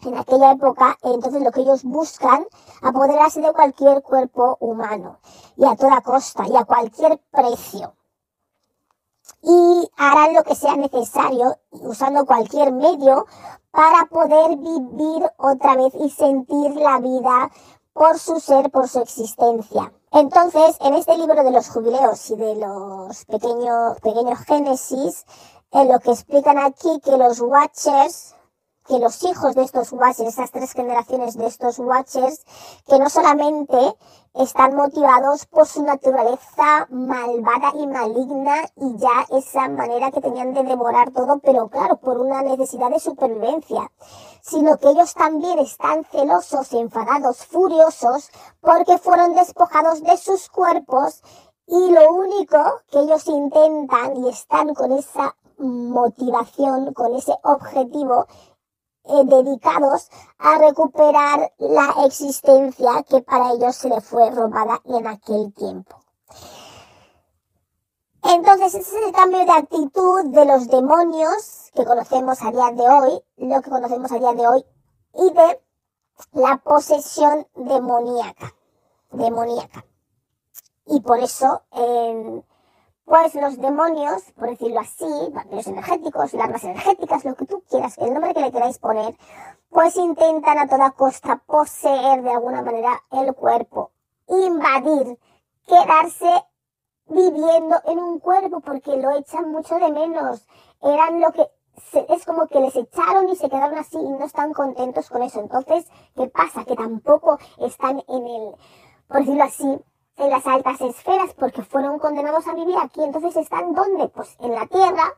en 0.04 0.18
aquella 0.18 0.52
época, 0.52 0.98
entonces 1.02 1.42
lo 1.42 1.52
que 1.52 1.62
ellos 1.62 1.84
buscan, 1.84 2.46
apoderarse 2.82 3.42
de 3.42 3.52
cualquier 3.54 4.04
cuerpo 4.04 4.58
humano, 4.60 5.20
y 5.56 5.66
a 5.66 5.76
toda 5.76 6.02
costa, 6.02 6.48
y 6.48 6.56
a 6.56 6.66
cualquier 6.66 7.20
precio 7.32 7.96
y 9.42 9.90
harán 9.98 10.34
lo 10.34 10.44
que 10.44 10.56
sea 10.56 10.76
necesario 10.76 11.58
usando 11.72 12.26
cualquier 12.26 12.72
medio 12.72 13.26
para 13.72 14.06
poder 14.06 14.58
vivir 14.58 15.30
otra 15.38 15.76
vez 15.76 15.94
y 15.96 16.10
sentir 16.10 16.76
la 16.76 17.00
vida 17.00 17.52
por 17.94 18.18
su 18.18 18.40
ser, 18.40 18.72
por 18.72 18.88
su 18.88 19.00
existencia. 19.00 19.92
Entonces, 20.12 20.78
en 20.82 20.96
este 20.96 21.18
libro 21.18 21.44
de 21.44 21.52
los 21.52 21.70
jubileos 21.70 22.30
y 22.32 22.36
de 22.36 22.56
los 22.56 23.26
pequeños, 23.26 24.00
pequeños 24.02 24.40
génesis, 24.40 25.26
en 25.72 25.88
lo 25.88 26.00
que 26.00 26.12
explican 26.12 26.58
aquí 26.58 27.00
que 27.04 27.16
los 27.18 27.40
Watchers 27.42 28.36
que 28.90 28.98
los 28.98 29.24
hijos 29.24 29.54
de 29.54 29.62
estos 29.62 29.94
Watchers, 29.94 30.30
esas 30.30 30.50
tres 30.52 30.74
generaciones 30.74 31.38
de 31.38 31.46
estos 31.46 31.78
Watchers, 31.78 32.44
que 32.88 32.98
no 32.98 33.08
solamente 33.08 33.78
están 34.34 34.76
motivados 34.76 35.46
por 35.46 35.68
su 35.68 35.84
naturaleza 35.84 36.88
malvada 36.90 37.72
y 37.76 37.86
maligna 37.86 38.56
y 38.78 38.98
ya 38.98 39.38
esa 39.38 39.70
manera 39.70 40.10
que 40.10 40.22
tenían 40.22 40.56
de 40.56 40.64
devorar 40.64 41.12
todo, 41.12 41.38
pero 41.38 41.70
claro, 41.70 41.98
por 41.98 42.18
una 42.18 42.42
necesidad 42.42 42.90
de 42.90 43.00
supervivencia, 43.00 43.92
sino 44.42 44.78
que 44.80 44.90
ellos 44.90 45.14
también 45.14 45.60
están 45.60 46.04
celosos, 46.06 46.74
enfadados, 46.74 47.46
furiosos, 47.46 48.32
porque 48.60 48.98
fueron 48.98 49.36
despojados 49.36 50.02
de 50.02 50.18
sus 50.18 50.50
cuerpos 50.50 51.22
y 51.68 51.92
lo 51.92 52.12
único 52.12 52.58
que 52.90 53.02
ellos 53.02 53.28
intentan 53.28 54.18
y 54.18 54.30
están 54.30 54.74
con 54.74 54.94
esa 54.94 55.36
motivación, 55.60 56.94
con 56.94 57.14
ese 57.16 57.36
objetivo, 57.44 58.26
dedicados 59.26 60.10
a 60.38 60.58
recuperar 60.58 61.52
la 61.58 62.06
existencia 62.06 63.04
que 63.10 63.22
para 63.22 63.54
ellos 63.54 63.76
se 63.76 63.90
le 63.90 64.02
fue 64.02 64.30
robada 64.32 64.82
en 64.86 65.08
aquel 65.08 65.54
tiempo. 65.54 65.98
Entonces, 68.24 68.76
ese 68.76 69.00
es 69.00 69.06
el 69.06 69.14
cambio 69.14 69.46
de 69.46 69.52
actitud 69.52 70.26
de 70.26 70.46
los 70.46 70.68
demonios 70.68 71.72
que 71.74 71.86
conocemos 71.86 72.42
a 72.42 72.52
día 72.52 72.72
de 72.72 72.90
hoy, 72.90 73.24
lo 73.38 73.62
que 73.62 73.70
conocemos 73.70 74.12
a 74.12 74.20
día 74.20 74.34
de 74.34 74.48
hoy, 74.48 74.66
y 75.14 75.34
de 75.34 75.62
la 76.34 76.58
posesión 76.58 77.48
demoníaca. 77.56 78.54
Demoníaca. 79.12 79.86
Y 80.86 81.00
por 81.02 81.20
eso, 81.20 81.64
pues 83.10 83.34
los 83.34 83.58
demonios, 83.60 84.22
por 84.38 84.52
decirlo 84.52 84.82
así, 84.82 85.08
vampiros 85.34 85.66
energéticos, 85.66 86.32
larvas 86.36 86.64
energéticas, 86.64 87.26
lo 87.26 87.34
que 87.34 87.48
tú 87.48 87.64
quieras, 87.68 87.98
el 87.98 88.14
nombre 88.14 88.36
que 88.36 88.42
le 88.42 88.52
queráis 88.52 88.78
poner, 88.78 89.16
pues 89.72 89.96
intentan 89.96 90.60
a 90.60 90.68
toda 90.68 90.92
costa 90.92 91.42
poseer 91.48 92.22
de 92.22 92.30
alguna 92.30 92.62
manera 92.62 93.02
el 93.10 93.34
cuerpo, 93.34 93.90
invadir, 94.28 95.18
quedarse 95.66 96.46
viviendo 97.08 97.78
en 97.86 97.98
un 97.98 98.20
cuerpo 98.20 98.60
porque 98.60 98.96
lo 98.98 99.10
echan 99.18 99.52
mucho 99.52 99.80
de 99.80 99.92
menos. 99.92 100.46
Eran 100.84 101.20
lo 101.20 101.32
que 101.32 101.48
es 102.10 102.26
como 102.28 102.46
que 102.46 102.60
les 102.60 102.76
echaron 102.76 103.28
y 103.30 103.36
se 103.36 103.50
quedaron 103.50 103.80
así 103.80 103.98
y 103.98 104.08
no 104.08 104.24
están 104.24 104.54
contentos 104.54 105.10
con 105.10 105.24
eso. 105.24 105.40
Entonces, 105.40 105.88
¿qué 106.16 106.28
pasa? 106.28 106.64
Que 106.64 106.76
tampoco 106.76 107.40
están 107.58 108.04
en 108.08 108.28
el, 108.28 108.56
por 109.08 109.22
decirlo 109.22 109.46
así, 109.46 109.82
en 110.20 110.30
las 110.30 110.46
altas 110.46 110.80
esferas 110.82 111.34
porque 111.34 111.64
fueron 111.64 111.98
condenados 111.98 112.48
a 112.48 112.54
vivir 112.54 112.76
aquí. 112.78 113.02
Entonces 113.04 113.36
están 113.38 113.74
¿dónde? 113.74 114.10
Pues 114.10 114.36
en 114.40 114.52
la 114.52 114.68
tierra, 114.68 115.16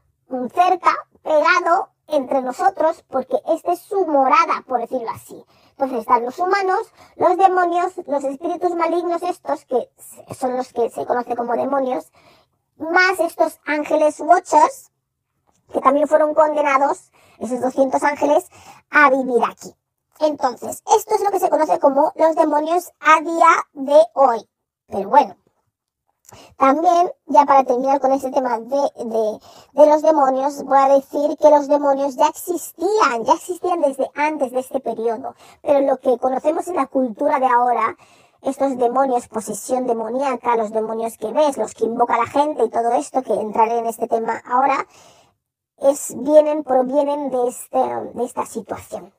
cerca, 0.53 0.95
pegado 1.23 1.89
entre 2.07 2.41
nosotros, 2.41 3.03
porque 3.09 3.37
esta 3.47 3.73
es 3.73 3.79
su 3.79 4.05
morada, 4.05 4.63
por 4.67 4.81
decirlo 4.81 5.09
así. 5.09 5.43
Entonces 5.71 5.99
están 5.99 6.23
los 6.23 6.37
humanos, 6.39 6.93
los 7.15 7.37
demonios, 7.37 7.93
los 8.05 8.23
espíritus 8.23 8.75
malignos 8.75 9.23
estos, 9.23 9.65
que 9.65 9.89
son 10.35 10.57
los 10.57 10.71
que 10.73 10.89
se 10.89 11.05
conoce 11.05 11.35
como 11.35 11.53
demonios, 11.53 12.11
más 12.77 13.19
estos 13.19 13.59
ángeles 13.65 14.19
watchers, 14.19 14.91
que 15.71 15.79
también 15.79 16.07
fueron 16.07 16.33
condenados, 16.33 17.11
esos 17.39 17.61
200 17.61 18.03
ángeles, 18.03 18.49
a 18.89 19.09
vivir 19.09 19.41
aquí. 19.49 19.73
Entonces, 20.19 20.83
esto 20.95 21.15
es 21.15 21.21
lo 21.21 21.31
que 21.31 21.39
se 21.39 21.49
conoce 21.49 21.79
como 21.79 22.11
los 22.15 22.35
demonios 22.35 22.91
a 22.99 23.21
día 23.21 23.49
de 23.73 23.99
hoy. 24.13 24.50
Pero 24.91 25.09
bueno, 25.09 25.35
también, 26.57 27.11
ya 27.27 27.45
para 27.45 27.63
terminar 27.63 27.99
con 27.99 28.11
este 28.13 28.31
tema 28.31 28.59
de, 28.59 29.39
de, 29.73 29.85
los 29.85 30.01
demonios, 30.01 30.63
voy 30.63 30.77
a 30.77 30.89
decir 30.89 31.37
que 31.37 31.49
los 31.49 31.67
demonios 31.67 32.15
ya 32.15 32.27
existían, 32.27 33.23
ya 33.25 33.33
existían 33.33 33.81
desde 33.81 34.09
antes 34.15 34.51
de 34.51 34.59
este 34.59 34.79
periodo, 34.79 35.35
pero 35.61 35.81
lo 35.81 35.97
que 35.97 36.17
conocemos 36.17 36.67
en 36.67 36.75
la 36.75 36.87
cultura 36.87 37.39
de 37.39 37.47
ahora, 37.47 37.97
estos 38.41 38.77
demonios, 38.77 39.27
posesión 39.27 39.87
demoníaca, 39.87 40.55
los 40.55 40.71
demonios 40.71 41.17
que 41.17 41.31
ves, 41.31 41.57
los 41.57 41.73
que 41.73 41.85
invoca 41.85 42.17
la 42.17 42.27
gente 42.27 42.63
y 42.63 42.69
todo 42.69 42.91
esto, 42.93 43.21
que 43.23 43.33
entraré 43.33 43.79
en 43.79 43.85
este 43.85 44.07
tema 44.07 44.41
ahora, 44.45 44.87
es, 45.77 46.13
vienen, 46.17 46.63
provienen 46.63 47.29
de, 47.29 47.47
este, 47.47 47.79
de 48.13 48.23
esta 48.23 48.45
situación. 48.45 49.13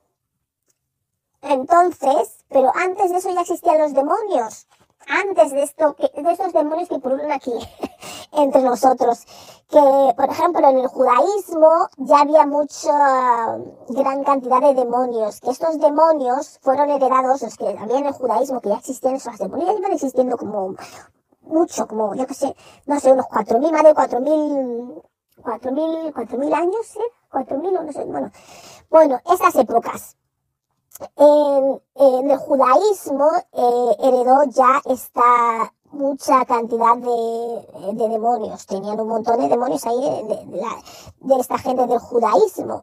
Entonces, 1.43 2.45
pero 2.49 2.71
antes 2.75 3.11
de 3.11 3.19
eso 3.19 3.31
ya 3.31 3.41
existían 3.41 3.79
los 3.79 3.95
demonios 3.95 4.69
antes 5.09 5.53
de 5.53 5.63
esto, 5.63 5.97
de 5.99 6.33
estos 6.33 6.53
demonios 6.53 6.89
que 6.89 6.99
pululan 6.99 7.33
aquí 7.33 7.53
entre 8.33 8.63
nosotros. 8.63 9.25
Que, 9.69 10.15
por 10.17 10.29
ejemplo, 10.29 10.69
en 10.69 10.79
el 10.79 10.87
judaísmo 10.89 11.89
ya 11.97 12.21
había 12.21 12.47
mucha 12.47 13.57
gran 13.89 14.25
cantidad 14.25 14.61
de 14.61 14.75
demonios. 14.75 15.41
Que 15.41 15.51
estos 15.51 15.79
demonios 15.79 16.59
fueron 16.63 16.91
heredados, 16.91 17.43
los 17.43 17.57
que 17.57 17.69
había 17.69 17.99
en 17.99 18.07
el 18.07 18.13
judaísmo, 18.13 18.61
que 18.61 18.69
ya 18.69 18.77
existían 18.77 19.17
esos 19.17 19.39
demonios, 19.39 19.71
ya 19.71 19.79
iban 19.79 19.93
existiendo 19.93 20.37
como 20.37 20.75
mucho, 21.43 21.87
como, 21.87 22.15
yo 22.15 22.27
qué 22.27 22.35
sé, 22.35 22.57
no 22.87 23.01
sé, 23.01 23.13
unos 23.13 23.27
4.000, 23.27 23.73
más 23.73 23.83
de 23.83 23.95
4.000, 23.95 25.03
4.000, 25.43 26.13
4.000 26.13 26.55
años, 26.55 26.97
¿eh? 26.97 27.13
4.000 27.31 27.79
o 27.79 27.83
no 27.83 27.93
sé, 27.93 28.05
bueno. 28.05 28.31
Bueno, 28.91 29.21
estas 29.25 29.57
épocas 29.57 30.17
en, 31.17 32.31
el 32.31 32.39
judaísmo 32.39 33.31
eh, 33.53 33.97
heredó 34.01 34.45
ya 34.45 34.81
esta 34.85 35.73
mucha 35.93 36.45
cantidad 36.45 36.97
de, 36.97 38.09
demonios. 38.09 38.67
Tenían 38.67 39.01
un 39.01 39.09
montón 39.09 39.41
de 39.41 39.49
demonios 39.49 39.85
ahí 39.87 40.01
de, 41.21 41.41
esta 41.41 41.59
gente 41.59 41.87
del 41.87 41.99
judaísmo. 41.99 42.83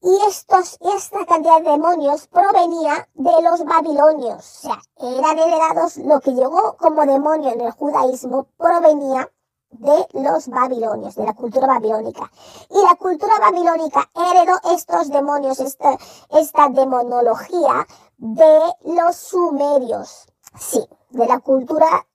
Y 0.00 0.16
estos, 0.28 0.78
esta 0.94 1.26
cantidad 1.26 1.60
de 1.60 1.70
demonios 1.70 2.28
provenía 2.28 3.08
de 3.14 3.42
los 3.42 3.64
babilonios. 3.64 4.38
O 4.38 4.68
sea, 4.68 4.80
eran 4.96 5.38
heredados, 5.38 5.96
lo 5.96 6.20
que 6.20 6.32
llegó 6.32 6.76
como 6.76 7.04
demonio 7.04 7.50
en 7.50 7.62
el 7.62 7.72
judaísmo 7.72 8.46
provenía 8.56 9.28
de 9.70 10.06
los 10.14 10.48
babilonios, 10.48 11.14
de 11.14 11.24
la 11.24 11.34
cultura 11.34 11.66
babilónica. 11.66 12.30
Y 12.70 12.82
la 12.82 12.94
cultura 12.96 13.32
babilónica 13.40 14.10
heredó 14.14 14.58
estos 14.74 15.08
demonios, 15.10 15.60
esta, 15.60 15.96
esta 16.30 16.68
demonología 16.68 17.86
de 18.16 18.60
los 18.84 19.16
sumerios. 19.16 20.26
Sí, 20.58 20.86
de 21.10 21.26
la 21.26 21.40
cultura 21.40 22.06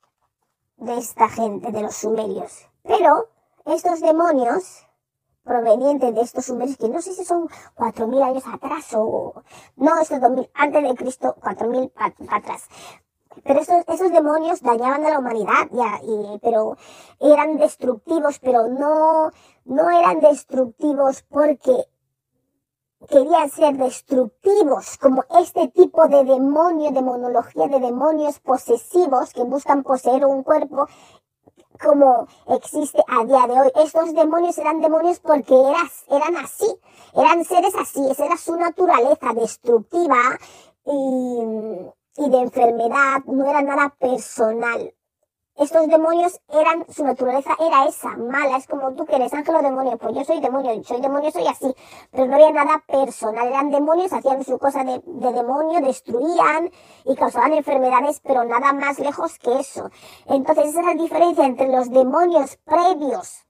de 0.78 0.98
esta 0.98 1.30
gente, 1.30 1.72
de 1.72 1.82
los 1.82 1.96
sumerios. 1.96 2.68
Pero 2.84 3.30
estos 3.66 4.02
demonios 4.02 4.86
provenientes 5.44 6.16
de 6.16 6.22
estos 6.22 6.46
sumerios, 6.46 6.78
que 6.78 6.90
no 6.90 7.02
sé 7.02 7.14
si 7.14 7.24
son 7.26 7.48
4.000 7.76 8.24
años 8.24 8.44
atrás 8.52 8.94
o... 8.94 9.44
No, 9.76 10.00
estos 10.00 10.20
2.000, 10.20 10.50
antes 10.54 10.84
de 10.84 10.96
Cristo, 10.96 11.36
4.000 11.42 11.92
para 11.92 12.38
atrás. 12.38 12.68
Pero 13.44 13.60
esos, 13.60 13.84
esos 13.88 14.12
demonios 14.12 14.62
dañaban 14.62 15.06
a 15.06 15.10
la 15.10 15.20
humanidad, 15.20 15.68
ya, 15.72 16.00
y, 16.04 16.40
pero 16.40 16.78
eran 17.20 17.58
destructivos, 17.58 18.40
pero 18.40 18.68
no, 18.68 19.32
no 19.66 19.90
eran 19.90 20.20
destructivos 20.20 21.24
porque 21.30 21.88
querían 23.08 23.50
ser 23.50 23.76
destructivos, 23.78 24.98
como 24.98 25.24
este 25.42 25.68
tipo 25.70 26.08
de 26.08 26.24
demonio, 26.24 26.92
demonología 26.92 27.68
de 27.68 27.80
demonios 27.80 28.40
posesivos 28.40 29.34
que 29.34 29.44
buscan 29.44 29.84
poseer 29.84 30.26
un 30.26 30.44
cuerpo 30.44 30.88
como 31.82 32.28
existe 32.48 33.04
a 33.08 33.26
día 33.26 33.48
de 33.48 33.60
hoy. 33.60 33.72
Estos 33.84 34.14
demonios 34.14 34.58
eran 34.58 34.80
demonios 34.80 35.20
porque 35.20 35.54
eras, 35.54 36.06
eran 36.10 36.38
así, 36.38 36.68
eran 37.16 37.44
seres 37.44 37.74
así, 37.76 38.00
esa 38.10 38.26
era 38.26 38.38
su 38.38 38.56
naturaleza 38.56 39.34
destructiva 39.36 40.18
y, 40.86 41.40
y 42.18 42.30
de 42.30 42.38
enfermedad, 42.40 43.24
no 43.26 43.50
era 43.50 43.62
nada 43.62 43.96
personal 44.00 44.94
estos 45.56 45.88
demonios 45.88 46.42
eran, 46.50 46.84
su 46.90 47.04
naturaleza 47.04 47.56
era 47.60 47.86
esa, 47.86 48.18
mala, 48.18 48.58
es 48.58 48.66
como 48.66 48.92
tú 48.96 49.06
que 49.06 49.16
eres 49.16 49.34
ángel 49.34 49.56
o 49.56 49.62
demonio, 49.62 49.98
pues 49.98 50.16
yo 50.16 50.24
soy 50.24 50.42
demonio, 50.42 50.84
soy 50.84 51.00
demonio, 51.00 51.30
soy 51.30 51.46
así, 51.46 51.72
pero 52.12 52.26
no 52.26 52.36
había 52.36 52.52
nada 52.52 52.84
personal, 52.88 53.48
eran 53.48 53.70
demonios, 53.70 54.12
hacían 54.14 54.44
su 54.44 54.58
cosa 54.58 54.84
de, 54.84 55.00
de 55.06 55.32
demonio, 55.32 55.80
destruían 55.82 56.72
y 57.06 57.16
causaban 57.16 57.54
enfermedades, 57.54 58.20
pero 58.22 58.44
nada 58.46 58.74
más 58.74 58.98
lejos 58.98 59.38
que 59.38 59.60
eso. 59.60 59.92
Entonces 60.26 60.70
esa 60.70 60.80
es 60.80 60.86
la 60.88 60.96
diferencia 60.96 61.46
entre 61.46 61.68
los 61.68 61.92
demonios 61.92 62.58
previos 62.66 63.46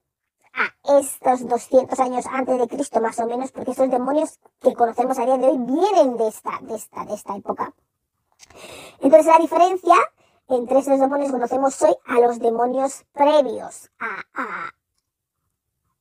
a 0.54 1.00
estos 1.00 1.48
200 1.48 1.98
años 2.02 2.26
antes 2.30 2.60
de 2.60 2.68
Cristo, 2.68 3.00
más 3.00 3.18
o 3.20 3.26
menos, 3.28 3.54
porque 3.54 3.72
estos 3.72 3.90
demonios 3.90 4.40
que 4.60 4.74
conocemos 4.74 5.18
a 5.20 5.26
día 5.26 5.38
de 5.38 5.48
hoy 5.48 5.58
vienen 5.58 6.18
de 6.18 6.28
esta, 6.28 6.60
de 6.62 6.76
esta, 6.76 7.06
de 7.06 7.14
esta 7.14 7.36
época. 7.38 7.74
Entonces 9.00 9.26
la 9.26 9.40
diferencia 9.40 9.96
entre 10.48 10.80
esos 10.80 11.00
demonios 11.00 11.32
conocemos 11.32 11.82
hoy 11.82 11.96
a 12.06 12.20
los 12.20 12.40
demonios 12.40 13.06
previos, 13.14 13.90
a, 14.00 14.72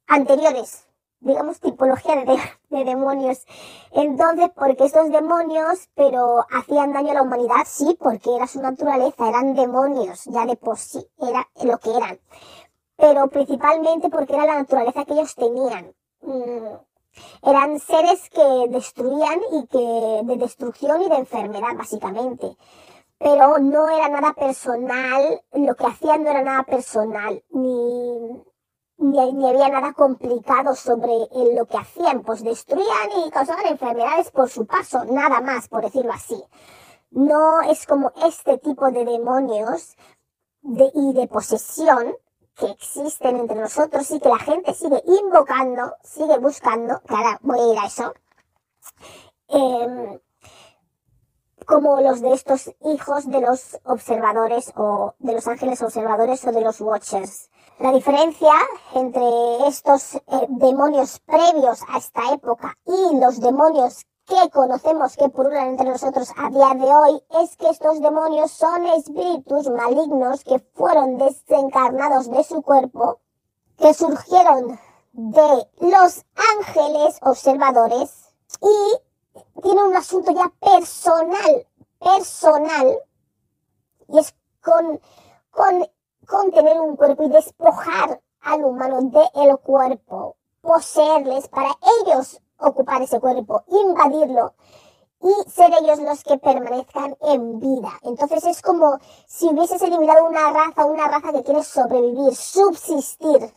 anteriores, 0.07 0.87
digamos 1.21 1.61
tipología 1.61 2.17
de, 2.17 2.39
de, 2.71 2.85
demonios. 2.85 3.47
Entonces, 3.93 4.51
porque 4.55 4.85
estos 4.85 5.11
demonios, 5.11 5.89
pero 5.95 6.45
hacían 6.51 6.93
daño 6.93 7.13
a 7.13 7.15
la 7.15 7.23
humanidad, 7.23 7.65
sí, 7.67 7.97
porque 7.99 8.35
era 8.35 8.47
su 8.47 8.61
naturaleza, 8.61 9.29
eran 9.29 9.55
demonios, 9.55 10.25
ya 10.25 10.45
de 10.45 10.57
por 10.57 10.79
sí, 10.79 11.07
era 11.19 11.49
lo 11.63 11.79
que 11.79 11.97
eran. 11.97 12.21
Pero 12.97 13.29
principalmente 13.29 14.11
porque 14.11 14.35
era 14.35 14.47
la 14.47 14.59
naturaleza 14.59 15.05
que 15.05 15.15
ellos 15.15 15.35
tenían. 15.35 15.95
Mm, 16.21 16.77
eran 17.43 17.79
seres 17.79 18.29
que 18.31 18.69
destruían 18.71 19.41
y 19.53 19.67
que, 19.67 20.21
de 20.25 20.37
destrucción 20.37 21.03
y 21.03 21.09
de 21.09 21.17
enfermedad, 21.17 21.75
básicamente 21.77 22.57
pero 23.23 23.59
no 23.59 23.89
era 23.89 24.09
nada 24.09 24.33
personal, 24.33 25.41
lo 25.53 25.77
que 25.77 25.87
hacían 25.87 26.25
no 26.25 26.31
era 26.31 26.43
nada 26.43 26.65
personal, 26.65 27.43
ni, 27.51 28.43
ni, 28.99 29.49
había 29.49 29.69
nada 29.69 29.93
complicado 29.93 30.75
sobre 30.75 31.29
lo 31.55 31.67
que 31.67 31.77
hacían, 31.77 32.23
pues 32.23 32.43
destruían 32.43 33.11
y 33.25 33.31
causaban 33.31 33.67
enfermedades 33.67 34.31
por 34.33 34.49
su 34.49 34.67
paso, 34.67 35.05
nada 35.05 35.41
más, 35.41 35.69
por 35.69 35.85
decirlo 35.85 36.13
así. 36.13 36.43
No 37.11 37.61
es 37.61 37.87
como 37.87 38.13
este 38.27 38.59
tipo 38.59 38.91
de 38.91 39.05
demonios 39.05 39.97
de, 40.63 40.91
y 40.93 41.13
de 41.13 41.29
posesión 41.29 42.17
que 42.57 42.67
existen 42.67 43.37
entre 43.37 43.61
nosotros 43.61 44.11
y 44.11 44.21
que 44.21 44.29
la 44.29 44.39
gente 44.39 44.75
sigue 44.75 45.03
invocando, 45.07 45.97
sigue 46.03 46.39
buscando, 46.39 47.01
que 47.03 47.15
voy 47.43 47.61
a 47.61 47.73
ir 47.73 47.79
a 47.79 47.87
eso. 47.87 48.15
Eh, 49.49 50.21
como 51.65 52.01
los 52.01 52.21
de 52.21 52.33
estos 52.33 52.71
hijos 52.85 53.31
de 53.31 53.41
los 53.41 53.79
observadores 53.85 54.73
o 54.77 55.15
de 55.19 55.35
los 55.35 55.47
ángeles 55.47 55.83
observadores 55.83 56.45
o 56.47 56.53
de 56.53 56.61
los 56.61 56.81
watchers. 56.81 57.51
La 57.79 57.93
diferencia 57.93 58.53
entre 58.95 59.23
estos 59.67 60.15
eh, 60.15 60.21
demonios 60.49 61.21
previos 61.21 61.81
a 61.89 61.99
esta 61.99 62.33
época 62.33 62.77
y 62.87 63.19
los 63.19 63.41
demonios 63.41 64.05
que 64.33 64.51
conocemos 64.51 65.17
que 65.17 65.29
pululan 65.29 65.69
entre 65.69 65.91
nosotros 65.91 66.31
a 66.37 66.49
día 66.49 66.73
de 66.75 66.91
hoy 66.91 67.23
es 67.43 67.55
que 67.57 67.69
estos 67.69 68.01
demonios 68.01 68.51
son 68.51 68.87
espíritus 68.87 69.69
malignos 69.69 70.43
que 70.43 70.59
fueron 70.75 71.19
desencarnados 71.19 72.31
de 72.31 72.43
su 72.43 72.63
cuerpo, 72.63 73.21
que 73.77 73.93
surgieron 73.93 74.81
de 75.13 75.69
los 75.81 76.25
ángeles 76.57 77.19
observadores 77.21 78.35
y 78.63 79.61
tiene 79.61 79.83
un 79.83 79.97
asunto 79.97 80.33
ya 80.33 80.51
personal, 80.61 81.67
personal, 81.99 82.99
y 84.09 84.19
es 84.19 84.35
con, 84.63 84.99
con, 85.51 85.87
con 86.27 86.51
tener 86.53 86.81
un 86.81 86.97
cuerpo 86.97 87.25
y 87.25 87.29
despojar 87.29 88.23
al 88.41 88.65
humano 88.65 89.03
del 89.03 89.59
cuerpo, 89.59 90.37
poseerles 90.63 91.49
para 91.49 91.77
ellos 92.01 92.42
ocupar 92.63 93.03
ese 93.03 93.21
cuerpo, 93.21 93.65
invadirlo 93.69 94.55
y 95.23 95.51
ser 95.51 95.73
ellos 95.81 96.01
los 96.01 96.25
que 96.25 96.39
permanezcan 96.39 97.17
en 97.21 97.61
vida. 97.61 97.91
Entonces 98.03 98.45
es 98.45 98.63
como 98.63 98.99
si 99.27 99.47
hubieses 99.49 99.81
eliminado 99.83 100.27
una 100.27 100.51
raza, 100.51 100.85
una 100.85 101.09
raza 101.09 101.33
que 101.33 101.45
quiere 101.45 101.63
sobrevivir, 101.63 102.35
subsistir, 102.35 103.55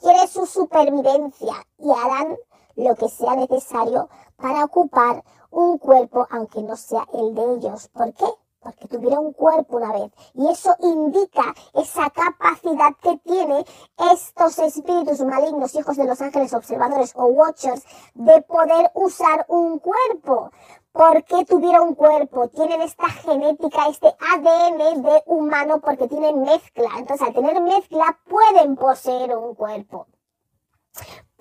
quiere 0.00 0.26
su 0.28 0.46
supervivencia 0.46 1.54
y 1.78 1.90
harán 1.90 2.36
lo 2.76 2.94
que 2.94 3.08
sea 3.08 3.36
necesario 3.36 4.08
para 4.36 4.64
ocupar 4.64 5.22
un 5.50 5.78
cuerpo 5.78 6.26
aunque 6.30 6.62
no 6.62 6.76
sea 6.76 7.06
el 7.12 7.34
de 7.34 7.54
ellos. 7.54 7.88
¿Por 7.88 8.12
qué? 8.14 8.26
Porque 8.62 8.88
tuvieron 8.88 9.26
un 9.26 9.32
cuerpo 9.32 9.76
una 9.76 9.92
vez. 9.92 10.12
Y 10.34 10.48
eso 10.48 10.74
indica 10.80 11.54
esa 11.74 12.10
capacidad 12.10 12.94
que 13.02 13.18
tiene 13.24 13.64
estos 14.12 14.58
espíritus 14.58 15.20
malignos, 15.20 15.74
hijos 15.74 15.96
de 15.96 16.04
los 16.04 16.20
ángeles 16.20 16.54
observadores 16.54 17.12
o 17.16 17.26
watchers, 17.26 17.82
de 18.14 18.40
poder 18.42 18.90
usar 18.94 19.44
un 19.48 19.78
cuerpo. 19.78 20.50
¿Por 20.92 21.24
qué 21.24 21.44
tuvieron 21.44 21.88
un 21.88 21.94
cuerpo? 21.94 22.48
Tienen 22.48 22.82
esta 22.82 23.08
genética, 23.08 23.88
este 23.88 24.08
ADN 24.08 25.02
de 25.02 25.22
humano 25.26 25.80
porque 25.80 26.06
tienen 26.06 26.42
mezcla. 26.42 26.90
Entonces, 26.98 27.26
al 27.26 27.34
tener 27.34 27.60
mezcla, 27.62 28.18
pueden 28.28 28.76
poseer 28.76 29.36
un 29.36 29.54
cuerpo 29.54 30.06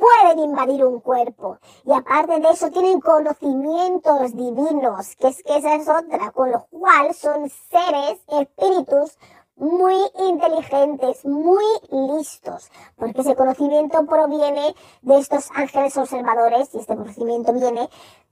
pueden 0.02 0.40
invadir 0.40 0.84
un 0.84 1.00
cuerpo. 1.00 1.60
Y 1.86 1.94
aparte 1.94 2.40
de 2.40 2.50
eso 2.50 2.72
tienen 2.72 3.00
conocimientos 3.00 4.36
divinos, 4.36 5.16
que 5.18 5.28
es 5.28 5.44
que 5.44 5.58
esa 5.58 5.76
es 5.76 5.88
otra, 5.88 6.32
con 6.32 6.52
lo 6.52 6.66
cual 6.72 7.14
son 7.14 7.50
seres, 7.70 8.20
espíritus 8.28 9.18
muy 9.56 9.96
inteligentes, 10.18 11.24
muy 11.24 11.64
listos, 11.92 12.72
porque 12.96 13.22
ese 13.22 13.36
conocimiento 13.36 14.04
proviene 14.08 14.74
de 15.04 15.20
estos 15.20 15.52
ángeles 15.54 15.96
observadores 15.98 16.74
y 16.74 16.80
este 16.80 16.96
conocimiento 16.96 17.54
viene 17.54 17.88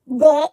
de 0.06 0.52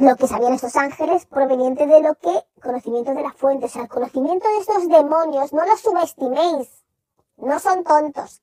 lo 0.00 0.16
que 0.16 0.26
sabían 0.26 0.54
estos 0.54 0.74
ángeles 0.74 1.24
proveniente 1.26 1.86
de 1.86 2.02
lo 2.02 2.16
que 2.16 2.44
conocimiento 2.60 3.14
de 3.14 3.22
la 3.22 3.32
fuente, 3.32 3.66
o 3.66 3.68
sea, 3.68 3.82
el 3.82 3.88
conocimiento 3.88 4.48
de 4.48 4.56
estos 4.56 4.88
demonios, 4.88 5.52
no 5.52 5.64
los 5.64 5.80
subestiméis, 5.80 6.84
no 7.36 7.60
son 7.60 7.84
tontos, 7.84 8.42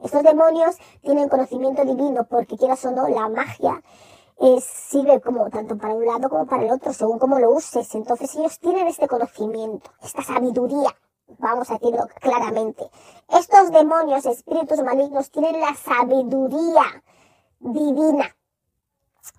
estos 0.00 0.22
demonios 0.22 0.76
tienen 1.02 1.28
conocimiento 1.28 1.84
divino 1.84 2.24
porque 2.24 2.56
quieras 2.56 2.84
o 2.84 2.90
no, 2.90 3.08
la 3.08 3.28
magia 3.28 3.82
sirve 4.60 5.20
como 5.20 5.48
tanto 5.50 5.76
para 5.76 5.94
un 5.94 6.04
lado 6.04 6.28
como 6.28 6.46
para 6.46 6.64
el 6.64 6.72
otro, 6.72 6.92
según 6.92 7.18
cómo 7.18 7.38
lo 7.38 7.50
uses. 7.50 7.94
Entonces 7.94 8.34
ellos 8.34 8.58
tienen 8.58 8.86
este 8.86 9.08
conocimiento, 9.08 9.90
esta 10.02 10.22
sabiduría, 10.22 10.94
vamos 11.38 11.70
a 11.70 11.74
decirlo 11.74 12.06
claramente. 12.20 12.88
Estos 13.28 13.70
demonios, 13.70 14.26
espíritus 14.26 14.82
malignos, 14.82 15.30
tienen 15.30 15.60
la 15.60 15.74
sabiduría 15.74 17.02
divina, 17.58 18.36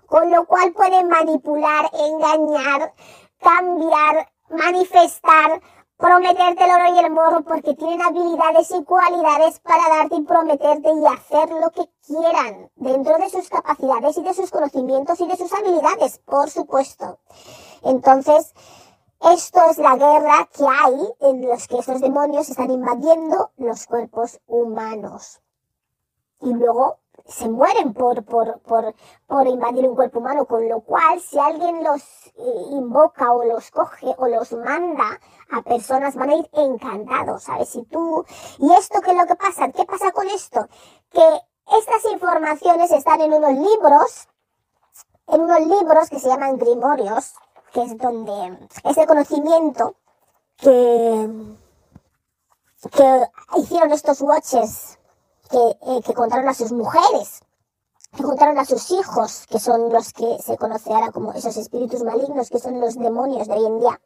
con 0.07 0.31
lo 0.31 0.45
cual 0.45 0.73
pueden 0.73 1.07
manipular, 1.07 1.89
engañar, 1.93 2.93
cambiar, 3.39 4.29
manifestar 4.49 5.61
prometerte 5.97 6.63
el 6.63 6.71
oro 6.71 6.95
y 6.95 6.99
el 6.99 7.11
morro 7.11 7.41
porque 7.43 7.73
tienen 7.75 8.01
habilidades 8.01 8.71
y 8.71 8.83
cualidades 8.83 9.59
para 9.61 9.87
darte 9.89 10.15
y 10.15 10.23
prometerte 10.23 10.89
y 10.93 11.05
hacer 11.05 11.49
lo 11.51 11.71
que 11.71 11.89
quieran 12.05 12.69
dentro 12.75 13.17
de 13.17 13.29
sus 13.29 13.49
capacidades 13.49 14.17
y 14.17 14.23
de 14.23 14.33
sus 14.33 14.51
conocimientos 14.51 15.19
y 15.21 15.27
de 15.27 15.37
sus 15.37 15.51
habilidades, 15.53 16.19
por 16.19 16.49
supuesto. 16.49 17.19
Entonces, 17.83 18.53
Esto 19.21 19.59
es 19.71 19.77
la 19.79 19.95
guerra 19.95 20.47
que 20.55 20.65
hay 20.67 20.95
en 21.21 21.47
los 21.47 21.67
que 21.67 21.79
estos 21.79 21.99
demonios 22.01 22.49
están 22.49 22.69
invadiendo 22.69 23.51
los 23.57 23.87
cuerpos 23.87 24.39
humanos. 24.45 25.41
Y 26.41 26.53
luego 26.53 26.99
se 27.27 27.49
mueren 27.49 27.93
por, 27.93 28.23
por, 28.23 28.59
por, 28.61 28.93
por 29.25 29.47
invadir 29.47 29.87
un 29.87 29.95
cuerpo 29.95 30.19
humano, 30.19 30.45
con 30.45 30.67
lo 30.69 30.81
cual 30.81 31.19
si 31.19 31.39
alguien 31.39 31.83
los 31.83 32.01
eh, 32.37 32.65
invoca 32.71 33.31
o 33.31 33.43
los 33.43 33.71
coge 33.71 34.13
o 34.17 34.27
los 34.27 34.53
manda 34.53 35.19
a 35.51 35.61
personas 35.63 36.15
van 36.15 36.29
a 36.29 36.35
ir 36.35 36.49
encantados, 36.53 37.43
¿sabes? 37.43 37.69
Si 37.69 37.83
tú... 37.85 38.25
¿Y 38.59 38.71
esto 38.73 39.01
qué 39.01 39.11
es 39.11 39.17
lo 39.17 39.25
que 39.25 39.35
pasa? 39.35 39.71
¿Qué 39.71 39.85
pasa 39.85 40.11
con 40.11 40.27
esto? 40.27 40.67
Que 41.09 41.41
estas 41.79 42.11
informaciones 42.11 42.91
están 42.91 43.21
en 43.21 43.33
unos 43.33 43.53
libros, 43.53 44.27
en 45.27 45.41
unos 45.41 45.61
libros 45.61 46.09
que 46.09 46.19
se 46.19 46.27
llaman 46.27 46.57
grimorios, 46.57 47.33
que 47.73 47.81
es 47.81 47.97
donde 47.97 48.69
ese 48.83 49.07
conocimiento 49.07 49.95
que, 50.57 51.27
que 52.91 53.27
hicieron 53.57 53.91
estos 53.91 54.21
watchers 54.21 54.99
que, 55.49 55.57
eh, 55.57 56.01
que 56.03 56.13
contaron 56.13 56.47
a 56.49 56.53
sus 56.53 56.71
mujeres, 56.71 57.41
que 58.15 58.23
contaron 58.23 58.57
a 58.57 58.65
sus 58.65 58.91
hijos, 58.91 59.45
que 59.47 59.59
son 59.59 59.91
los 59.91 60.13
que 60.13 60.37
se 60.41 60.57
conoce 60.57 60.93
ahora 60.93 61.11
como 61.11 61.33
esos 61.33 61.57
espíritus 61.57 62.03
malignos, 62.03 62.49
que 62.49 62.59
son 62.59 62.79
los 62.79 62.95
demonios 62.95 63.47
de 63.47 63.53
hoy 63.53 63.65
en 63.65 63.79
día, 63.79 64.01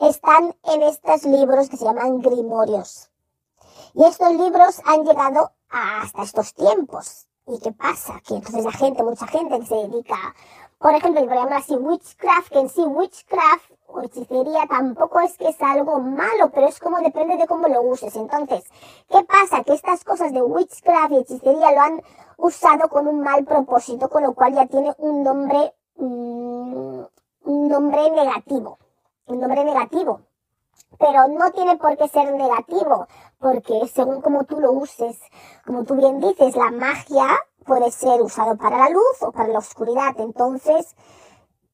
están 0.00 0.56
en 0.64 0.82
estos 0.82 1.24
libros 1.24 1.68
que 1.68 1.76
se 1.76 1.84
llaman 1.84 2.20
grimorios. 2.20 3.10
Y 3.94 4.04
estos 4.04 4.32
libros 4.32 4.80
han 4.84 5.04
llegado 5.04 5.52
hasta 5.68 6.22
estos 6.22 6.54
tiempos. 6.54 7.26
¿Y 7.46 7.58
qué 7.60 7.72
pasa? 7.72 8.20
Que 8.26 8.34
entonces 8.34 8.64
la 8.64 8.72
gente, 8.72 9.02
mucha 9.02 9.26
gente 9.26 9.60
que 9.60 9.66
se 9.66 9.74
dedica, 9.74 10.16
por 10.84 10.94
ejemplo, 10.94 11.22
yo 11.22 11.30
llamar 11.30 11.54
así 11.54 11.74
witchcraft, 11.76 12.52
que 12.52 12.58
en 12.58 12.68
sí 12.68 12.82
witchcraft 12.82 13.70
o 13.86 14.02
hechicería 14.02 14.66
tampoco 14.68 15.18
es 15.20 15.38
que 15.38 15.48
es 15.48 15.56
algo 15.62 15.98
malo, 15.98 16.50
pero 16.52 16.68
es 16.68 16.78
como 16.78 16.98
depende 16.98 17.38
de 17.38 17.46
cómo 17.46 17.68
lo 17.68 17.80
uses. 17.80 18.14
Entonces, 18.16 18.64
¿qué 19.08 19.24
pasa? 19.24 19.64
Que 19.64 19.72
estas 19.72 20.04
cosas 20.04 20.34
de 20.34 20.42
witchcraft 20.42 21.12
y 21.12 21.16
hechicería 21.16 21.72
lo 21.72 21.80
han 21.80 22.02
usado 22.36 22.90
con 22.90 23.08
un 23.08 23.20
mal 23.20 23.46
propósito, 23.46 24.10
con 24.10 24.24
lo 24.24 24.34
cual 24.34 24.52
ya 24.52 24.66
tiene 24.66 24.94
un 24.98 25.22
nombre, 25.22 25.72
mm, 25.96 27.00
un 27.44 27.68
nombre 27.68 28.10
negativo. 28.10 28.78
Un 29.24 29.40
nombre 29.40 29.64
negativo. 29.64 30.20
Pero 30.98 31.28
no 31.28 31.50
tiene 31.52 31.76
por 31.76 31.96
qué 31.96 32.08
ser 32.08 32.32
negativo, 32.32 33.06
porque 33.38 33.88
según 33.92 34.20
como 34.20 34.44
tú 34.44 34.60
lo 34.60 34.72
uses, 34.72 35.18
como 35.66 35.84
tú 35.84 35.94
bien 35.96 36.20
dices, 36.20 36.56
la 36.56 36.70
magia 36.70 37.26
puede 37.64 37.90
ser 37.90 38.22
usado 38.22 38.56
para 38.56 38.78
la 38.78 38.90
luz 38.90 39.22
o 39.22 39.32
para 39.32 39.48
la 39.48 39.58
oscuridad. 39.58 40.14
Entonces, 40.18 40.94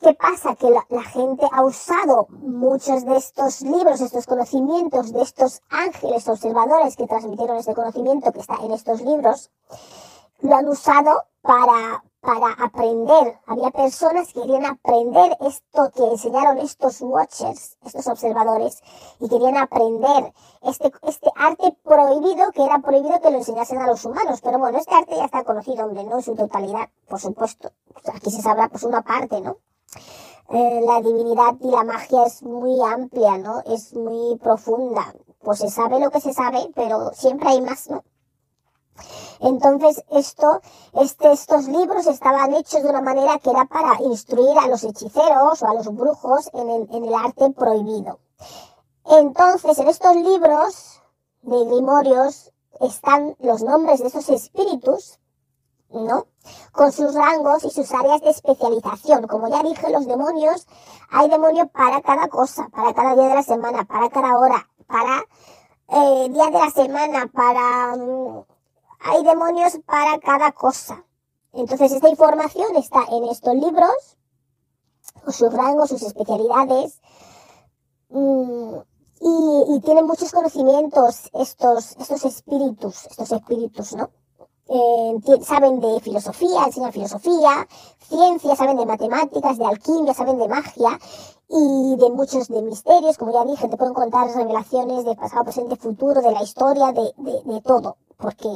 ¿Qué 0.00 0.14
pasa? 0.14 0.56
Que 0.56 0.70
la, 0.70 1.02
gente 1.02 1.46
ha 1.52 1.62
usado 1.62 2.26
muchos 2.30 3.04
de 3.04 3.16
estos 3.18 3.60
libros, 3.60 4.00
estos 4.00 4.24
conocimientos 4.24 5.12
de 5.12 5.20
estos 5.20 5.60
ángeles 5.68 6.26
observadores 6.26 6.96
que 6.96 7.06
transmitieron 7.06 7.58
este 7.58 7.74
conocimiento 7.74 8.32
que 8.32 8.40
está 8.40 8.54
en 8.62 8.72
estos 8.72 9.02
libros, 9.02 9.50
lo 10.42 10.54
han 10.54 10.68
usado 10.68 11.24
para, 11.42 12.02
para 12.20 12.52
aprender. 12.64 13.38
Había 13.46 13.70
personas 13.70 14.32
que 14.32 14.40
querían 14.40 14.66
aprender 14.66 15.36
esto 15.40 15.90
que 15.94 16.04
enseñaron 16.04 16.58
estos 16.58 17.00
watchers, 17.00 17.78
estos 17.84 18.06
observadores, 18.06 18.82
y 19.20 19.28
querían 19.28 19.56
aprender 19.56 20.32
este, 20.62 20.92
este 21.02 21.30
arte 21.36 21.76
prohibido, 21.82 22.50
que 22.52 22.64
era 22.64 22.78
prohibido 22.78 23.20
que 23.20 23.30
lo 23.30 23.38
enseñasen 23.38 23.78
a 23.78 23.86
los 23.86 24.04
humanos. 24.04 24.40
Pero 24.42 24.58
bueno, 24.58 24.78
este 24.78 24.94
arte 24.94 25.16
ya 25.16 25.24
está 25.24 25.44
conocido, 25.44 25.86
hombre, 25.86 26.04
no 26.04 26.16
en 26.16 26.22
su 26.22 26.34
totalidad, 26.34 26.88
por 27.08 27.20
supuesto. 27.20 27.70
Aquí 28.14 28.30
se 28.30 28.42
sabrá 28.42 28.68
pues 28.68 28.82
una 28.82 29.02
parte, 29.02 29.40
¿no? 29.40 29.56
Eh, 30.52 30.80
la 30.84 31.00
divinidad 31.00 31.54
y 31.60 31.70
la 31.70 31.84
magia 31.84 32.24
es 32.26 32.42
muy 32.42 32.80
amplia, 32.82 33.38
¿no? 33.38 33.60
Es 33.66 33.94
muy 33.94 34.36
profunda. 34.38 35.14
Pues 35.42 35.60
se 35.60 35.70
sabe 35.70 36.00
lo 36.00 36.10
que 36.10 36.20
se 36.20 36.32
sabe, 36.32 36.70
pero 36.74 37.12
siempre 37.12 37.50
hay 37.50 37.60
más, 37.60 37.88
¿no? 37.88 38.02
Entonces, 39.40 40.04
este, 40.10 41.32
estos 41.32 41.68
libros 41.68 42.06
estaban 42.06 42.54
hechos 42.54 42.82
de 42.82 42.88
una 42.88 43.00
manera 43.00 43.38
que 43.38 43.50
era 43.50 43.64
para 43.64 44.00
instruir 44.02 44.58
a 44.58 44.68
los 44.68 44.84
hechiceros 44.84 45.62
o 45.62 45.66
a 45.68 45.74
los 45.74 45.86
brujos 45.94 46.50
en 46.52 47.04
el, 47.04 47.14
arte 47.14 47.50
prohibido. 47.50 48.18
Entonces, 49.06 49.78
en 49.78 49.88
estos 49.88 50.16
libros 50.16 51.00
de 51.42 51.64
grimorios 51.64 52.52
están 52.80 53.36
los 53.40 53.62
nombres 53.62 54.00
de 54.00 54.08
esos 54.08 54.28
espíritus 54.28 55.18
¿no? 55.92 56.26
Con 56.72 56.92
sus 56.92 57.14
rangos 57.14 57.64
y 57.64 57.70
sus 57.70 57.92
áreas 57.92 58.20
de 58.20 58.30
especialización. 58.30 59.26
Como 59.26 59.48
ya 59.48 59.62
dije, 59.62 59.90
los 59.90 60.06
demonios, 60.06 60.66
hay 61.10 61.28
demonios 61.28 61.68
para 61.70 62.00
cada 62.00 62.28
cosa, 62.28 62.68
para 62.68 62.94
cada 62.94 63.14
día 63.14 63.28
de 63.28 63.34
la 63.34 63.42
semana, 63.42 63.84
para 63.84 64.08
cada 64.08 64.38
hora, 64.38 64.68
para 64.86 65.24
eh, 65.88 66.28
día 66.30 66.46
de 66.46 66.58
la 66.58 66.70
semana, 66.70 67.30
para... 67.32 67.96
Mm, 67.96 68.44
hay 69.00 69.24
demonios 69.24 69.78
para 69.86 70.18
cada 70.18 70.52
cosa. 70.52 71.04
Entonces, 71.52 71.92
esta 71.92 72.08
información 72.08 72.76
está 72.76 73.04
en 73.10 73.24
estos 73.24 73.54
libros, 73.54 74.16
con 75.24 75.32
sus 75.32 75.52
rangos, 75.52 75.88
sus 75.88 76.02
especialidades, 76.02 77.00
mm, 78.10 78.74
y, 79.20 79.64
y 79.74 79.80
tienen 79.80 80.06
muchos 80.06 80.32
conocimientos 80.32 81.30
estos, 81.34 81.96
estos 81.98 82.24
espíritus, 82.24 83.06
estos 83.06 83.32
espíritus, 83.32 83.94
¿no? 83.94 84.10
Eh, 84.72 85.42
saben 85.42 85.80
de 85.80 85.98
filosofía, 85.98 86.64
enseñan 86.64 86.92
filosofía, 86.92 87.66
ciencia, 87.98 88.54
saben 88.54 88.76
de 88.76 88.86
matemáticas, 88.86 89.58
de 89.58 89.66
alquimia, 89.66 90.14
saben 90.14 90.38
de 90.38 90.46
magia 90.46 90.96
y 91.48 91.96
de 91.96 92.10
muchos 92.10 92.46
de 92.46 92.62
misterios, 92.62 93.18
como 93.18 93.32
ya 93.32 93.44
dije, 93.44 93.68
te 93.68 93.76
pueden 93.76 93.94
contar 93.94 94.28
revelaciones 94.32 95.04
de 95.04 95.16
pasado, 95.16 95.42
presente, 95.42 95.74
futuro, 95.74 96.22
de 96.22 96.30
la 96.30 96.44
historia, 96.44 96.92
de, 96.92 97.12
de, 97.16 97.42
de 97.52 97.60
todo, 97.62 97.96
porque 98.16 98.48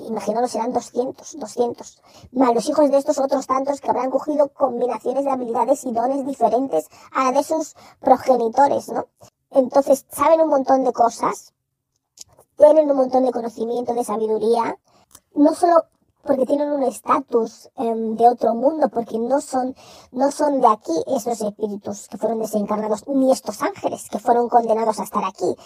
imaginaros 0.00 0.50
serán 0.50 0.72
200, 0.72 1.38
200, 1.38 2.02
más 2.32 2.54
los 2.54 2.68
hijos 2.68 2.90
de 2.90 2.98
estos 2.98 3.18
otros 3.18 3.46
tantos 3.46 3.80
que 3.80 3.90
habrán 3.90 4.10
cogido 4.10 4.48
combinaciones 4.48 5.24
de 5.24 5.30
habilidades 5.30 5.84
y 5.84 5.92
dones 5.92 6.26
diferentes 6.26 6.88
a 7.12 7.24
la 7.24 7.32
de 7.32 7.42
sus 7.42 7.74
progenitores, 8.00 8.88
¿no? 8.88 9.06
Entonces, 9.50 10.06
saben 10.10 10.40
un 10.40 10.48
montón 10.48 10.84
de 10.84 10.92
cosas, 10.92 11.54
tienen 12.56 12.90
un 12.90 12.96
montón 12.96 13.24
de 13.24 13.32
conocimiento, 13.32 13.94
de 13.94 14.04
sabiduría, 14.04 14.78
no 15.34 15.54
solo 15.54 15.84
porque 16.26 16.46
tienen 16.46 16.70
un 16.72 16.82
estatus 16.82 17.70
em, 17.76 18.16
de 18.16 18.28
otro 18.28 18.54
mundo, 18.54 18.88
porque 18.88 19.18
no 19.18 19.40
son, 19.40 19.74
no 20.12 20.30
son 20.30 20.60
de 20.60 20.66
aquí 20.66 20.92
esos 21.06 21.40
espíritus 21.40 22.08
que 22.08 22.18
fueron 22.18 22.40
desencarnados, 22.40 23.06
ni 23.08 23.32
estos 23.32 23.62
ángeles 23.62 24.08
que 24.10 24.18
fueron 24.18 24.48
condenados 24.48 24.98
a 25.00 25.04
estar 25.04 25.24
aquí. 25.24 25.56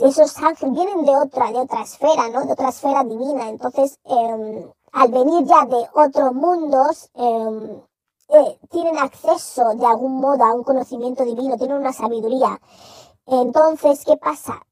Esos 0.00 0.36
ángeles 0.38 0.74
vienen 0.74 1.04
de 1.04 1.16
otra, 1.16 1.50
de 1.50 1.58
otra 1.58 1.82
esfera, 1.82 2.28
¿no? 2.28 2.44
De 2.44 2.52
otra 2.52 2.68
esfera 2.68 3.02
divina. 3.04 3.48
Entonces, 3.48 3.98
em, 4.04 4.70
al 4.92 5.08
venir 5.10 5.44
ya 5.46 5.64
de 5.66 5.88
otros 5.94 6.32
mundos, 6.34 7.10
em, 7.14 7.82
eh, 8.28 8.58
tienen 8.70 8.98
acceso 8.98 9.74
de 9.74 9.86
algún 9.86 10.20
modo 10.20 10.44
a 10.44 10.52
un 10.54 10.64
conocimiento 10.64 11.24
divino, 11.24 11.56
tienen 11.56 11.78
una 11.78 11.92
sabiduría. 11.92 12.60
Entonces, 13.26 14.04
¿qué 14.04 14.16
pasa? 14.16 14.62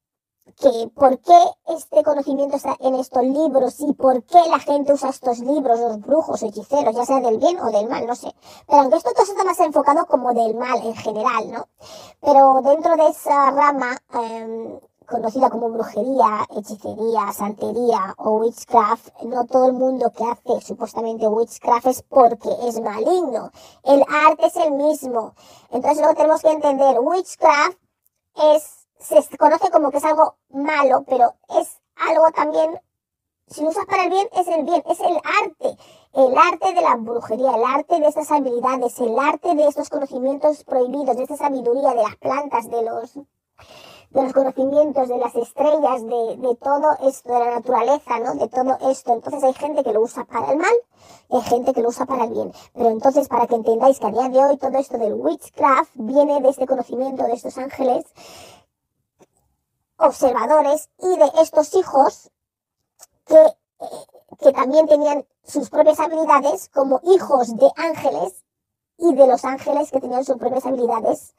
Que 0.57 0.89
por 0.95 1.19
qué 1.19 1.39
este 1.67 2.03
conocimiento 2.03 2.55
está 2.55 2.75
en 2.79 2.95
estos 2.95 3.23
libros 3.23 3.79
y 3.79 3.93
por 3.93 4.23
qué 4.23 4.39
la 4.49 4.59
gente 4.59 4.93
usa 4.93 5.09
estos 5.09 5.39
libros, 5.39 5.79
los 5.79 5.99
brujos, 5.99 6.43
hechiceros, 6.43 6.95
ya 6.95 7.05
sea 7.05 7.19
del 7.19 7.39
bien 7.39 7.59
o 7.59 7.71
del 7.71 7.89
mal, 7.89 8.05
no 8.05 8.15
sé. 8.15 8.33
Pero 8.67 8.81
aunque 8.81 8.97
esto 8.97 9.11
todo 9.13 9.23
está 9.23 9.43
más 9.43 9.59
enfocado 9.59 10.05
como 10.05 10.33
del 10.33 10.55
mal 10.55 10.77
en 10.83 10.95
general, 10.95 11.51
¿no? 11.51 11.67
Pero 12.21 12.61
dentro 12.63 12.95
de 12.95 13.07
esa 13.07 13.51
rama, 13.51 13.97
eh, 14.13 14.79
conocida 15.05 15.49
como 15.49 15.69
brujería, 15.69 16.47
hechicería, 16.55 17.31
santería 17.33 18.15
o 18.17 18.37
witchcraft, 18.37 19.21
no 19.23 19.45
todo 19.45 19.67
el 19.67 19.73
mundo 19.73 20.11
que 20.11 20.23
hace 20.23 20.65
supuestamente 20.65 21.27
witchcraft 21.27 21.87
es 21.87 22.03
porque 22.03 22.49
es 22.63 22.79
maligno. 22.81 23.51
El 23.83 24.03
arte 24.27 24.47
es 24.47 24.55
el 24.55 24.71
mismo. 24.71 25.33
Entonces 25.69 25.99
luego 25.99 26.15
tenemos 26.15 26.41
que 26.41 26.51
entender, 26.51 26.99
witchcraft 26.99 27.77
es 28.53 28.84
se 28.99 29.37
conoce 29.37 29.69
como 29.71 29.91
que 29.91 29.97
es 29.97 30.05
algo 30.05 30.35
malo, 30.49 31.03
pero 31.07 31.33
es 31.59 31.79
algo 31.95 32.25
también, 32.35 32.79
si 33.47 33.61
lo 33.61 33.69
usas 33.69 33.85
para 33.85 34.03
el 34.03 34.09
bien, 34.09 34.27
es 34.33 34.47
el 34.47 34.63
bien, 34.63 34.83
es 34.89 34.99
el 34.99 35.15
arte, 35.15 35.77
el 36.13 36.37
arte 36.37 36.73
de 36.73 36.81
la 36.81 36.95
brujería, 36.95 37.55
el 37.55 37.63
arte 37.63 37.99
de 37.99 38.07
estas 38.07 38.31
habilidades, 38.31 38.99
el 38.99 39.17
arte 39.19 39.55
de 39.55 39.67
estos 39.67 39.89
conocimientos 39.89 40.63
prohibidos, 40.63 41.17
de 41.17 41.23
esta 41.23 41.37
sabiduría 41.37 41.89
de 41.89 42.03
las 42.03 42.15
plantas, 42.15 42.69
de 42.69 42.81
los, 42.83 43.13
de 43.15 44.23
los 44.23 44.33
conocimientos, 44.33 45.07
de 45.09 45.17
las 45.17 45.35
estrellas, 45.35 46.03
de, 46.03 46.37
de 46.37 46.55
todo 46.55 46.97
esto, 47.07 47.33
de 47.33 47.39
la 47.39 47.51
naturaleza, 47.51 48.19
¿no? 48.19 48.35
De 48.35 48.47
todo 48.47 48.77
esto. 48.89 49.13
Entonces 49.13 49.43
hay 49.43 49.53
gente 49.53 49.83
que 49.83 49.93
lo 49.93 50.01
usa 50.01 50.25
para 50.25 50.51
el 50.51 50.57
mal 50.57 50.75
hay 51.29 51.41
gente 51.41 51.73
que 51.73 51.81
lo 51.81 51.89
usa 51.89 52.05
para 52.05 52.25
el 52.25 52.31
bien. 52.31 52.51
Pero 52.73 52.89
entonces, 52.89 53.27
para 53.27 53.47
que 53.47 53.55
entendáis 53.55 53.99
que 53.99 54.07
a 54.07 54.11
día 54.11 54.29
de 54.29 54.45
hoy 54.45 54.57
todo 54.57 54.77
esto 54.77 54.97
del 54.97 55.13
witchcraft 55.13 55.91
viene 55.95 56.41
de 56.41 56.49
este 56.49 56.67
conocimiento 56.67 57.23
de 57.23 57.33
estos 57.33 57.57
ángeles 57.57 58.05
observadores 59.97 60.89
y 60.99 61.17
de 61.17 61.31
estos 61.41 61.73
hijos 61.75 62.31
que, 63.25 63.35
eh, 63.35 64.05
que 64.39 64.51
también 64.51 64.87
tenían 64.87 65.25
sus 65.43 65.69
propias 65.69 65.99
habilidades 65.99 66.69
como 66.69 67.01
hijos 67.03 67.55
de 67.55 67.71
ángeles 67.75 68.43
y 68.97 69.13
de 69.13 69.27
los 69.27 69.45
ángeles 69.45 69.91
que 69.91 69.99
tenían 69.99 70.25
sus 70.25 70.37
propias 70.37 70.65
habilidades 70.65 71.35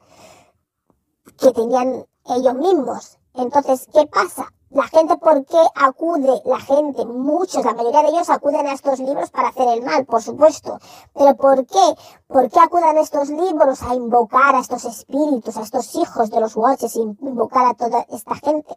que 1.39 1.51
tenían 1.51 2.07
ellos 2.25 2.55
mismos. 2.55 3.19
Entonces, 3.33 3.87
¿qué 3.93 4.07
pasa? 4.07 4.51
La 4.69 4.83
gente, 4.83 5.15
¿por 5.15 5.45
qué 5.45 5.61
acude? 5.75 6.41
La 6.43 6.59
gente, 6.59 7.05
muchos, 7.05 7.63
la 7.63 7.73
mayoría 7.73 8.03
de 8.03 8.09
ellos 8.09 8.29
acuden 8.29 8.67
a 8.67 8.73
estos 8.73 8.99
libros 8.99 9.29
para 9.29 9.47
hacer 9.47 9.65
el 9.69 9.81
mal, 9.81 10.05
por 10.05 10.21
supuesto. 10.21 10.77
Pero 11.13 11.37
¿por 11.37 11.65
qué? 11.65 11.95
¿Por 12.27 12.49
qué 12.49 12.59
acuden 12.59 12.97
a 12.97 13.01
estos 13.01 13.29
libros 13.29 13.81
a 13.81 13.95
invocar 13.95 14.55
a 14.55 14.59
estos 14.59 14.83
espíritus, 14.83 15.55
a 15.55 15.61
estos 15.61 15.95
hijos 15.95 16.29
de 16.29 16.41
los 16.41 16.57
watches, 16.57 16.97
invocar 16.97 17.65
a 17.65 17.73
toda 17.75 18.05
esta 18.09 18.35
gente? 18.35 18.75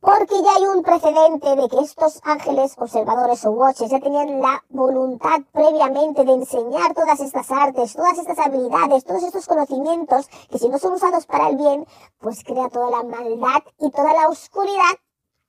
Porque 0.00 0.42
ya 0.42 0.54
hay 0.56 0.66
un 0.66 0.82
precedente 0.82 1.56
de 1.56 1.68
que 1.68 1.80
estos 1.80 2.20
ángeles 2.22 2.74
observadores 2.78 3.44
o 3.44 3.50
watches 3.50 3.90
ya 3.90 3.98
tenían 3.98 4.40
la 4.40 4.64
voluntad 4.68 5.40
previamente 5.52 6.24
de 6.24 6.32
enseñar 6.32 6.94
todas 6.94 7.20
estas 7.20 7.50
artes, 7.50 7.94
todas 7.94 8.16
estas 8.18 8.38
habilidades, 8.38 9.04
todos 9.04 9.24
estos 9.24 9.46
conocimientos 9.46 10.28
que 10.50 10.58
si 10.58 10.68
no 10.68 10.78
son 10.78 10.94
usados 10.94 11.26
para 11.26 11.48
el 11.48 11.56
bien, 11.56 11.86
pues 12.20 12.44
crea 12.44 12.68
toda 12.68 12.90
la 12.90 13.02
maldad 13.02 13.62
y 13.78 13.90
toda 13.90 14.12
la 14.12 14.28
oscuridad 14.28 14.94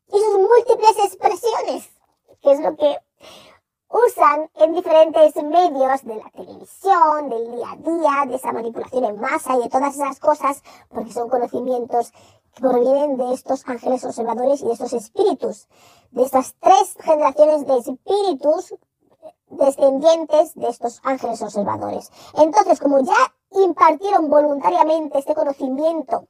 y 0.08 0.20
sus 0.20 0.39
múltiples 0.39 1.06
expresiones, 1.06 1.89
que 2.41 2.52
es 2.52 2.60
lo 2.60 2.76
que 2.76 2.97
usan 3.89 4.50
en 4.56 4.74
diferentes 4.74 5.36
medios 5.36 6.04
de 6.04 6.16
la 6.16 6.30
televisión, 6.32 7.30
del 7.30 7.52
día 7.52 7.72
a 7.72 7.76
día, 7.76 8.26
de 8.28 8.36
esa 8.36 8.52
manipulación 8.52 9.06
en 9.06 9.20
masa 9.20 9.56
y 9.58 9.64
de 9.64 9.70
todas 9.70 9.95
esas 9.95 10.20
cosas, 10.20 10.64
porque 10.89 11.12
son 11.12 11.30
conocimientos 11.30 12.12
provienen 12.60 13.18
de 13.18 13.34
estos 13.34 13.64
ángeles 13.68 14.04
observadores 14.04 14.62
y 14.62 14.66
de 14.66 14.74
estos 14.74 14.93
espíritus, 14.93 15.68
de 16.12 16.24
estas 16.24 16.56
tres 16.60 16.95
generaciones 17.00 17.66
de 17.66 17.78
espíritus 17.78 18.76
descendientes 19.50 20.54
de 20.56 20.68
estos 20.68 21.02
ángeles 21.04 21.41
observadores. 21.41 22.12
Entonces, 22.36 22.80
como 22.80 23.00
ya 23.00 23.34
impartieron 23.52 24.30
voluntariamente 24.30 25.20
este 25.20 25.34
conocimiento 25.34 26.28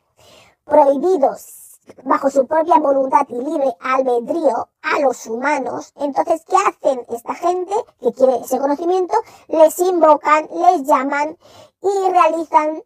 prohibidos 0.64 1.80
bajo 2.04 2.30
su 2.30 2.46
propia 2.46 2.78
voluntad 2.78 3.26
y 3.30 3.36
libre 3.36 3.76
albedrío 3.80 4.70
a 4.82 5.00
los 5.00 5.26
humanos, 5.26 5.92
entonces, 5.96 6.44
¿qué 6.46 6.56
hacen 6.56 7.06
esta 7.10 7.34
gente 7.34 7.74
que 8.00 8.14
quiere 8.14 8.38
ese 8.38 8.60
conocimiento? 8.60 9.16
Les 9.48 9.78
invocan, 9.80 10.48
les 10.54 10.84
llaman 10.84 11.38
y 11.82 12.10
realizan 12.12 12.84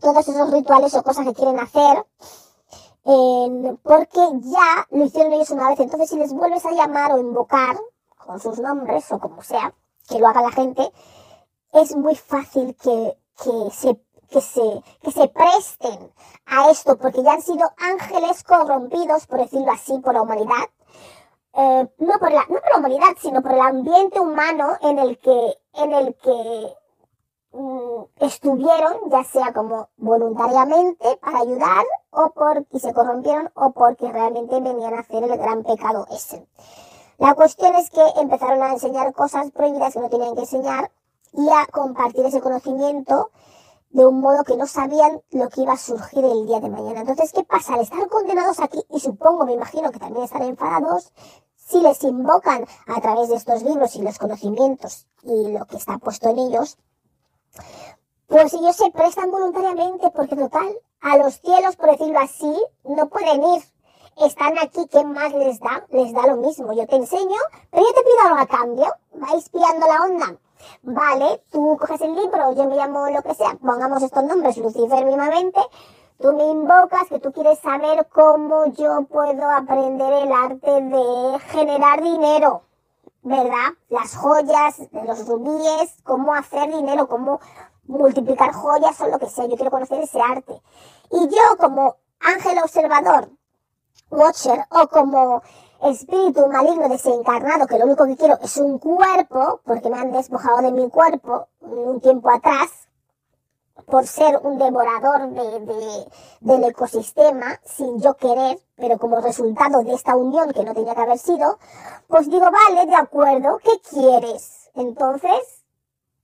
todos 0.00 0.26
esos 0.28 0.50
rituales 0.50 0.94
o 0.94 1.02
cosas 1.02 1.26
que 1.26 1.34
quieren 1.34 1.60
hacer 1.60 2.04
porque 3.04 4.20
ya 4.42 4.86
lo 4.90 5.04
hicieron 5.04 5.32
ellos 5.32 5.50
una 5.50 5.68
vez. 5.68 5.80
Entonces, 5.80 6.10
si 6.10 6.16
les 6.16 6.32
vuelves 6.32 6.64
a 6.64 6.72
llamar 6.72 7.12
o 7.12 7.18
invocar 7.18 7.76
con 8.16 8.40
sus 8.40 8.58
nombres 8.58 9.10
o 9.12 9.18
como 9.18 9.42
sea, 9.42 9.74
que 10.08 10.18
lo 10.18 10.28
haga 10.28 10.42
la 10.42 10.50
gente, 10.50 10.90
es 11.72 11.94
muy 11.96 12.14
fácil 12.16 12.76
que, 12.76 13.16
que 13.42 13.70
se 13.70 14.00
que 14.34 14.40
se, 14.40 14.82
que 15.02 15.12
se 15.12 15.28
presten 15.28 16.12
a 16.46 16.70
esto, 16.70 16.96
porque 16.96 17.22
ya 17.22 17.34
han 17.34 17.42
sido 17.42 17.70
ángeles 17.76 18.42
corrompidos, 18.42 19.26
por 19.26 19.38
decirlo 19.38 19.70
así, 19.70 19.98
por 20.00 20.14
la 20.14 20.22
humanidad. 20.22 20.64
Eh, 21.52 21.88
no, 21.98 22.18
por 22.18 22.32
la, 22.32 22.40
no 22.48 22.60
por 22.60 22.70
la 22.72 22.78
humanidad, 22.78 23.14
sino 23.20 23.42
por 23.42 23.52
el 23.52 23.60
ambiente 23.60 24.18
humano 24.18 24.76
en 24.82 24.98
el 24.98 25.18
que, 25.18 25.58
en 25.74 25.92
el 25.92 26.16
que 26.16 26.74
estuvieron, 28.16 29.10
ya 29.10 29.24
sea 29.24 29.52
como 29.52 29.88
voluntariamente 29.96 31.16
para 31.22 31.40
ayudar 31.40 31.84
o 32.10 32.30
porque 32.30 32.78
se 32.78 32.92
corrompieron 32.92 33.50
o 33.54 33.72
porque 33.72 34.10
realmente 34.10 34.60
venían 34.60 34.94
a 34.94 35.00
hacer 35.00 35.22
el 35.22 35.36
gran 35.36 35.62
pecado 35.62 36.06
ese. 36.10 36.46
La 37.18 37.34
cuestión 37.34 37.74
es 37.76 37.90
que 37.90 38.02
empezaron 38.20 38.62
a 38.62 38.72
enseñar 38.72 39.12
cosas 39.12 39.50
prohibidas 39.52 39.94
que 39.94 40.00
no 40.00 40.10
tenían 40.10 40.34
que 40.34 40.40
enseñar 40.40 40.90
y 41.32 41.48
a 41.48 41.66
compartir 41.70 42.26
ese 42.26 42.40
conocimiento 42.40 43.30
de 43.90 44.04
un 44.04 44.20
modo 44.20 44.42
que 44.42 44.56
no 44.56 44.66
sabían 44.66 45.22
lo 45.30 45.48
que 45.48 45.62
iba 45.62 45.74
a 45.74 45.76
surgir 45.76 46.24
el 46.24 46.46
día 46.46 46.58
de 46.58 46.68
mañana. 46.68 47.00
Entonces, 47.00 47.32
¿qué 47.32 47.44
pasa? 47.44 47.74
Al 47.74 47.80
estar 47.80 48.08
condenados 48.08 48.58
aquí, 48.58 48.84
y 48.90 48.98
supongo, 48.98 49.44
me 49.44 49.52
imagino 49.52 49.92
que 49.92 50.00
también 50.00 50.24
estarán 50.24 50.48
enfadados, 50.48 51.12
si 51.54 51.80
les 51.80 52.02
invocan 52.02 52.66
a 52.88 53.00
través 53.00 53.28
de 53.28 53.36
estos 53.36 53.62
libros 53.62 53.94
y 53.94 54.02
los 54.02 54.18
conocimientos 54.18 55.06
y 55.22 55.52
lo 55.52 55.64
que 55.66 55.76
está 55.76 55.98
puesto 55.98 56.28
en 56.28 56.38
ellos, 56.38 56.76
pues 58.26 58.52
ellos 58.54 58.76
se 58.76 58.90
prestan 58.90 59.30
voluntariamente 59.30 60.10
porque 60.10 60.36
total, 60.36 60.76
a 61.00 61.16
los 61.18 61.34
cielos, 61.40 61.76
por 61.76 61.90
decirlo 61.90 62.18
así, 62.20 62.52
no 62.84 63.08
pueden 63.08 63.42
ir. 63.42 63.62
Están 64.16 64.58
aquí, 64.58 64.86
¿qué 64.90 65.04
más 65.04 65.32
les 65.32 65.58
da? 65.60 65.84
Les 65.90 66.12
da 66.12 66.26
lo 66.26 66.36
mismo. 66.36 66.72
Yo 66.72 66.86
te 66.86 66.96
enseño, 66.96 67.36
pero 67.70 67.84
yo 67.84 67.92
te 67.92 68.02
pido 68.02 68.28
algo 68.28 68.40
a 68.40 68.46
cambio. 68.46 68.86
Vais 69.12 69.48
pillando 69.48 69.86
la 69.86 70.02
onda. 70.02 70.38
Vale, 70.82 71.42
tú 71.50 71.76
coges 71.78 72.00
el 72.00 72.14
libro, 72.14 72.54
yo 72.54 72.64
me 72.68 72.76
llamo 72.76 73.08
lo 73.08 73.22
que 73.22 73.34
sea, 73.34 73.56
pongamos 73.62 74.02
estos 74.02 74.24
nombres, 74.24 74.56
Lucifer 74.56 75.04
mismamente, 75.04 75.60
tú 76.20 76.32
me 76.32 76.44
invocas 76.44 77.08
que 77.08 77.20
tú 77.20 77.32
quieres 77.32 77.58
saber 77.58 78.06
cómo 78.12 78.66
yo 78.66 79.02
puedo 79.02 79.50
aprender 79.50 80.12
el 80.12 80.32
arte 80.32 80.70
de 80.70 81.38
generar 81.50 82.02
dinero. 82.02 82.62
¿Verdad? 83.24 83.72
Las 83.88 84.16
joyas, 84.16 84.78
los 84.92 85.26
rubíes, 85.26 85.96
cómo 86.04 86.34
hacer 86.34 86.70
dinero, 86.70 87.08
cómo 87.08 87.40
multiplicar 87.86 88.52
joyas 88.52 89.00
o 89.00 89.08
lo 89.08 89.18
que 89.18 89.28
sea. 89.28 89.46
Yo 89.46 89.56
quiero 89.56 89.70
conocer 89.70 90.00
ese 90.00 90.20
arte. 90.20 90.60
Y 91.10 91.28
yo 91.28 91.56
como 91.58 91.96
ángel 92.20 92.58
observador, 92.62 93.30
watcher, 94.10 94.66
o 94.70 94.88
como 94.88 95.42
espíritu 95.82 96.46
maligno 96.48 96.88
desencarnado, 96.88 97.66
que 97.66 97.78
lo 97.78 97.86
único 97.86 98.06
que 98.06 98.16
quiero 98.16 98.38
es 98.42 98.56
un 98.58 98.78
cuerpo, 98.78 99.60
porque 99.64 99.88
me 99.88 99.98
han 99.98 100.12
despojado 100.12 100.58
de 100.58 100.72
mi 100.72 100.88
cuerpo 100.90 101.48
un 101.60 102.00
tiempo 102.00 102.30
atrás, 102.30 102.83
por 103.86 104.06
ser 104.06 104.38
un 104.42 104.58
devorador 104.58 105.30
de, 105.30 106.06
del 106.40 106.64
ecosistema 106.64 107.60
sin 107.64 108.00
yo 108.00 108.14
querer, 108.14 108.58
pero 108.76 108.98
como 108.98 109.20
resultado 109.20 109.82
de 109.82 109.94
esta 109.94 110.16
unión 110.16 110.52
que 110.52 110.64
no 110.64 110.74
tenía 110.74 110.94
que 110.94 111.02
haber 111.02 111.18
sido, 111.18 111.58
pues 112.08 112.30
digo, 112.30 112.46
vale, 112.50 112.86
de 112.86 112.94
acuerdo, 112.94 113.58
¿qué 113.62 113.80
quieres? 113.90 114.70
Entonces, 114.74 115.64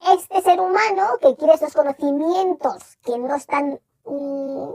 este 0.09 0.43
ser 0.43 0.61
humano 0.61 1.19
que 1.21 1.37
quiere 1.37 1.55
esos 1.55 1.75
conocimientos 1.75 2.99
que 3.03 3.19
no 3.19 3.35
están 3.35 3.81
mm, 4.05 4.71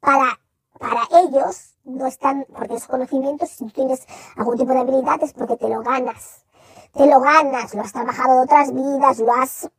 para, 0.00 0.38
para 0.78 1.02
ellos, 1.22 1.74
no 1.84 2.06
están, 2.06 2.46
porque 2.54 2.74
esos 2.74 2.88
conocimientos, 2.88 3.48
si 3.50 3.66
tienes 3.66 4.06
algún 4.36 4.58
tipo 4.58 4.72
de 4.72 4.80
habilidad, 4.80 5.22
es 5.22 5.32
porque 5.32 5.56
te 5.56 5.68
lo 5.68 5.80
ganas. 5.82 6.44
Te 6.92 7.06
lo 7.06 7.20
ganas, 7.20 7.74
lo 7.74 7.82
has 7.82 7.92
trabajado 7.92 8.36
de 8.36 8.40
otras 8.44 8.72
vidas, 8.72 9.18
lo 9.18 9.32
has 9.32 9.70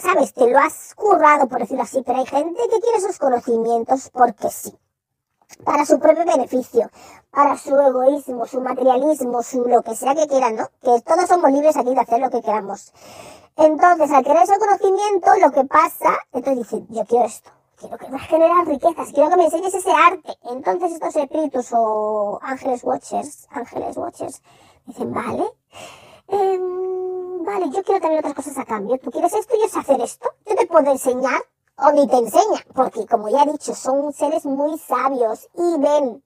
sabes, 0.00 0.32
te 0.32 0.48
lo 0.48 0.58
has 0.58 0.94
currado, 0.94 1.48
por 1.48 1.60
decirlo 1.60 1.82
así, 1.82 2.02
pero 2.04 2.18
hay 2.18 2.26
gente 2.26 2.60
que 2.70 2.80
quiere 2.80 2.98
esos 2.98 3.18
conocimientos 3.18 4.10
porque 4.10 4.50
sí. 4.50 4.76
Para 5.64 5.84
su 5.84 6.00
propio 6.00 6.24
beneficio, 6.24 6.90
para 7.30 7.58
su 7.58 7.78
egoísmo, 7.78 8.46
su 8.46 8.60
materialismo, 8.60 9.42
su 9.42 9.64
lo 9.66 9.82
que 9.82 9.94
sea 9.94 10.14
que 10.14 10.26
quieran, 10.26 10.56
¿no? 10.56 10.68
Que 10.82 11.00
todos 11.02 11.26
somos 11.28 11.50
libres 11.52 11.76
aquí 11.76 11.94
de 11.94 12.00
hacer 12.00 12.20
lo 12.20 12.30
que 12.30 12.40
queramos. 12.40 12.92
Entonces, 13.56 14.10
al 14.10 14.24
querer 14.24 14.44
ese 14.44 14.58
conocimiento, 14.58 15.30
lo 15.40 15.52
que 15.52 15.64
pasa, 15.64 16.16
entonces 16.32 16.64
dicen, 16.64 16.86
yo 16.88 17.04
quiero 17.04 17.26
esto, 17.26 17.50
quiero 17.76 17.98
que 17.98 18.08
me 18.08 18.18
generar 18.18 18.66
riquezas, 18.66 19.12
quiero 19.12 19.28
que 19.28 19.36
me 19.36 19.44
enseñes 19.44 19.74
ese 19.74 19.90
arte. 19.90 20.32
Entonces 20.44 20.92
estos 20.92 21.14
espíritus 21.16 21.68
o 21.72 22.38
ángeles 22.42 22.82
watchers, 22.82 23.46
ángeles 23.50 23.96
watchers, 23.98 24.42
dicen, 24.86 25.12
vale, 25.12 25.44
eh, 26.28 26.91
vale, 27.44 27.70
yo 27.70 27.82
quiero 27.82 28.00
tener 28.00 28.18
otras 28.18 28.34
cosas 28.34 28.58
a 28.58 28.64
cambio, 28.64 28.98
tú 28.98 29.10
quieres 29.10 29.32
esto 29.32 29.54
y 29.56 29.60
yo 29.60 29.68
sé 29.68 29.78
hacer 29.78 30.00
esto, 30.00 30.30
yo 30.46 30.54
te 30.54 30.66
puedo 30.66 30.90
enseñar 30.90 31.40
o 31.76 31.92
ni 31.92 32.06
te 32.06 32.16
enseña, 32.16 32.64
porque 32.74 33.06
como 33.06 33.28
ya 33.28 33.42
he 33.42 33.52
dicho, 33.52 33.74
son 33.74 34.12
seres 34.12 34.44
muy 34.44 34.78
sabios 34.78 35.48
y 35.54 35.80
ven, 35.80 36.22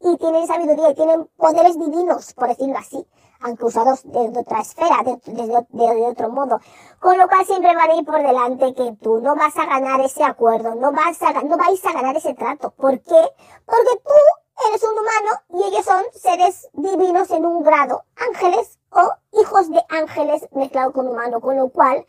y 0.00 0.16
tienen 0.16 0.46
sabiduría 0.46 0.90
y 0.90 0.94
tienen 0.94 1.28
poderes 1.36 1.78
divinos, 1.78 2.32
por 2.34 2.48
decirlo 2.48 2.78
así, 2.78 3.06
aunque 3.40 3.64
usados 3.64 4.02
de 4.04 4.38
otra 4.38 4.60
esfera, 4.60 5.02
de, 5.02 5.18
de, 5.24 6.06
otro 6.06 6.28
modo. 6.28 6.60
Con 7.00 7.16
lo 7.16 7.26
cual 7.28 7.46
siempre 7.46 7.74
van 7.74 7.90
a 7.90 7.96
ir 7.96 8.04
por 8.04 8.22
delante 8.22 8.74
que 8.74 8.92
tú 9.00 9.20
no 9.20 9.34
vas 9.34 9.56
a 9.56 9.66
ganar 9.66 10.00
ese 10.00 10.24
acuerdo, 10.24 10.74
no 10.74 10.92
vas 10.92 11.20
a, 11.22 11.32
no 11.42 11.56
vais 11.56 11.84
a 11.86 11.92
ganar 11.92 12.16
ese 12.16 12.34
trato. 12.34 12.70
¿Por 12.70 13.00
qué? 13.00 13.28
Porque 13.64 14.02
tú 14.04 14.39
eres 14.68 14.82
un 14.82 14.92
humano 14.92 15.40
y 15.48 15.68
ellos 15.68 15.84
son 15.84 16.02
seres 16.12 16.68
divinos 16.72 17.30
en 17.30 17.46
un 17.46 17.62
grado, 17.62 18.04
ángeles 18.16 18.78
o 18.90 19.12
hijos 19.40 19.70
de 19.70 19.82
ángeles 19.88 20.48
mezclados 20.52 20.92
con 20.92 21.08
humano, 21.08 21.40
con 21.40 21.56
lo 21.56 21.68
cual 21.68 22.06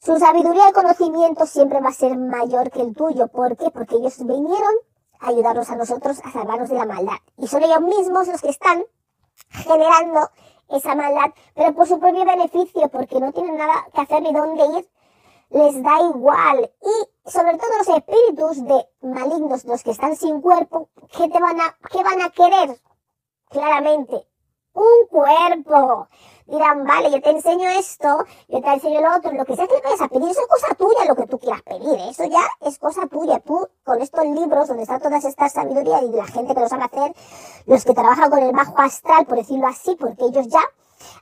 su 0.00 0.18
sabiduría 0.18 0.70
y 0.70 0.72
conocimiento 0.72 1.46
siempre 1.46 1.80
va 1.80 1.88
a 1.88 1.92
ser 1.92 2.16
mayor 2.16 2.70
que 2.70 2.82
el 2.82 2.94
tuyo. 2.94 3.28
¿Por 3.28 3.56
qué? 3.56 3.70
Porque 3.70 3.96
ellos 3.96 4.18
vinieron 4.18 4.74
a 5.20 5.28
ayudarnos 5.28 5.70
a 5.70 5.76
nosotros 5.76 6.20
a 6.24 6.30
salvarnos 6.30 6.68
de 6.68 6.76
la 6.76 6.86
maldad. 6.86 7.18
Y 7.38 7.46
son 7.46 7.62
ellos 7.62 7.80
mismos 7.80 8.28
los 8.28 8.40
que 8.40 8.50
están 8.50 8.84
generando 9.50 10.30
esa 10.68 10.94
maldad, 10.94 11.32
pero 11.54 11.74
por 11.74 11.86
su 11.86 11.98
propio 11.98 12.24
beneficio, 12.24 12.88
porque 12.88 13.20
no 13.20 13.32
tienen 13.32 13.56
nada 13.56 13.86
que 13.94 14.00
hacer 14.00 14.22
ni 14.22 14.32
dónde 14.32 14.64
ir, 14.78 14.88
les 15.50 15.82
da 15.82 16.00
igual. 16.02 16.72
Y 16.82 17.30
sobre 17.30 17.58
todo 17.58 17.70
los 17.78 17.88
espíritus 17.88 18.64
de 18.64 18.88
malignos, 19.02 19.64
los 19.64 19.82
que 19.82 19.90
están 19.90 20.16
sin 20.16 20.40
cuerpo, 20.40 20.88
¿qué 21.16 21.28
te 21.28 21.40
van 21.40 21.60
a, 21.60 21.76
qué 21.90 22.02
van 22.02 22.22
a 22.22 22.30
querer? 22.30 22.80
Claramente, 23.48 24.26
un 24.72 25.06
cuerpo. 25.08 26.08
Dirán, 26.46 26.84
vale, 26.84 27.10
yo 27.10 27.20
te 27.20 27.30
enseño 27.30 27.68
esto, 27.70 28.24
yo 28.46 28.60
te 28.60 28.72
enseño 28.72 29.00
lo 29.00 29.16
otro, 29.16 29.32
lo 29.32 29.44
que 29.44 29.56
sea 29.56 29.66
que 29.66 29.74
le 29.74 29.80
vayas 29.80 30.00
a 30.00 30.08
pedir, 30.08 30.28
eso 30.28 30.42
es 30.42 30.46
cosa 30.46 30.74
tuya 30.76 31.04
lo 31.04 31.16
que 31.16 31.26
tú 31.26 31.40
quieras 31.40 31.62
pedir, 31.62 31.98
eso 32.08 32.24
ya 32.24 32.42
es 32.60 32.78
cosa 32.78 33.08
tuya. 33.08 33.40
Tú, 33.40 33.68
con 33.82 34.00
estos 34.00 34.24
libros 34.24 34.68
donde 34.68 34.84
están 34.84 35.00
todas 35.00 35.24
estas 35.24 35.52
sabidurías 35.52 36.02
y 36.02 36.10
la 36.10 36.26
gente 36.26 36.54
que 36.54 36.60
lo 36.60 36.68
sabe 36.68 36.84
hacer, 36.84 37.14
los 37.66 37.84
que 37.84 37.94
trabajan 37.94 38.30
con 38.30 38.38
el 38.38 38.52
bajo 38.52 38.78
astral, 38.78 39.26
por 39.26 39.38
decirlo 39.38 39.66
así, 39.66 39.96
porque 39.96 40.26
ellos 40.26 40.46
ya, 40.46 40.62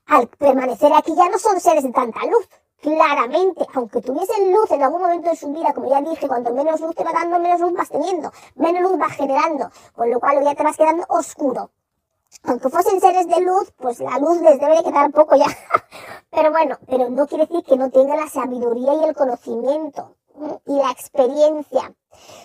al 0.07 0.29
permanecer 0.29 0.93
aquí, 0.93 1.15
ya 1.17 1.31
no 1.31 1.39
son 1.39 1.59
seres 1.59 1.85
de 1.85 1.93
tanta 1.93 2.21
luz. 2.27 2.47
Claramente, 2.85 3.67
aunque 3.73 4.03
tuviesen 4.03 4.53
luz 4.53 4.71
en 4.71 4.83
algún 4.83 5.01
momento 5.01 5.31
de 5.31 5.37
su 5.37 5.51
vida, 5.51 5.73
como 5.73 5.89
ya 5.89 6.03
dije, 6.03 6.29
cuanto 6.29 6.53
menos 6.53 6.79
luz 6.81 6.95
te 6.95 7.03
va 7.03 7.13
dando, 7.13 7.39
menos 7.39 7.61
luz 7.61 7.73
vas 7.73 7.89
teniendo, 7.89 8.31
menos 8.57 8.83
luz 8.83 8.99
vas 8.99 9.13
generando, 9.13 9.71
con 9.95 10.11
lo 10.11 10.21
cual 10.21 10.45
ya 10.45 10.55
te 10.55 10.63
vas 10.63 10.77
quedando 10.77 11.05
oscuro 11.09 11.71
aunque 12.43 12.69
fuesen 12.69 13.01
seres 13.01 13.29
de 13.29 13.41
luz, 13.41 13.73
pues 13.79 14.01
la 14.01 14.19
luz 14.19 14.41
les 14.41 14.59
debe 14.59 14.77
de 14.77 14.83
quedar 14.83 15.11
poco 15.13 15.37
ya. 15.37 15.47
pero 16.31 16.51
bueno, 16.51 16.77
pero 16.87 17.09
no 17.09 17.27
quiere 17.27 17.47
decir 17.47 17.65
que 17.65 17.77
no 17.77 17.91
tenga 17.91 18.17
la 18.17 18.29
sabiduría 18.29 18.95
y 18.95 19.05
el 19.05 19.15
conocimiento 19.15 20.17
y 20.67 20.77
la 20.77 20.91
experiencia. 20.91 21.95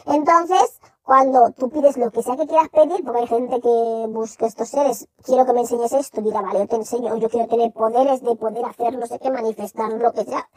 Entonces, 0.06 0.80
cuando 1.10 1.50
tú 1.58 1.72
pides 1.72 1.98
lo 1.98 2.12
que 2.12 2.22
sea 2.22 2.38
que 2.38 2.46
quieras 2.46 2.70
pedir, 2.70 3.04
porque 3.04 3.22
hay 3.22 3.28
gente 3.28 3.60
que 3.60 4.06
busca 4.10 4.46
estos 4.46 4.70
seres, 4.70 5.08
quiero 5.24 5.44
que 5.44 5.54
me 5.54 5.62
enseñes 5.62 5.92
esto, 5.92 6.22
dirá, 6.22 6.40
vale, 6.40 6.60
yo 6.60 6.68
te 6.68 6.76
enseño, 6.76 7.18
yo 7.18 7.28
quiero 7.32 7.48
tener 7.48 7.74
poderes 7.74 8.22
de 8.22 8.36
poder 8.36 8.64
hacer 8.64 8.96
no 8.96 9.08
sé 9.08 9.18
qué, 9.18 9.32
manifestar 9.32 9.92
lo 9.92 10.14
que 10.14 10.24
sea, 10.26 10.48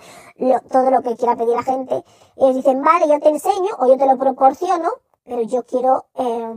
todo 0.70 0.90
lo 0.90 1.00
que 1.00 1.16
quiera 1.16 1.36
pedir 1.36 1.56
la 1.56 1.62
gente. 1.62 2.04
Ellos 2.36 2.56
dicen, 2.56 2.82
vale, 2.82 3.08
yo 3.08 3.18
te 3.18 3.30
enseño 3.30 3.70
o 3.78 3.86
yo 3.86 3.96
te 3.96 4.06
lo 4.06 4.18
proporciono, 4.18 4.90
pero 5.24 5.40
yo 5.40 5.64
quiero, 5.64 6.04
eh, 6.16 6.54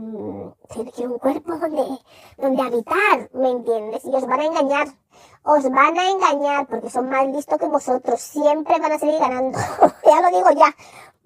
quiero 0.94 1.12
un 1.12 1.18
cuerpo 1.18 1.56
donde, 1.56 1.98
donde 2.36 2.62
habitar, 2.62 3.30
¿me 3.32 3.50
entiendes? 3.50 4.04
Y 4.04 4.14
os 4.14 4.26
van 4.26 4.40
a 4.40 4.44
engañar, 4.44 4.88
os 5.42 5.70
van 5.70 5.98
a 5.98 6.10
engañar 6.10 6.66
porque 6.66 6.90
son 6.90 7.08
más 7.08 7.26
listos 7.28 7.58
que 7.58 7.66
vosotros, 7.66 8.20
siempre 8.20 8.78
van 8.78 8.92
a 8.92 8.98
seguir 8.98 9.18
ganando, 9.18 9.58
ya 10.04 10.20
lo 10.20 10.36
digo 10.36 10.50
ya, 10.50 10.74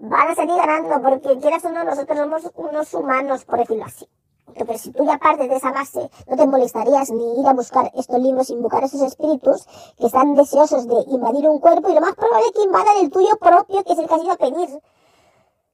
van 0.01 0.29
a 0.29 0.35
seguir 0.35 0.57
ganando 0.57 1.03
porque 1.03 1.39
quieras 1.39 1.65
o 1.65 1.71
no, 1.71 1.85
nosotros 1.85 2.19
somos 2.19 2.51
unos 2.55 2.95
humanos, 2.95 3.45
por 3.45 3.59
decirlo 3.59 3.85
así. 3.85 4.09
Pero 4.55 4.79
si 4.79 4.91
tú 4.93 5.05
ya 5.05 5.19
partes 5.19 5.49
de 5.49 5.57
esa 5.57 5.71
base, 5.71 6.11
no 6.27 6.37
te 6.37 6.47
molestarías 6.47 7.11
ni 7.11 7.41
ir 7.41 7.47
a 7.47 7.53
buscar 7.53 7.91
estos 7.95 8.19
libros, 8.19 8.51
invocar 8.51 8.83
esos 8.83 9.03
espíritus 9.03 9.67
que 9.99 10.07
están 10.07 10.35
deseosos 10.35 10.89
de 10.89 11.05
invadir 11.09 11.49
un 11.49 11.61
cuerpo 11.61 11.89
y 11.89 11.95
lo 11.95 12.01
más 12.01 12.15
probable 12.15 12.47
es 12.47 12.53
que 12.53 12.63
invadan 12.63 12.97
el 13.01 13.11
tuyo 13.11 13.37
propio, 13.39 13.85
que 13.85 13.93
es 13.93 13.99
el 13.99 14.09
que 14.09 14.15
has 14.15 14.25
ido 14.25 14.33
a 14.33 14.37
pedir. 14.37 14.69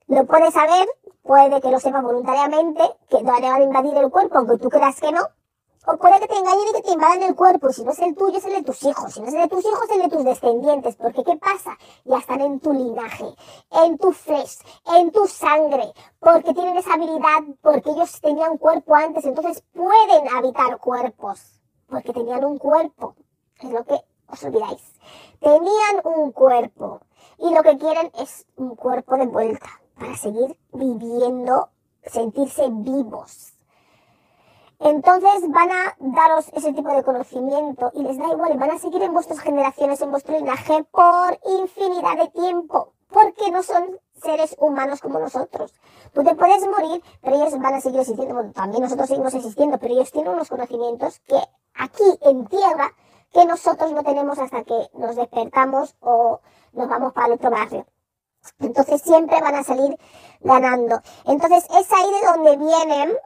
Lo 0.08 0.26
puedes 0.26 0.52
saber, 0.52 0.86
puede 1.22 1.60
que 1.60 1.70
lo 1.70 1.80
sepas 1.80 2.02
voluntariamente, 2.02 2.82
que 3.08 3.18
te 3.18 3.24
van 3.24 3.44
a 3.44 3.62
invadir 3.62 3.96
el 3.96 4.10
cuerpo, 4.10 4.38
aunque 4.38 4.58
tú 4.58 4.68
creas 4.68 5.00
que 5.00 5.12
no. 5.12 5.22
O 5.88 5.96
puede 5.98 6.18
que 6.18 6.26
te 6.26 6.36
engañen 6.36 6.68
y 6.68 6.72
que 6.72 6.82
te 6.82 6.92
invadan 6.92 7.22
el 7.22 7.36
cuerpo. 7.36 7.72
Si 7.72 7.84
no 7.84 7.92
es 7.92 7.98
el 8.00 8.16
tuyo, 8.16 8.38
es 8.38 8.44
el 8.44 8.54
de 8.54 8.62
tus 8.62 8.82
hijos. 8.82 9.14
Si 9.14 9.20
no 9.20 9.28
es 9.28 9.34
el 9.34 9.42
de 9.42 9.48
tus 9.48 9.64
hijos, 9.64 9.84
es 9.84 9.90
el 9.92 10.02
de 10.02 10.08
tus 10.08 10.24
descendientes. 10.24 10.96
Porque 10.96 11.22
¿qué 11.22 11.36
pasa? 11.36 11.78
Ya 12.04 12.18
están 12.18 12.40
en 12.40 12.58
tu 12.58 12.72
linaje, 12.72 13.26
en 13.70 13.96
tu 13.96 14.10
flesh, 14.10 14.58
en 14.96 15.12
tu 15.12 15.28
sangre. 15.28 15.92
Porque 16.18 16.52
tienen 16.54 16.76
esa 16.76 16.94
habilidad, 16.94 17.44
porque 17.62 17.90
ellos 17.90 18.20
tenían 18.20 18.58
cuerpo 18.58 18.96
antes. 18.96 19.24
Entonces 19.24 19.62
pueden 19.72 20.28
habitar 20.34 20.78
cuerpos. 20.78 21.60
Porque 21.88 22.12
tenían 22.12 22.44
un 22.44 22.58
cuerpo. 22.58 23.14
Es 23.60 23.70
lo 23.70 23.84
que 23.84 24.00
os 24.26 24.42
olvidáis. 24.42 24.82
Tenían 25.38 26.00
un 26.02 26.32
cuerpo. 26.32 27.00
Y 27.38 27.54
lo 27.54 27.62
que 27.62 27.78
quieren 27.78 28.10
es 28.18 28.44
un 28.56 28.74
cuerpo 28.74 29.16
de 29.16 29.26
vuelta 29.26 29.68
para 29.96 30.16
seguir 30.16 30.58
viviendo, 30.72 31.70
sentirse 32.04 32.68
vivos. 32.70 33.55
Entonces 34.78 35.48
van 35.48 35.70
a 35.70 35.96
daros 35.98 36.50
ese 36.54 36.72
tipo 36.72 36.92
de 36.92 37.02
conocimiento 37.02 37.90
y 37.94 38.02
les 38.02 38.18
da 38.18 38.28
igual, 38.28 38.58
van 38.58 38.70
a 38.70 38.78
seguir 38.78 39.02
en 39.02 39.12
vuestras 39.12 39.40
generaciones, 39.40 40.00
en 40.02 40.10
vuestro 40.10 40.36
linaje 40.36 40.84
por 40.84 41.38
infinidad 41.60 42.16
de 42.18 42.28
tiempo, 42.28 42.92
porque 43.08 43.50
no 43.50 43.62
son 43.62 43.98
seres 44.22 44.54
humanos 44.58 45.00
como 45.00 45.18
nosotros. 45.18 45.74
Tú 46.12 46.22
te 46.22 46.34
puedes 46.34 46.66
morir, 46.66 47.02
pero 47.22 47.36
ellos 47.36 47.58
van 47.58 47.74
a 47.74 47.80
seguir 47.80 48.00
existiendo. 48.00 48.34
Bueno, 48.34 48.52
también 48.52 48.82
nosotros 48.82 49.08
seguimos 49.08 49.34
existiendo, 49.34 49.78
pero 49.78 49.94
ellos 49.94 50.12
tienen 50.12 50.32
unos 50.32 50.48
conocimientos 50.48 51.20
que 51.20 51.38
aquí 51.74 52.18
en 52.22 52.46
tierra 52.46 52.92
que 53.32 53.44
nosotros 53.44 53.92
no 53.92 54.02
tenemos 54.02 54.38
hasta 54.38 54.64
que 54.64 54.88
nos 54.94 55.16
despertamos 55.16 55.96
o 56.00 56.40
nos 56.72 56.88
vamos 56.88 57.12
para 57.12 57.28
el 57.28 57.32
otro 57.34 57.50
barrio. 57.50 57.86
Entonces 58.60 59.02
siempre 59.02 59.40
van 59.40 59.54
a 59.54 59.64
salir 59.64 59.98
ganando. 60.40 61.00
Entonces 61.24 61.64
es 61.64 61.92
ahí 61.92 62.10
de 62.10 62.26
donde 62.26 62.56
vienen 62.56 63.16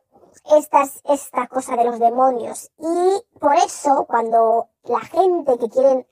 estas, 0.57 1.01
esta 1.05 1.47
cosa 1.49 1.77
de 1.77 1.85
los 1.85 1.99
demonios. 1.99 2.71
Y 2.79 3.39
por 3.39 3.55
eso 3.55 4.07
cuando 4.07 4.69
la 4.85 5.01
gente 5.01 5.59
que 5.59 5.69
quieren 5.69 6.07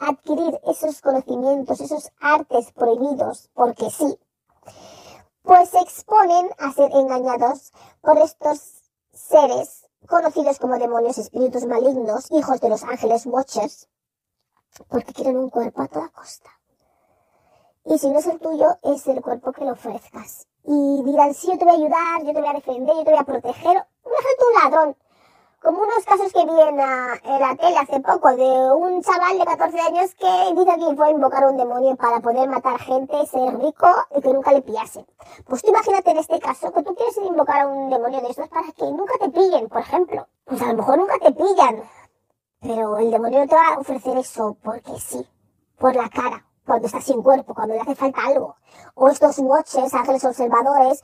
adquirir 0.00 0.60
esos 0.64 1.00
conocimientos, 1.00 1.80
esos 1.80 2.10
artes 2.20 2.72
prohibidos, 2.72 3.50
porque 3.54 3.90
sí, 3.90 4.18
pues 5.42 5.70
se 5.70 5.78
exponen 5.78 6.50
a 6.58 6.72
ser 6.72 6.90
engañados 6.92 7.72
por 8.00 8.18
estos 8.18 8.82
seres 9.12 9.86
conocidos 10.06 10.58
como 10.58 10.78
demonios, 10.78 11.18
espíritus 11.18 11.66
malignos, 11.66 12.30
hijos 12.32 12.60
de 12.60 12.68
los 12.68 12.82
ángeles 12.82 13.26
watchers, 13.26 13.88
porque 14.88 15.12
quieren 15.12 15.36
un 15.36 15.50
cuerpo 15.50 15.82
a 15.82 15.88
toda 15.88 16.08
costa. 16.08 16.50
Y 17.84 17.98
si 17.98 18.10
no 18.10 18.18
es 18.18 18.26
el 18.26 18.40
tuyo, 18.40 18.78
es 18.82 19.06
el 19.06 19.22
cuerpo 19.22 19.52
que 19.52 19.64
le 19.64 19.70
ofrezcas. 19.70 20.48
Y 20.68 21.02
dirán, 21.04 21.32
sí, 21.32 21.46
yo 21.46 21.58
te 21.58 21.64
voy 21.64 21.74
a 21.74 21.76
ayudar, 21.76 22.24
yo 22.24 22.32
te 22.32 22.40
voy 22.40 22.48
a 22.48 22.52
defender, 22.54 22.96
yo 22.96 23.04
te 23.04 23.10
voy 23.10 23.20
a 23.20 23.24
proteger. 23.24 23.86
Imagínate 24.04 24.44
un 24.48 24.62
ladrón. 24.62 24.96
Como 25.62 25.82
unos 25.82 26.04
casos 26.04 26.32
que 26.32 26.44
vi 26.44 26.60
en 26.60 26.76
la, 26.76 27.56
tele 27.56 27.78
hace 27.78 28.00
poco 28.00 28.34
de 28.34 28.72
un 28.74 29.00
chaval 29.00 29.38
de 29.38 29.44
14 29.44 29.80
años 29.80 30.14
que 30.14 30.54
dice 30.54 30.76
que 30.78 30.96
fue 30.96 31.06
a 31.06 31.10
invocar 31.10 31.46
un 31.46 31.56
demonio 31.56 31.94
para 31.96 32.20
poder 32.20 32.48
matar 32.48 32.78
gente, 32.80 33.26
ser 33.26 33.58
rico 33.58 33.88
y 34.16 34.20
que 34.20 34.32
nunca 34.32 34.52
le 34.52 34.62
pillase. 34.62 35.06
Pues 35.46 35.62
tú 35.62 35.70
imagínate 35.70 36.10
en 36.10 36.18
este 36.18 36.40
caso 36.40 36.72
que 36.72 36.82
tú 36.82 36.94
quieres 36.94 37.16
invocar 37.18 37.60
a 37.62 37.66
un 37.68 37.88
demonio 37.88 38.20
de 38.20 38.28
estos 38.28 38.48
para 38.48 38.70
que 38.72 38.84
nunca 38.84 39.14
te 39.18 39.30
pillen, 39.30 39.68
por 39.68 39.80
ejemplo. 39.80 40.26
Pues 40.44 40.62
a 40.62 40.66
lo 40.66 40.74
mejor 40.74 40.98
nunca 40.98 41.18
te 41.18 41.32
pillan. 41.32 41.82
Pero 42.60 42.98
el 42.98 43.10
demonio 43.10 43.46
te 43.46 43.54
va 43.54 43.74
a 43.74 43.78
ofrecer 43.78 44.18
eso 44.18 44.56
porque 44.62 44.98
sí, 44.98 45.26
por 45.78 45.94
la 45.94 46.08
cara 46.08 46.45
cuando 46.66 46.86
está 46.86 47.00
sin 47.00 47.22
cuerpo, 47.22 47.54
cuando 47.54 47.74
le 47.74 47.80
hace 47.80 47.94
falta 47.94 48.20
algo. 48.26 48.56
O 48.94 49.08
estos 49.08 49.38
watchers, 49.38 49.94
ángeles 49.94 50.24
observadores, 50.24 51.02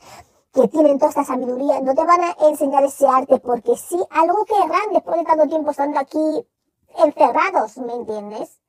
que 0.53 0.69
tienen 0.69 0.99
toda 0.99 1.11
esta 1.11 1.25
sabiduría, 1.25 1.81
no 1.81 1.95
te 1.95 2.05
van 2.05 2.21
a 2.21 2.37
enseñar 2.49 2.85
ese 2.85 3.07
arte 3.07 3.39
porque 3.39 3.75
sí, 3.77 3.99
algo 4.11 4.45
que 4.45 4.55
querrán 4.55 4.93
después 4.93 5.17
de 5.19 5.25
tanto 5.25 5.49
tiempo 5.49 5.71
estando 5.71 5.99
aquí 5.99 6.47
encerrados, 6.99 7.79
¿me 7.79 7.95
entiendes? 7.95 8.61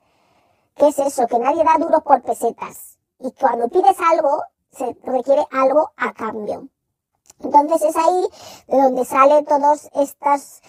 ¿Qué 0.75 0.87
es 0.87 0.99
eso? 0.99 1.27
Que 1.27 1.39
nadie 1.39 1.63
da 1.63 1.77
duros 1.77 2.01
por 2.03 2.21
pesetas. 2.21 2.97
Y 3.19 3.31
cuando 3.33 3.67
pides 3.67 3.97
algo, 3.99 4.43
se 4.71 4.97
requiere 5.03 5.45
algo 5.51 5.91
a 5.97 6.13
cambio. 6.13 6.69
Entonces 7.39 7.81
es 7.81 7.95
ahí 7.97 8.29
de 8.67 8.81
donde 8.81 9.05
salen 9.05 9.45
todos 9.45 9.89
estas 9.93 10.61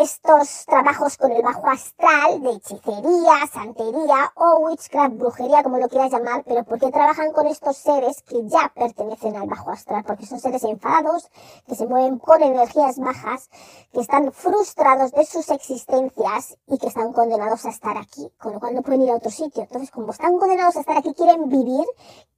estos 0.00 0.64
trabajos 0.64 1.18
con 1.18 1.32
el 1.32 1.42
bajo 1.42 1.68
astral 1.68 2.40
de 2.42 2.52
hechicería, 2.52 3.46
santería 3.52 4.32
o 4.36 4.60
witchcraft, 4.60 5.16
brujería, 5.16 5.62
como 5.62 5.78
lo 5.78 5.88
quieras 5.88 6.12
llamar, 6.12 6.44
pero 6.46 6.64
porque 6.64 6.90
trabajan 6.90 7.32
con 7.32 7.46
estos 7.46 7.76
seres 7.76 8.22
que 8.22 8.46
ya 8.48 8.72
pertenecen 8.74 9.36
al 9.36 9.48
bajo 9.48 9.70
astral, 9.70 10.02
porque 10.04 10.24
son 10.24 10.40
seres 10.40 10.64
enfadados, 10.64 11.30
que 11.66 11.74
se 11.74 11.86
mueven 11.86 12.18
con 12.18 12.42
energías 12.42 12.98
bajas, 12.98 13.50
que 13.92 14.00
están 14.00 14.32
frustrados 14.32 15.12
de 15.12 15.26
sus 15.26 15.50
existencias 15.50 16.56
y 16.66 16.78
que 16.78 16.86
están 16.86 17.12
condenados 17.12 17.66
a 17.66 17.70
estar 17.70 17.98
aquí, 17.98 18.32
con 18.38 18.54
lo 18.54 18.60
cual 18.60 18.74
no 18.74 18.82
pueden 18.82 19.02
ir 19.02 19.10
a 19.10 19.16
otro 19.16 19.30
sitio. 19.30 19.62
Entonces, 19.62 19.90
como 19.90 20.12
están 20.12 20.38
condenados 20.38 20.76
a 20.76 20.80
estar 20.80 20.96
aquí, 20.96 21.12
quieren 21.12 21.48
vivir, 21.48 21.86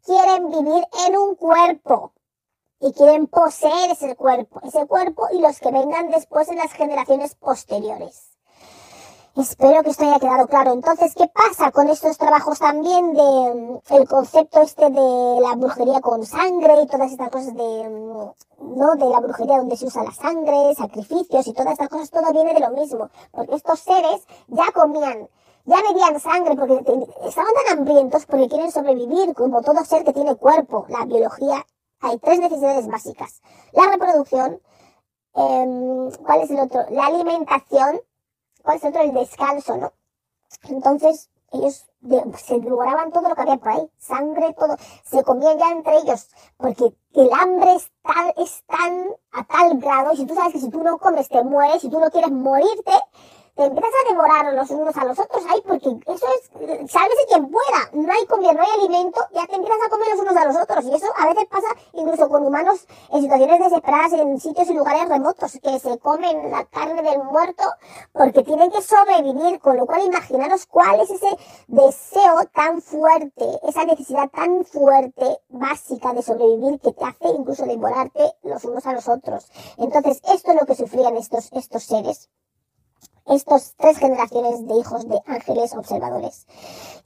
quieren 0.04 0.50
vivir 0.50 0.84
en 1.06 1.16
un 1.16 1.36
cuerpo 1.36 2.12
y 2.84 2.92
quieren 2.92 3.26
poseer 3.26 3.92
ese 3.92 4.14
cuerpo, 4.14 4.60
ese 4.62 4.86
cuerpo 4.86 5.26
y 5.32 5.40
los 5.40 5.58
que 5.58 5.70
vengan 5.70 6.10
después 6.10 6.48
en 6.48 6.58
las 6.58 6.70
generaciones 6.72 7.34
posteriores. 7.34 8.34
Espero 9.36 9.82
que 9.82 9.90
esto 9.90 10.04
haya 10.04 10.20
quedado 10.20 10.46
claro. 10.46 10.72
Entonces, 10.72 11.14
¿qué 11.14 11.26
pasa 11.26 11.72
con 11.72 11.88
estos 11.88 12.18
trabajos 12.18 12.58
también 12.58 13.14
de 13.14 13.22
mm, 13.22 13.94
el 13.94 14.06
concepto 14.06 14.60
este 14.60 14.90
de 14.90 15.40
la 15.40 15.56
brujería 15.56 16.02
con 16.02 16.26
sangre 16.26 16.82
y 16.82 16.86
todas 16.86 17.10
estas 17.10 17.30
cosas 17.30 17.54
de, 17.54 17.88
mm, 17.88 18.76
¿no? 18.78 18.94
De 18.96 19.06
la 19.06 19.20
brujería 19.20 19.56
donde 19.56 19.78
se 19.78 19.86
usa 19.86 20.04
la 20.04 20.12
sangre, 20.12 20.74
sacrificios 20.76 21.46
y 21.46 21.54
todas 21.54 21.72
estas 21.72 21.88
cosas, 21.88 22.10
todo 22.10 22.32
viene 22.32 22.52
de 22.52 22.60
lo 22.60 22.70
mismo. 22.70 23.08
Porque 23.32 23.56
estos 23.56 23.80
seres 23.80 24.26
ya 24.48 24.70
comían, 24.72 25.28
ya 25.64 25.76
bebían 25.88 26.20
sangre 26.20 26.54
porque 26.54 26.74
estaban 27.26 27.52
tan 27.66 27.78
hambrientos 27.78 28.26
porque 28.26 28.48
quieren 28.48 28.70
sobrevivir 28.70 29.34
como 29.34 29.62
todo 29.62 29.82
ser 29.84 30.04
que 30.04 30.12
tiene 30.12 30.36
cuerpo. 30.36 30.84
La 30.90 31.06
biología 31.06 31.64
hay 32.04 32.18
tres 32.18 32.38
necesidades 32.38 32.86
básicas. 32.86 33.40
La 33.72 33.90
reproducción, 33.90 34.60
em, 35.34 36.10
¿cuál 36.24 36.42
es 36.42 36.50
el 36.50 36.60
otro? 36.60 36.84
La 36.90 37.06
alimentación, 37.06 38.00
¿cuál 38.62 38.76
es 38.76 38.84
el 38.84 38.90
otro? 38.90 39.02
El 39.02 39.14
descanso, 39.14 39.76
¿no? 39.76 39.92
Entonces, 40.68 41.30
ellos 41.52 41.86
se 42.44 42.60
devoraban 42.60 43.10
todo 43.10 43.28
lo 43.28 43.34
que 43.34 43.40
había 43.40 43.56
por 43.56 43.70
ahí, 43.70 43.90
sangre, 43.98 44.54
todo, 44.58 44.76
se 45.04 45.22
comían 45.22 45.58
ya 45.58 45.70
entre 45.70 45.96
ellos, 45.98 46.28
porque 46.58 46.94
el 47.14 47.30
hambre 47.32 47.74
es 47.76 47.90
tan, 48.02 48.32
es 48.36 48.62
tan 48.66 49.06
a 49.32 49.44
tal 49.44 49.78
grado, 49.78 50.14
si 50.14 50.26
tú 50.26 50.34
sabes 50.34 50.52
que 50.52 50.60
si 50.60 50.70
tú 50.70 50.82
no 50.82 50.98
comes 50.98 51.28
te 51.28 51.42
mueres, 51.42 51.80
si 51.80 51.88
tú 51.88 51.98
no 52.00 52.10
quieres 52.10 52.30
morirte, 52.30 52.92
te 53.54 53.64
empiezas 53.64 53.90
a 53.92 54.10
devorar 54.10 54.54
los 54.54 54.70
unos 54.70 54.96
a 54.96 55.04
los 55.04 55.18
otros, 55.18 55.44
ay, 55.48 55.62
porque 55.66 55.88
eso 56.06 56.26
es, 56.34 56.90
sálvese 56.90 57.26
quien 57.28 57.50
pueda, 57.50 57.90
no 57.92 58.12
hay 58.12 58.26
comida, 58.26 58.52
no 58.52 58.62
hay 58.62 58.80
alimento, 58.80 59.20
ya 59.32 59.46
te 59.46 59.54
empiezas 59.54 59.78
a 59.86 59.90
comer 59.90 60.08
los 60.10 60.20
unos 60.20 60.36
a 60.36 60.44
los 60.44 60.56
otros, 60.56 60.84
y 60.86 60.94
eso 60.94 61.06
a 61.16 61.26
veces 61.26 61.46
pasa 61.46 61.68
incluso 61.92 62.28
con 62.28 62.44
humanos 62.44 62.84
en 63.12 63.22
situaciones 63.22 63.60
desesperadas 63.60 64.12
en 64.14 64.40
sitios 64.40 64.68
y 64.70 64.74
lugares 64.74 65.08
remotos, 65.08 65.52
que 65.62 65.78
se 65.78 65.98
comen 65.98 66.50
la 66.50 66.64
carne 66.64 67.02
del 67.02 67.22
muerto 67.22 67.64
porque 68.12 68.42
tienen 68.42 68.72
que 68.72 68.82
sobrevivir, 68.82 69.60
con 69.60 69.76
lo 69.76 69.86
cual 69.86 70.04
imaginaros 70.04 70.66
cuál 70.66 71.00
es 71.00 71.10
ese 71.10 71.36
deseo 71.68 72.44
tan 72.52 72.82
fuerte, 72.82 73.44
esa 73.68 73.84
necesidad 73.84 74.30
tan 74.30 74.64
fuerte, 74.64 75.38
básica 75.48 76.12
de 76.12 76.22
sobrevivir, 76.22 76.80
que 76.80 76.92
te 76.92 77.04
hace 77.04 77.28
incluso 77.28 77.66
devorarte 77.66 78.34
los 78.42 78.64
unos 78.64 78.84
a 78.86 78.92
los 78.92 79.08
otros. 79.08 79.48
Entonces, 79.78 80.20
esto 80.32 80.50
es 80.50 80.60
lo 80.60 80.66
que 80.66 80.74
sufrían 80.74 81.16
estos, 81.16 81.52
estos 81.52 81.84
seres 81.84 82.30
estos 83.26 83.74
tres 83.76 83.98
generaciones 83.98 84.66
de 84.66 84.74
hijos 84.76 85.08
de 85.08 85.20
ángeles 85.26 85.74
observadores. 85.74 86.46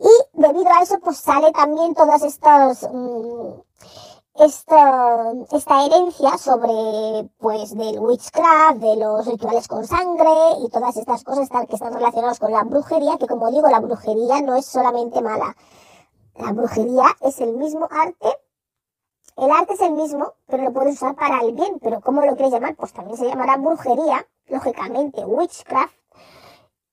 Y 0.00 0.40
debido 0.40 0.68
a 0.68 0.82
eso, 0.82 0.98
pues 1.00 1.18
sale 1.18 1.52
también 1.52 1.94
todas 1.94 2.22
estas, 2.22 2.88
mm, 2.92 3.60
esta, 4.34 5.32
esta 5.52 5.84
herencia 5.84 6.38
sobre, 6.38 7.28
pues, 7.38 7.76
del 7.76 7.98
witchcraft, 7.98 8.78
de 8.78 8.96
los 8.96 9.26
rituales 9.26 9.66
con 9.68 9.86
sangre 9.86 10.30
y 10.64 10.68
todas 10.70 10.96
estas 10.96 11.24
cosas 11.24 11.48
que 11.68 11.74
están 11.74 11.92
relacionadas 11.92 12.38
con 12.38 12.52
la 12.52 12.62
brujería, 12.64 13.18
que 13.18 13.26
como 13.26 13.50
digo, 13.50 13.68
la 13.68 13.80
brujería 13.80 14.40
no 14.40 14.54
es 14.56 14.66
solamente 14.66 15.20
mala. 15.20 15.56
La 16.36 16.52
brujería 16.52 17.06
es 17.20 17.40
el 17.40 17.56
mismo 17.56 17.88
arte. 17.90 18.28
El 19.36 19.50
arte 19.50 19.74
es 19.74 19.80
el 19.80 19.92
mismo, 19.92 20.34
pero 20.46 20.64
lo 20.64 20.72
puedes 20.72 20.94
usar 20.94 21.16
para 21.16 21.40
el 21.40 21.52
bien. 21.52 21.78
Pero 21.80 22.00
¿cómo 22.00 22.22
lo 22.22 22.34
quieres 22.34 22.52
llamar? 22.52 22.76
Pues 22.76 22.92
también 22.92 23.16
se 23.16 23.26
llamará 23.26 23.56
brujería, 23.56 24.26
lógicamente, 24.46 25.24
witchcraft, 25.24 25.97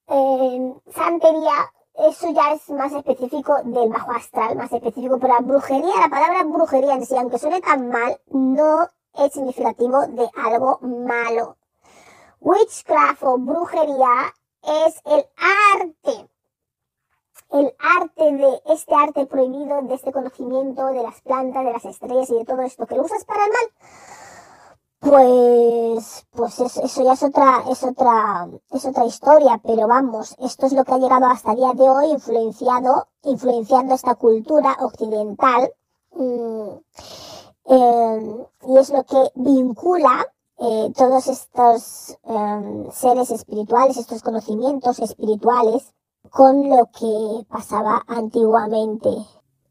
eh, 0.08 0.74
santería, 0.94 1.72
eso 1.96 2.30
ya 2.32 2.54
es 2.54 2.70
más 2.70 2.92
específico 2.94 3.56
del 3.64 3.90
bajo 3.90 4.12
astral, 4.12 4.56
más 4.56 4.72
específico, 4.72 5.18
pero 5.20 5.34
la 5.34 5.40
brujería, 5.40 6.02
la 6.02 6.10
palabra 6.10 6.44
brujería 6.44 6.94
en 6.94 7.06
sí, 7.06 7.16
aunque 7.18 7.40
suene 7.40 7.62
tan 7.62 7.90
mal, 7.90 8.20
no 8.28 8.90
es 9.14 9.34
significativo 9.34 10.06
de 10.08 10.30
algo 10.36 10.80
malo. 10.82 11.58
Witchcraft 12.42 13.24
o 13.24 13.38
brujería 13.38 14.34
es 14.62 15.02
el 15.06 15.26
arte, 15.74 16.30
el 17.52 17.76
arte 17.80 18.32
de 18.34 18.62
este 18.66 18.94
arte 18.94 19.26
prohibido, 19.26 19.82
de 19.84 19.96
este 19.96 20.12
conocimiento 20.12 20.88
de 20.88 21.02
las 21.02 21.22
plantas, 21.22 21.64
de 21.64 21.72
las 21.72 21.86
estrellas 21.86 22.30
y 22.30 22.36
de 22.36 22.46
todo 22.46 22.62
esto 22.62 22.86
que 22.86 22.96
lo 22.96 23.04
usas 23.04 23.24
para 23.24 23.46
el 23.46 23.52
mal 23.52 23.72
pues, 25.06 26.26
pues 26.32 26.60
eso, 26.60 27.04
ya 27.04 27.14
es 27.14 27.22
otra, 27.22 27.64
es 27.70 27.84
otra, 27.84 28.50
es 28.72 28.86
otra 28.86 29.06
historia, 29.06 29.62
pero 29.64 29.88
vamos, 29.88 30.36
esto 30.40 30.66
es 30.66 30.74
lo 30.74 30.84
que 30.84 30.94
ha 30.94 30.98
llegado 30.98 31.28
hasta 31.28 31.52
el 31.52 31.58
día 31.58 31.74
de 31.74 31.88
hoy, 31.88 32.10
influenciado, 32.10 33.08
influenciando 33.22 33.94
esta 33.94 34.16
cultura 34.16 34.76
occidental, 34.82 35.72
mm, 36.16 36.70
eh, 37.66 38.48
y 38.68 38.78
es 38.78 38.90
lo 38.90 39.04
que 39.04 39.32
vincula 39.36 40.26
eh, 40.58 40.92
todos 40.98 41.28
estos 41.28 42.18
em, 42.24 42.90
seres 42.92 43.30
espirituales, 43.30 43.98
estos 43.98 44.24
conocimientos 44.24 44.98
espirituales, 45.00 45.94
con 46.32 46.68
lo 46.68 46.88
que 46.88 47.46
pasaba 47.48 48.02
antiguamente 48.08 49.10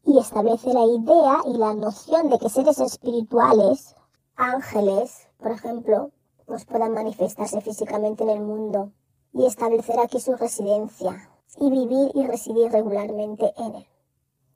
y 0.05 0.17
establece 0.17 0.73
la 0.73 0.85
idea 0.85 1.39
y 1.45 1.57
la 1.57 1.73
noción 1.73 2.29
de 2.29 2.39
que 2.39 2.49
seres 2.49 2.79
espirituales, 2.79 3.95
ángeles, 4.37 5.24
por 5.37 5.51
ejemplo, 5.51 6.11
pues 6.45 6.65
puedan 6.65 6.93
manifestarse 6.93 7.61
físicamente 7.61 8.23
en 8.23 8.29
el 8.29 8.41
mundo 8.41 8.91
y 9.33 9.45
establecer 9.45 9.99
aquí 9.99 10.19
su 10.19 10.35
residencia 10.35 11.29
y 11.59 11.69
vivir 11.69 12.11
y 12.13 12.25
residir 12.25 12.71
regularmente 12.71 13.53
en 13.57 13.75
él. 13.75 13.87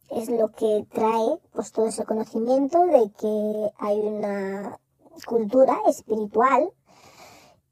Es 0.09 0.29
lo 0.29 0.49
que 0.49 0.85
trae 0.91 1.39
pues 1.51 1.71
todo 1.71 1.87
ese 1.87 2.05
conocimiento 2.05 2.85
de 2.85 3.11
que 3.11 3.71
hay 3.77 3.99
una 3.99 4.79
cultura 5.25 5.77
espiritual 5.87 6.71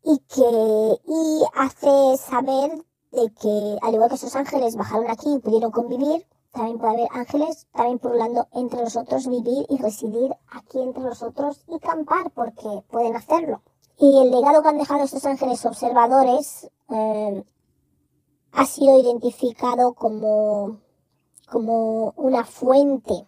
y 0.04 0.20
que 0.20 1.00
y 1.08 1.44
hace 1.56 2.18
saber 2.18 2.72
de 3.12 3.34
que 3.34 3.78
al 3.82 3.94
igual 3.94 4.10
que 4.10 4.16
esos 4.16 4.36
ángeles 4.36 4.76
bajaron 4.76 5.10
aquí 5.10 5.34
y 5.34 5.40
pudieron 5.40 5.72
convivir, 5.72 6.26
también 6.58 6.80
puede 6.80 6.94
haber 6.94 7.08
ángeles 7.12 7.68
también 7.72 8.00
pululando 8.00 8.48
entre 8.54 8.82
nosotros, 8.82 9.28
vivir 9.28 9.66
y 9.70 9.78
residir 9.78 10.36
aquí 10.52 10.80
entre 10.80 11.04
nosotros 11.04 11.64
y 11.68 11.78
campar, 11.80 12.32
porque 12.32 12.84
pueden 12.90 13.16
hacerlo. 13.16 13.62
Y 14.00 14.22
el 14.22 14.32
legado 14.32 14.64
que 14.64 14.70
han 14.70 14.78
dejado 14.80 15.04
estos 15.04 15.26
ángeles 15.26 15.64
observadores 15.66 16.70
eh, 16.90 17.44
ha 18.54 18.66
sido 18.66 19.00
identificado 19.00 19.94
como, 19.94 20.80
como 21.48 22.14
una 22.18 22.44
fuente, 22.44 23.28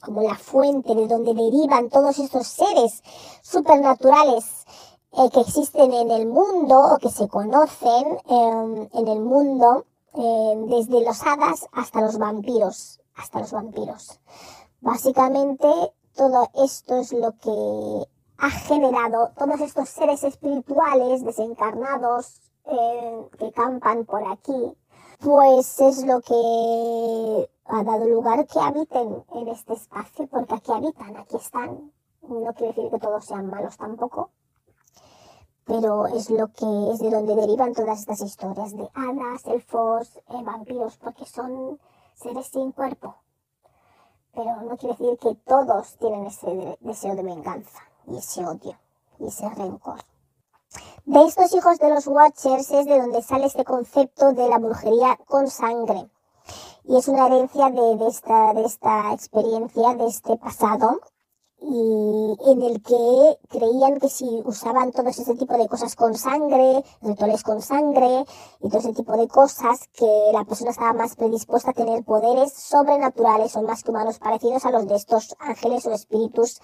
como 0.00 0.22
la 0.22 0.36
fuente 0.36 0.94
de 0.94 1.06
donde 1.06 1.34
derivan 1.34 1.90
todos 1.90 2.18
estos 2.18 2.46
seres 2.46 3.02
supernaturales 3.42 4.64
eh, 5.12 5.28
que 5.30 5.40
existen 5.40 5.92
en 5.92 6.10
el 6.10 6.26
mundo 6.26 6.80
o 6.94 6.98
que 6.98 7.10
se 7.10 7.28
conocen 7.28 8.16
eh, 8.26 8.88
en 8.94 9.08
el 9.08 9.20
mundo 9.20 9.84
eh, 10.14 10.54
desde 10.68 11.04
los 11.04 11.22
hadas 11.26 11.68
hasta 11.72 12.00
los 12.00 12.18
vampiros, 12.18 13.00
hasta 13.14 13.40
los 13.40 13.52
vampiros. 13.52 14.20
Básicamente 14.80 15.68
todo 16.14 16.48
esto 16.54 16.98
es 16.98 17.12
lo 17.12 17.32
que 17.32 18.08
ha 18.38 18.50
generado 18.50 19.30
todos 19.38 19.60
estos 19.60 19.88
seres 19.88 20.24
espirituales 20.24 21.24
desencarnados 21.24 22.40
eh, 22.64 23.28
que 23.38 23.52
campan 23.52 24.04
por 24.06 24.26
aquí, 24.26 24.76
pues 25.20 25.80
es 25.80 26.04
lo 26.04 26.20
que 26.20 27.50
ha 27.66 27.84
dado 27.84 28.06
lugar 28.08 28.46
que 28.46 28.58
habiten 28.58 29.24
en 29.34 29.48
este 29.48 29.74
espacio, 29.74 30.26
porque 30.28 30.54
aquí 30.54 30.72
habitan, 30.72 31.16
aquí 31.16 31.36
están. 31.36 31.92
No 32.22 32.52
quiere 32.54 32.72
decir 32.74 32.90
que 32.90 32.98
todos 32.98 33.24
sean 33.24 33.46
malos 33.46 33.76
tampoco, 33.76 34.30
pero 35.70 36.08
es 36.08 36.28
lo 36.30 36.48
que 36.48 36.90
es 36.92 36.98
de 36.98 37.10
donde 37.10 37.36
derivan 37.36 37.72
todas 37.74 38.00
estas 38.00 38.20
historias 38.22 38.76
de 38.76 38.90
hadas, 38.92 39.46
elfos, 39.46 40.16
eh, 40.16 40.42
vampiros, 40.42 40.96
porque 40.96 41.24
son 41.24 41.78
seres 42.16 42.48
sin 42.48 42.72
cuerpo. 42.72 43.14
Pero 44.34 44.62
no 44.62 44.76
quiere 44.76 44.96
decir 44.96 45.16
que 45.18 45.36
todos 45.46 45.94
tienen 45.98 46.26
ese 46.26 46.76
deseo 46.80 47.14
de 47.14 47.22
venganza 47.22 47.78
y 48.08 48.16
ese 48.16 48.44
odio 48.44 48.76
y 49.20 49.28
ese 49.28 49.48
rencor. 49.50 50.00
De 51.04 51.22
estos 51.22 51.54
hijos 51.54 51.78
de 51.78 51.90
los 51.90 52.08
Watchers 52.08 52.68
es 52.72 52.86
de 52.86 53.00
donde 53.00 53.22
sale 53.22 53.46
este 53.46 53.64
concepto 53.64 54.32
de 54.32 54.48
la 54.48 54.58
brujería 54.58 55.20
con 55.28 55.48
sangre. 55.48 56.10
Y 56.82 56.96
es 56.96 57.06
una 57.06 57.28
herencia 57.28 57.70
de, 57.70 58.08
esta, 58.08 58.54
de 58.54 58.64
esta 58.64 59.12
experiencia, 59.12 59.94
de 59.94 60.06
este 60.06 60.36
pasado, 60.36 61.00
y 61.62 62.36
en 62.46 62.62
el 62.62 62.82
que 62.82 63.38
creían 63.48 63.98
que 64.00 64.08
si 64.08 64.42
usaban 64.44 64.92
todo 64.92 65.08
ese 65.08 65.34
tipo 65.34 65.56
de 65.56 65.68
cosas 65.68 65.94
con 65.94 66.14
sangre, 66.14 66.82
rituales 67.02 67.42
con 67.42 67.60
sangre 67.60 68.24
y 68.60 68.68
todo 68.68 68.78
ese 68.78 68.94
tipo 68.94 69.16
de 69.16 69.28
cosas, 69.28 69.88
que 69.92 70.30
la 70.32 70.44
persona 70.44 70.70
estaba 70.70 70.92
más 70.92 71.16
predispuesta 71.16 71.70
a 71.70 71.74
tener 71.74 72.04
poderes 72.04 72.52
sobrenaturales 72.52 73.56
o 73.56 73.62
más 73.62 73.82
que 73.82 73.90
humanos 73.90 74.18
parecidos 74.18 74.64
a 74.64 74.70
los 74.70 74.86
de 74.86 74.96
estos 74.96 75.36
ángeles 75.38 75.86
o 75.86 75.92
espíritus, 75.92 76.60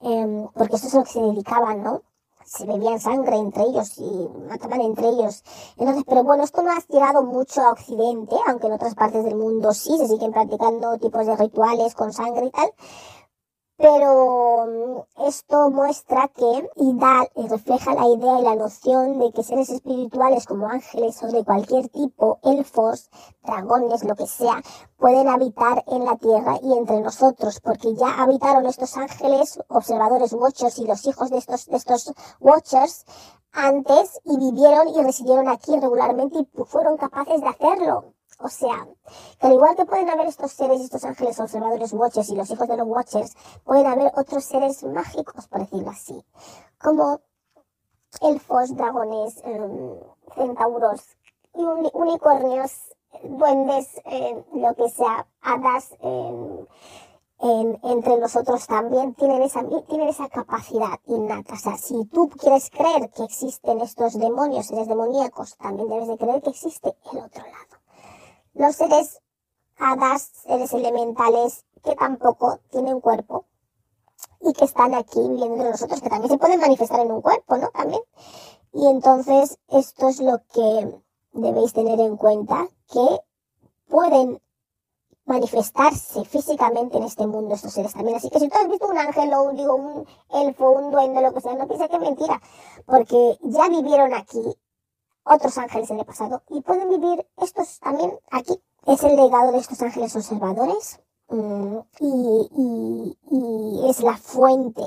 eh, 0.00 0.46
porque 0.54 0.76
eso 0.76 0.86
es 0.86 0.94
lo 0.94 1.04
que 1.04 1.12
se 1.12 1.20
dedicaban, 1.20 1.82
¿no? 1.82 2.02
se 2.48 2.64
bebían 2.64 2.98
sangre 2.98 3.36
entre 3.36 3.64
ellos 3.64 3.98
y 3.98 4.28
mataban 4.48 4.80
entre 4.80 5.08
ellos. 5.08 5.44
Entonces, 5.76 6.02
pero 6.08 6.24
bueno, 6.24 6.44
esto 6.44 6.62
no 6.62 6.70
ha 6.70 6.78
llegado 6.88 7.22
mucho 7.22 7.60
a 7.60 7.72
Occidente, 7.72 8.36
aunque 8.46 8.68
en 8.68 8.72
otras 8.72 8.94
partes 8.94 9.22
del 9.24 9.36
mundo 9.36 9.74
sí 9.74 9.98
se 9.98 10.08
siguen 10.08 10.32
practicando 10.32 10.96
tipos 10.96 11.26
de 11.26 11.36
rituales 11.36 11.94
con 11.94 12.10
sangre 12.10 12.46
y 12.46 12.50
tal 12.50 12.72
pero 13.78 14.66
mm, 14.66 15.26
esto 15.28 15.70
muestra 15.70 16.28
que 16.28 16.68
y 16.76 16.98
da 16.98 17.28
y 17.36 17.46
refleja 17.46 17.94
la 17.94 18.08
idea 18.08 18.40
y 18.40 18.42
la 18.42 18.56
noción 18.56 19.20
de 19.20 19.30
que 19.32 19.44
seres 19.44 19.70
espirituales 19.70 20.46
como 20.46 20.66
ángeles 20.66 21.22
o 21.22 21.28
de 21.28 21.44
cualquier 21.44 21.88
tipo, 21.88 22.40
elfos, 22.42 23.08
dragones, 23.44 24.02
lo 24.02 24.16
que 24.16 24.26
sea, 24.26 24.60
pueden 24.96 25.28
habitar 25.28 25.84
en 25.86 26.04
la 26.04 26.16
tierra 26.16 26.58
y 26.60 26.76
entre 26.76 27.00
nosotros, 27.00 27.60
porque 27.60 27.94
ya 27.94 28.20
habitaron 28.20 28.66
estos 28.66 28.96
ángeles, 28.96 29.60
observadores, 29.68 30.32
watchers 30.32 30.78
y 30.80 30.84
los 30.86 31.06
hijos 31.06 31.30
de 31.30 31.38
estos, 31.38 31.66
de 31.66 31.76
estos 31.76 32.12
watchers 32.40 33.04
antes 33.52 34.20
y 34.24 34.36
vivieron 34.38 34.88
y 34.88 35.02
residieron 35.02 35.48
aquí 35.48 35.78
regularmente 35.78 36.38
y 36.40 36.64
fueron 36.64 36.96
capaces 36.96 37.40
de 37.40 37.48
hacerlo. 37.48 38.17
O 38.40 38.48
sea, 38.48 38.86
que 39.40 39.46
al 39.46 39.54
igual 39.54 39.74
que 39.74 39.84
pueden 39.84 40.08
haber 40.10 40.26
estos 40.26 40.52
seres, 40.52 40.80
estos 40.80 41.04
ángeles 41.04 41.40
observadores 41.40 41.92
watchers 41.92 42.30
y 42.30 42.36
los 42.36 42.50
hijos 42.50 42.68
de 42.68 42.76
los 42.76 42.86
watchers, 42.86 43.34
pueden 43.64 43.86
haber 43.86 44.12
otros 44.16 44.44
seres 44.44 44.84
mágicos, 44.84 45.48
por 45.48 45.60
decirlo 45.60 45.90
así, 45.90 46.24
como 46.80 47.20
elfos, 48.20 48.76
dragones, 48.76 49.42
em, 49.44 49.98
centauros, 50.36 51.02
y 51.54 51.62
unicornios, 51.92 52.94
duendes, 53.24 54.00
em, 54.04 54.44
lo 54.52 54.74
que 54.74 54.88
sea, 54.88 55.26
hadas, 55.40 55.90
em, 56.00 56.66
entre 57.40 58.18
nosotros 58.18 58.66
también 58.66 59.14
tienen 59.14 59.42
esa, 59.42 59.64
tienen 59.88 60.08
esa 60.08 60.28
capacidad 60.28 60.98
innata. 61.06 61.54
O 61.54 61.56
sea, 61.56 61.76
si 61.76 62.04
tú 62.06 62.28
quieres 62.28 62.70
creer 62.70 63.10
que 63.10 63.24
existen 63.24 63.80
estos 63.80 64.18
demonios, 64.18 64.66
seres 64.66 64.88
demoníacos, 64.88 65.56
también 65.56 65.88
debes 65.88 66.08
de 66.08 66.18
creer 66.18 66.42
que 66.42 66.50
existe 66.50 66.96
el 67.12 67.18
otro 67.18 67.42
lado. 67.42 67.77
Los 68.54 68.76
seres 68.76 69.20
hadas, 69.78 70.30
seres 70.44 70.72
elementales, 70.72 71.64
que 71.82 71.94
tampoco 71.94 72.58
tienen 72.70 73.00
cuerpo 73.00 73.46
y 74.40 74.52
que 74.52 74.64
están 74.64 74.94
aquí 74.94 75.20
viviendo 75.20 75.54
entre 75.54 75.70
nosotros, 75.70 76.00
que 76.00 76.10
también 76.10 76.30
se 76.30 76.38
pueden 76.38 76.60
manifestar 76.60 77.00
en 77.00 77.12
un 77.12 77.22
cuerpo, 77.22 77.56
¿no? 77.56 77.68
También. 77.70 78.02
Y 78.72 78.86
entonces 78.86 79.58
esto 79.68 80.08
es 80.08 80.20
lo 80.20 80.38
que 80.52 81.00
debéis 81.32 81.72
tener 81.72 82.00
en 82.00 82.16
cuenta, 82.16 82.68
que 82.90 83.20
pueden 83.88 84.40
manifestarse 85.24 86.24
físicamente 86.24 86.96
en 86.96 87.04
este 87.04 87.26
mundo 87.26 87.54
estos 87.54 87.72
seres 87.72 87.92
también. 87.92 88.16
Así 88.16 88.30
que 88.30 88.40
si 88.40 88.48
tú 88.48 88.56
has 88.58 88.68
visto 88.68 88.88
un 88.88 88.98
ángel 88.98 89.32
o 89.34 89.52
digo, 89.52 89.74
un 89.74 90.06
elfo, 90.30 90.70
un 90.70 90.90
duende, 90.90 91.20
lo 91.20 91.32
que 91.32 91.40
sea, 91.40 91.54
no 91.54 91.66
pienses 91.66 91.88
que 91.88 91.96
es 91.96 92.02
mentira, 92.02 92.40
porque 92.86 93.38
ya 93.42 93.68
vivieron 93.68 94.14
aquí 94.14 94.42
otros 95.28 95.58
ángeles 95.58 95.90
en 95.90 96.00
el 96.00 96.06
pasado 96.06 96.42
y 96.48 96.60
pueden 96.62 96.88
vivir 96.88 97.26
estos 97.36 97.78
también 97.80 98.18
aquí. 98.30 98.60
Es 98.86 99.02
el 99.02 99.16
legado 99.16 99.52
de 99.52 99.58
estos 99.58 99.80
ángeles 99.82 100.16
observadores 100.16 101.00
mm, 101.28 101.78
y, 102.00 103.16
y 103.30 103.90
es 103.90 104.00
la 104.00 104.16
fuente 104.16 104.82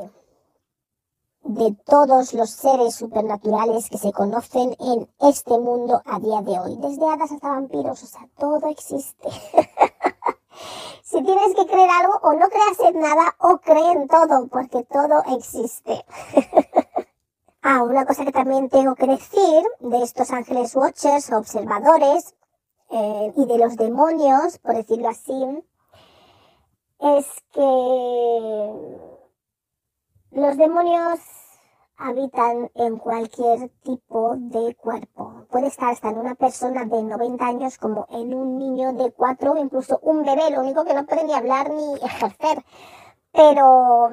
de 1.44 1.76
todos 1.86 2.34
los 2.34 2.50
seres 2.50 2.96
supernaturales 2.96 3.90
que 3.90 3.98
se 3.98 4.12
conocen 4.12 4.76
en 4.80 5.10
este 5.20 5.58
mundo 5.58 6.02
a 6.06 6.20
día 6.20 6.42
de 6.42 6.60
hoy, 6.60 6.78
desde 6.78 7.08
hadas 7.08 7.32
hasta 7.32 7.50
vampiros, 7.50 8.04
o 8.04 8.06
sea, 8.06 8.28
todo 8.38 8.68
existe. 8.68 9.30
si 11.04 11.24
tienes 11.24 11.56
que 11.56 11.66
creer 11.66 11.90
algo, 11.90 12.14
o 12.22 12.34
no 12.34 12.48
creas 12.48 12.80
en 12.94 13.00
nada, 13.00 13.36
o 13.40 13.58
cree 13.58 13.92
en 13.92 14.08
todo, 14.08 14.48
porque 14.48 14.84
todo 14.84 15.24
existe. 15.36 16.06
ah, 17.62 17.84
una 17.84 18.06
cosa 18.06 18.26
que 18.26 18.32
también 18.32 18.70
tengo 18.70 18.96
que 18.96 19.08
decir 19.08 19.64
de 19.80 20.04
estos 20.04 20.32
ángeles 20.32 20.76
watchers, 20.76 21.32
observadores, 21.32 22.36
eh, 22.90 23.34
y 23.36 23.46
de 23.46 23.58
los 23.58 23.78
demonios, 23.78 24.60
por 24.60 24.76
decirlo 24.76 25.10
así, 25.10 25.64
es 27.00 27.26
que 27.54 27.62
los 30.32 30.58
demonios 30.58 31.20
habitan 32.02 32.72
en 32.76 32.98
cualquier 32.98 33.70
tipo 33.84 34.36
de 34.38 34.76
cuerpo. 34.76 35.46
Puede 35.50 35.68
estar 35.68 35.92
hasta 35.92 36.10
en 36.10 36.18
una 36.18 36.36
persona 36.36 36.86
de 36.86 37.04
90 37.04 37.46
años 37.46 37.78
como 37.78 38.08
en 38.10 38.34
un 38.34 38.58
niño 38.58 38.94
de 38.94 39.12
4 39.12 39.58
incluso 39.58 40.00
un 40.02 40.24
bebé, 40.24 40.50
lo 40.50 40.62
único 40.62 40.84
que 40.84 40.94
no 40.94 41.06
puede 41.06 41.24
ni 41.24 41.34
hablar 41.34 41.70
ni 41.70 41.94
ejercer, 42.04 42.64
pero 43.32 44.12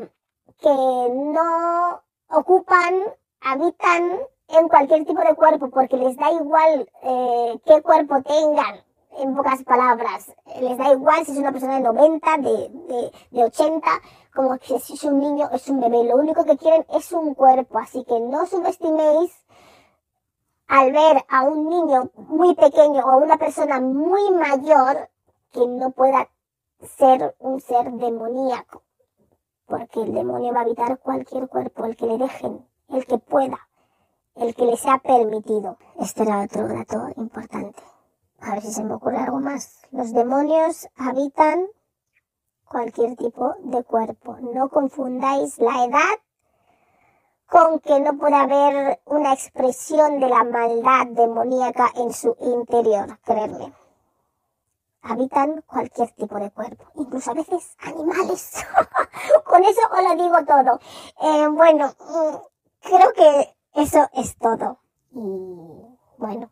que 0.60 0.68
no 0.68 2.02
ocupan, 2.30 2.94
habitan 3.40 4.18
en 4.48 4.68
cualquier 4.68 5.04
tipo 5.04 5.20
de 5.20 5.34
cuerpo 5.34 5.70
porque 5.70 5.96
les 5.96 6.16
da 6.16 6.32
igual 6.32 6.90
eh, 7.02 7.60
qué 7.66 7.82
cuerpo 7.82 8.22
tengan, 8.22 8.82
en 9.18 9.34
pocas 9.34 9.62
palabras. 9.64 10.32
Les 10.60 10.76
da 10.78 10.92
igual 10.92 11.24
si 11.24 11.32
es 11.32 11.38
una 11.38 11.52
persona 11.52 11.76
de 11.76 11.80
90, 11.80 12.38
de, 12.38 12.50
de, 12.50 13.12
de 13.30 13.44
80, 13.44 13.88
como 14.34 14.56
si 14.58 14.74
es 14.74 15.04
un 15.04 15.18
niño, 15.18 15.48
es 15.52 15.68
un 15.68 15.80
bebé. 15.80 16.04
Lo 16.04 16.16
único 16.16 16.44
que 16.44 16.56
quieren 16.56 16.86
es 16.94 17.12
un 17.12 17.34
cuerpo. 17.34 17.78
Así 17.78 18.04
que 18.04 18.20
no 18.20 18.46
subestiméis 18.46 19.32
al 20.68 20.92
ver 20.92 21.24
a 21.28 21.42
un 21.44 21.68
niño 21.68 22.10
muy 22.14 22.54
pequeño 22.54 23.04
o 23.04 23.10
a 23.10 23.16
una 23.16 23.38
persona 23.38 23.80
muy 23.80 24.30
mayor 24.32 25.08
que 25.52 25.66
no 25.66 25.90
pueda 25.90 26.28
ser 26.96 27.34
un 27.38 27.60
ser 27.60 27.90
demoníaco. 27.92 28.82
Porque 29.66 30.02
el 30.02 30.14
demonio 30.14 30.52
va 30.52 30.60
a 30.60 30.62
habitar 30.62 30.98
cualquier 30.98 31.48
cuerpo, 31.48 31.84
el 31.84 31.96
que 31.96 32.06
le 32.06 32.16
dejen, 32.18 32.66
el 32.88 33.06
que 33.06 33.18
pueda, 33.18 33.68
el 34.34 34.54
que 34.54 34.64
le 34.64 34.76
sea 34.76 34.98
permitido. 34.98 35.78
Este 35.98 36.22
era 36.22 36.42
otro 36.42 36.68
dato 36.68 37.08
importante. 37.16 37.82
A 38.40 38.52
ver 38.52 38.62
si 38.62 38.72
se 38.72 38.84
me 38.84 38.94
ocurre 38.94 39.18
algo 39.18 39.40
más. 39.40 39.80
Los 39.90 40.12
demonios 40.12 40.88
habitan 40.96 41.66
cualquier 42.68 43.16
tipo 43.16 43.54
de 43.60 43.82
cuerpo. 43.84 44.36
No 44.54 44.68
confundáis 44.68 45.58
la 45.58 45.84
edad 45.84 46.18
con 47.48 47.80
que 47.80 47.98
no 48.00 48.16
puede 48.16 48.36
haber 48.36 49.00
una 49.06 49.32
expresión 49.32 50.20
de 50.20 50.28
la 50.28 50.44
maldad 50.44 51.06
demoníaca 51.08 51.90
en 51.96 52.12
su 52.12 52.36
interior, 52.40 53.18
creedme. 53.24 53.72
Habitan 55.00 55.62
cualquier 55.62 56.10
tipo 56.10 56.38
de 56.38 56.50
cuerpo, 56.50 56.84
incluso 56.96 57.30
a 57.30 57.34
veces 57.34 57.74
animales. 57.78 58.66
Con 59.44 59.64
eso 59.64 59.80
os 59.90 60.02
lo 60.02 60.22
digo 60.22 60.44
todo. 60.44 60.78
Eh, 61.22 61.48
bueno, 61.48 61.86
mm, 61.86 62.36
creo 62.80 63.12
que 63.14 63.56
eso 63.74 64.08
es 64.14 64.36
todo. 64.38 64.78
Y 65.12 65.18
bueno, 66.18 66.50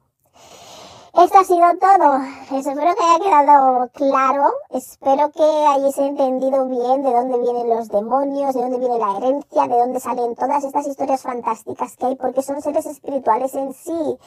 esto 1.18 1.39
ha 1.39 1.45
sido 1.45 1.66
todo. 1.81 2.18
Espero 2.59 2.95
que 2.95 3.05
haya 3.05 3.45
quedado 3.45 3.89
claro. 3.95 4.53
Espero 4.68 5.31
que 5.31 5.43
hayáis 5.43 5.97
entendido 5.97 6.66
bien 6.66 7.03
de 7.03 7.11
dónde 7.11 7.39
vienen 7.39 7.70
los 7.70 7.89
demonios, 7.89 8.55
de 8.55 8.61
dónde 8.61 8.79
viene 8.79 8.99
la 8.99 9.16
herencia, 9.16 9.66
de 9.66 9.79
dónde 9.79 9.99
salen 9.99 10.35
todas 10.35 10.62
estas 10.62 10.87
historias 10.87 11.22
fantásticas 11.22 11.97
que 11.97 12.05
hay, 12.05 12.16
porque 12.16 12.43
son 12.43 12.61
seres 12.61 12.85
espirituales 12.85 13.55
en 13.55 13.72
sí. 13.72 14.18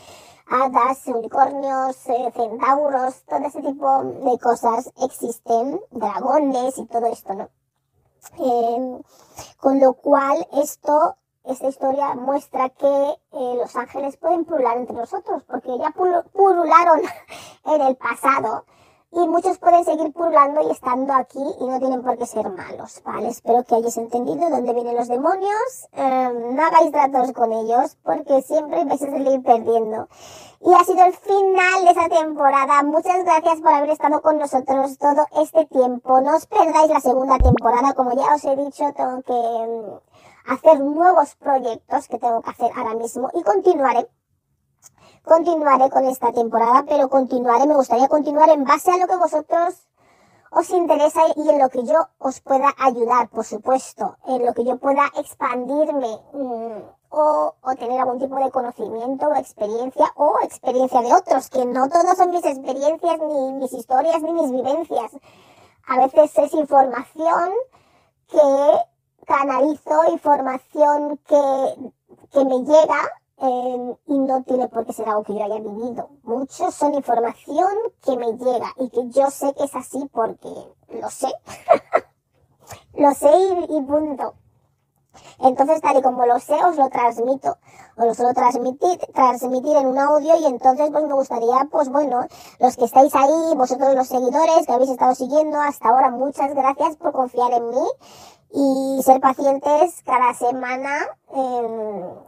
Hadas, 0.50 1.06
unicornios, 1.06 1.96
eh, 2.08 2.32
centauros, 2.36 3.24
todo 3.26 3.46
ese 3.46 3.62
tipo 3.62 4.04
de 4.04 4.40
cosas 4.40 4.92
existen, 5.04 5.80
dragones 5.92 6.80
y 6.80 6.88
todo 6.88 7.06
esto, 7.06 7.36
¿no? 7.36 7.50
Eh, 8.40 9.02
con 9.60 9.80
lo 9.80 9.94
cual, 9.94 10.48
esto 10.54 11.18
esta 11.44 11.68
historia 11.68 12.16
muestra 12.16 12.70
que 12.70 12.88
eh, 12.88 13.56
los 13.56 13.76
ángeles 13.76 14.18
pueden 14.18 14.46
purular 14.46 14.78
entre 14.78 14.96
nosotros, 14.96 15.44
porque 15.44 15.78
ya 15.78 15.92
purularon 15.92 17.02
en 17.66 17.82
el 17.82 17.96
pasado 17.96 18.66
y 19.12 19.28
muchos 19.28 19.58
pueden 19.58 19.84
seguir 19.84 20.14
purulando 20.14 20.62
y 20.62 20.72
estando 20.72 21.14
aquí 21.14 21.44
y 21.60 21.66
no 21.66 21.80
tienen 21.80 22.04
por 22.04 22.18
qué 22.18 22.28
ser 22.28 22.48
malos, 22.50 23.02
¿vale? 23.04 23.30
Espero 23.30 23.64
que 23.64 23.76
hayáis 23.76 23.98
entendido 23.98 24.50
dónde 24.50 24.74
vienen 24.74 24.96
los 24.96 25.08
demonios, 25.08 25.90
em, 25.94 26.56
no 26.56 26.64
hagáis 26.64 26.92
tratos 26.92 27.32
con 27.32 27.52
ellos 27.52 27.98
porque 28.04 28.42
siempre 28.44 28.86
vais 28.86 29.02
a 29.02 29.10
salir 29.10 29.42
perdiendo. 29.42 30.08
Y 30.62 30.74
ha 30.74 30.84
sido 30.84 31.06
el 31.06 31.14
final 31.14 31.86
de 31.86 31.90
esta 31.90 32.10
temporada. 32.10 32.84
Muchas 32.84 33.24
gracias 33.24 33.62
por 33.62 33.74
haber 33.74 33.90
estado 33.90 34.22
con 34.22 34.38
nosotros 34.38 34.98
todo 34.98 35.26
este 35.42 35.66
tiempo. 35.66 36.22
No 36.22 36.36
os 36.36 36.46
perdáis 36.46 36.92
la 36.92 37.00
segunda 37.00 37.38
temporada, 37.38 37.94
como 37.94 38.12
ya 38.14 38.36
os 38.36 38.44
he 38.46 38.56
dicho, 38.58 38.94
tengo 38.94 39.22
que 39.24 39.34
em, 39.34 40.00
hacer 40.50 40.80
nuevos 40.80 41.36
proyectos 41.36 42.08
que 42.08 42.18
tengo 42.18 42.42
que 42.42 42.50
hacer 42.50 42.72
ahora 42.76 42.96
mismo 42.96 43.30
y 43.34 43.44
continuaré. 43.44 44.08
Continuaré 45.24 45.90
con 45.90 46.06
esta 46.06 46.32
temporada, 46.32 46.86
pero 46.88 47.10
continuaré, 47.10 47.68
me 47.68 47.76
gustaría 47.76 48.08
continuar 48.08 48.50
en 48.50 48.64
base 48.64 48.92
a 48.92 48.98
lo 48.98 49.08
que 49.08 49.16
vosotros 49.16 49.88
os 50.52 50.70
interesa 50.72 51.22
y 51.36 51.50
en 51.50 51.60
lo 51.60 51.70
que 51.70 51.86
yo 51.86 52.08
os 52.18 52.42
pueda 52.42 52.74
ayudar, 52.80 53.30
por 53.30 53.46
supuesto, 53.46 54.18
en 54.26 54.46
lo 54.46 54.54
que 54.54 54.66
yo 54.66 54.78
pueda 54.78 55.12
expandirme 55.18 56.20
mm, 56.34 56.82
o, 57.12 57.56
o, 57.62 57.76
tener 57.76 58.00
algún 58.00 58.20
tipo 58.20 58.36
de 58.38 58.50
conocimiento 58.50 59.28
o 59.28 59.36
experiencia 59.36 60.12
o 60.16 60.40
experiencia 60.42 61.02
de 61.02 61.14
otros, 61.14 61.50
que 61.50 61.66
no 61.66 61.90
todos 61.90 62.18
son 62.18 62.32
mis 62.32 62.46
experiencias, 62.46 63.20
ni 63.20 63.54
mis 63.54 63.74
historias, 63.74 64.22
ni 64.24 64.34
mis 64.34 64.52
vivencias. 64.52 65.12
A 65.88 65.98
veces 65.98 66.36
es 66.38 66.54
información 66.54 67.52
que 68.28 68.89
canalizo 69.30 70.12
información 70.12 71.20
que, 71.28 71.92
que 72.32 72.46
me 72.46 72.64
llega 72.64 73.00
eh, 73.38 73.96
y 74.08 74.18
no 74.18 74.44
tiene 74.44 74.68
por 74.68 74.86
qué 74.86 74.92
ser 74.92 75.08
algo 75.08 75.24
que 75.24 75.36
yo 75.36 75.44
haya 75.44 75.60
vivido. 75.60 76.10
Muchos 76.24 76.74
son 76.74 76.96
información 76.96 77.70
que 78.04 78.18
me 78.18 78.34
llega 78.34 78.74
y 78.78 78.90
que 78.90 79.08
yo 79.10 79.30
sé 79.30 79.54
que 79.54 79.66
es 79.66 79.76
así 79.76 80.10
porque 80.12 80.50
lo 80.90 81.10
sé. 81.12 81.28
lo 82.96 83.14
sé 83.14 83.32
y, 83.70 83.82
punto. 83.84 84.34
Entonces, 85.40 85.80
tal 85.82 85.98
y 85.98 86.02
como 86.02 86.26
lo 86.26 86.40
sé, 86.40 86.56
os 86.66 86.76
lo 86.76 86.90
transmito. 86.90 87.58
Os 87.98 88.06
lo 88.06 88.14
suelo 88.16 88.34
transmitir, 88.34 88.98
transmitir 89.14 89.78
en 89.78 89.88
un 89.88 90.00
audio 90.00 90.36
y 90.38 90.46
entonces 90.46 90.90
pues 90.92 91.04
me 91.04 91.14
gustaría, 91.14 91.68
pues 91.70 91.90
bueno, 91.90 92.26
los 92.60 92.76
que 92.78 92.86
estáis 92.86 93.14
ahí, 93.16 93.56
vosotros 93.56 93.94
los 93.94 94.08
seguidores 94.08 94.66
que 94.66 94.74
habéis 94.74 94.90
estado 94.90 95.14
siguiendo 95.14 95.62
hasta 95.62 95.90
ahora, 95.90 96.10
muchas 96.10 96.54
gracias 96.56 96.96
por 96.96 97.12
confiar 97.12 97.54
en 97.54 97.70
mí 97.70 97.88
y 98.52 99.02
ser 99.04 99.20
pacientes 99.20 100.02
cada 100.04 100.34
semana, 100.34 101.08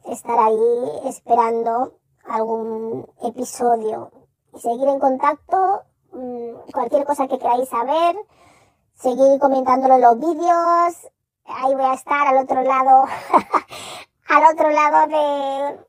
estar 0.05 0.39
ahí 0.39 1.01
esperando 1.05 1.93
algún 2.25 3.07
episodio 3.23 4.11
y 4.53 4.59
seguir 4.59 4.87
en 4.87 4.99
contacto, 4.99 5.83
mm, 6.13 6.71
cualquier 6.71 7.05
cosa 7.05 7.27
que 7.27 7.39
queráis 7.39 7.69
saber, 7.69 8.15
seguir 8.93 9.39
comentándolo 9.39 9.95
en 9.95 10.01
los 10.01 10.19
vídeos, 10.19 11.11
ahí 11.45 11.73
voy 11.73 11.85
a 11.85 11.93
estar 11.93 12.27
al 12.27 12.37
otro 12.37 12.61
lado, 12.61 13.05
al 14.29 14.53
otro 14.53 14.69
lado 14.69 15.07
de, 15.07 15.79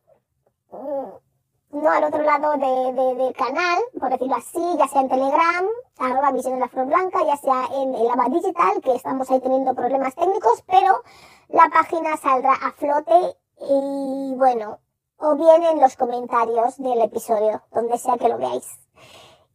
mm, 0.70 1.82
no 1.82 1.90
al 1.90 2.04
otro 2.04 2.22
lado 2.22 2.52
de, 2.52 3.14
del 3.14 3.34
canal, 3.34 3.82
por 3.98 4.10
decirlo 4.10 4.36
así, 4.36 4.76
ya 4.78 4.88
sea 4.88 5.02
en 5.02 5.09
Telegram, 5.09 5.66
arroba 6.02 6.32
Visión 6.32 6.54
de 6.54 6.60
la 6.60 6.68
Flor 6.68 6.86
Blanca, 6.86 7.24
ya 7.24 7.36
sea 7.36 7.68
en 7.74 7.94
el 7.94 8.10
ABA 8.10 8.28
Digital, 8.30 8.80
que 8.82 8.94
estamos 8.94 9.30
ahí 9.30 9.40
teniendo 9.40 9.74
problemas 9.74 10.14
técnicos, 10.14 10.62
pero 10.66 11.02
la 11.48 11.68
página 11.68 12.16
saldrá 12.16 12.52
a 12.52 12.72
flote 12.72 13.36
y 13.60 14.34
bueno, 14.36 14.80
o 15.18 15.36
bien 15.36 15.62
en 15.62 15.80
los 15.80 15.96
comentarios 15.96 16.78
del 16.78 17.00
episodio, 17.02 17.62
donde 17.72 17.98
sea 17.98 18.18
que 18.18 18.28
lo 18.28 18.38
veáis. 18.38 18.66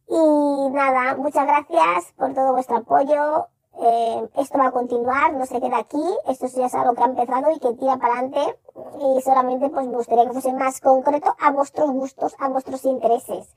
Y 0.08 0.70
nada, 0.70 1.16
muchas 1.16 1.46
gracias 1.46 2.12
por 2.16 2.32
todo 2.32 2.52
vuestro 2.52 2.78
apoyo. 2.78 3.48
Eh, 3.80 4.28
esto 4.36 4.58
va 4.58 4.66
a 4.66 4.70
continuar, 4.72 5.34
no 5.34 5.46
se 5.46 5.60
queda 5.60 5.78
aquí. 5.78 6.02
Esto 6.26 6.46
ya 6.48 6.66
es 6.66 6.74
algo 6.74 6.94
que 6.94 7.02
ha 7.02 7.06
empezado 7.06 7.50
y 7.50 7.58
que 7.60 7.74
tira 7.74 7.96
para 7.96 8.14
adelante. 8.14 8.58
Y 9.00 9.22
solamente 9.22 9.70
pues 9.70 9.86
me 9.86 9.96
gustaría 9.96 10.24
que 10.24 10.32
fuese 10.32 10.52
más 10.52 10.80
concreto 10.80 11.34
a 11.40 11.50
vuestros 11.52 11.90
gustos, 11.90 12.34
a 12.38 12.48
vuestros 12.48 12.84
intereses. 12.84 13.54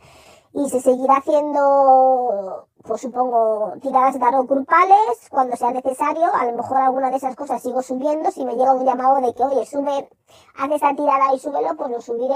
Y 0.53 0.69
se 0.69 0.81
seguirá 0.81 1.15
haciendo, 1.17 2.67
pues 2.83 3.01
supongo, 3.01 3.73
tiradas 3.81 4.13
de 4.13 4.19
tarot 4.19 4.47
grupales 4.47 5.29
cuando 5.29 5.55
sea 5.55 5.71
necesario. 5.71 6.25
A 6.33 6.45
lo 6.45 6.57
mejor 6.57 6.77
alguna 6.77 7.09
de 7.09 7.17
esas 7.17 7.35
cosas 7.35 7.61
sigo 7.61 7.81
subiendo. 7.81 8.29
Si 8.31 8.45
me 8.45 8.55
llega 8.55 8.73
un 8.73 8.85
llamado 8.85 9.21
de 9.21 9.33
que, 9.33 9.43
oye, 9.43 9.65
sube, 9.65 10.09
haz 10.57 10.71
esa 10.71 10.93
tirada 10.93 11.33
y 11.33 11.39
súbelo, 11.39 11.75
pues 11.77 11.89
lo 11.89 12.01
subiré 12.01 12.35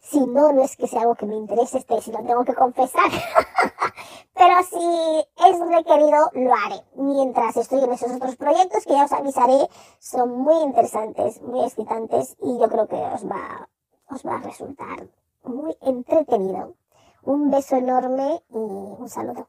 si 0.00 0.20
no, 0.20 0.52
no 0.52 0.62
es 0.62 0.76
que 0.76 0.86
sea 0.86 1.02
algo 1.02 1.14
que 1.14 1.26
me 1.26 1.36
interese, 1.36 1.78
este, 1.78 2.00
si 2.00 2.12
lo 2.12 2.18
tengo 2.18 2.44
que 2.44 2.54
confesar. 2.54 3.10
Pero 4.34 4.54
si 4.62 5.24
es 5.48 5.58
requerido, 5.60 6.30
lo 6.34 6.54
haré. 6.54 6.82
Mientras 6.94 7.56
estoy 7.56 7.82
en 7.82 7.92
esos 7.92 8.12
otros 8.12 8.36
proyectos 8.36 8.84
que 8.84 8.92
ya 8.92 9.04
os 9.04 9.12
avisaré, 9.12 9.68
son 9.98 10.38
muy 10.38 10.62
interesantes, 10.62 11.40
muy 11.42 11.64
excitantes 11.64 12.36
y 12.42 12.58
yo 12.58 12.68
creo 12.68 12.86
que 12.86 12.96
os 12.96 13.26
va, 13.26 13.68
os 14.10 14.26
va 14.26 14.36
a 14.36 14.42
resultar 14.42 15.08
muy 15.44 15.76
entretenido. 15.80 16.74
Un 17.22 17.50
beso 17.50 17.76
enorme 17.76 18.42
y 18.50 18.56
un 18.56 19.08
saludo. 19.08 19.48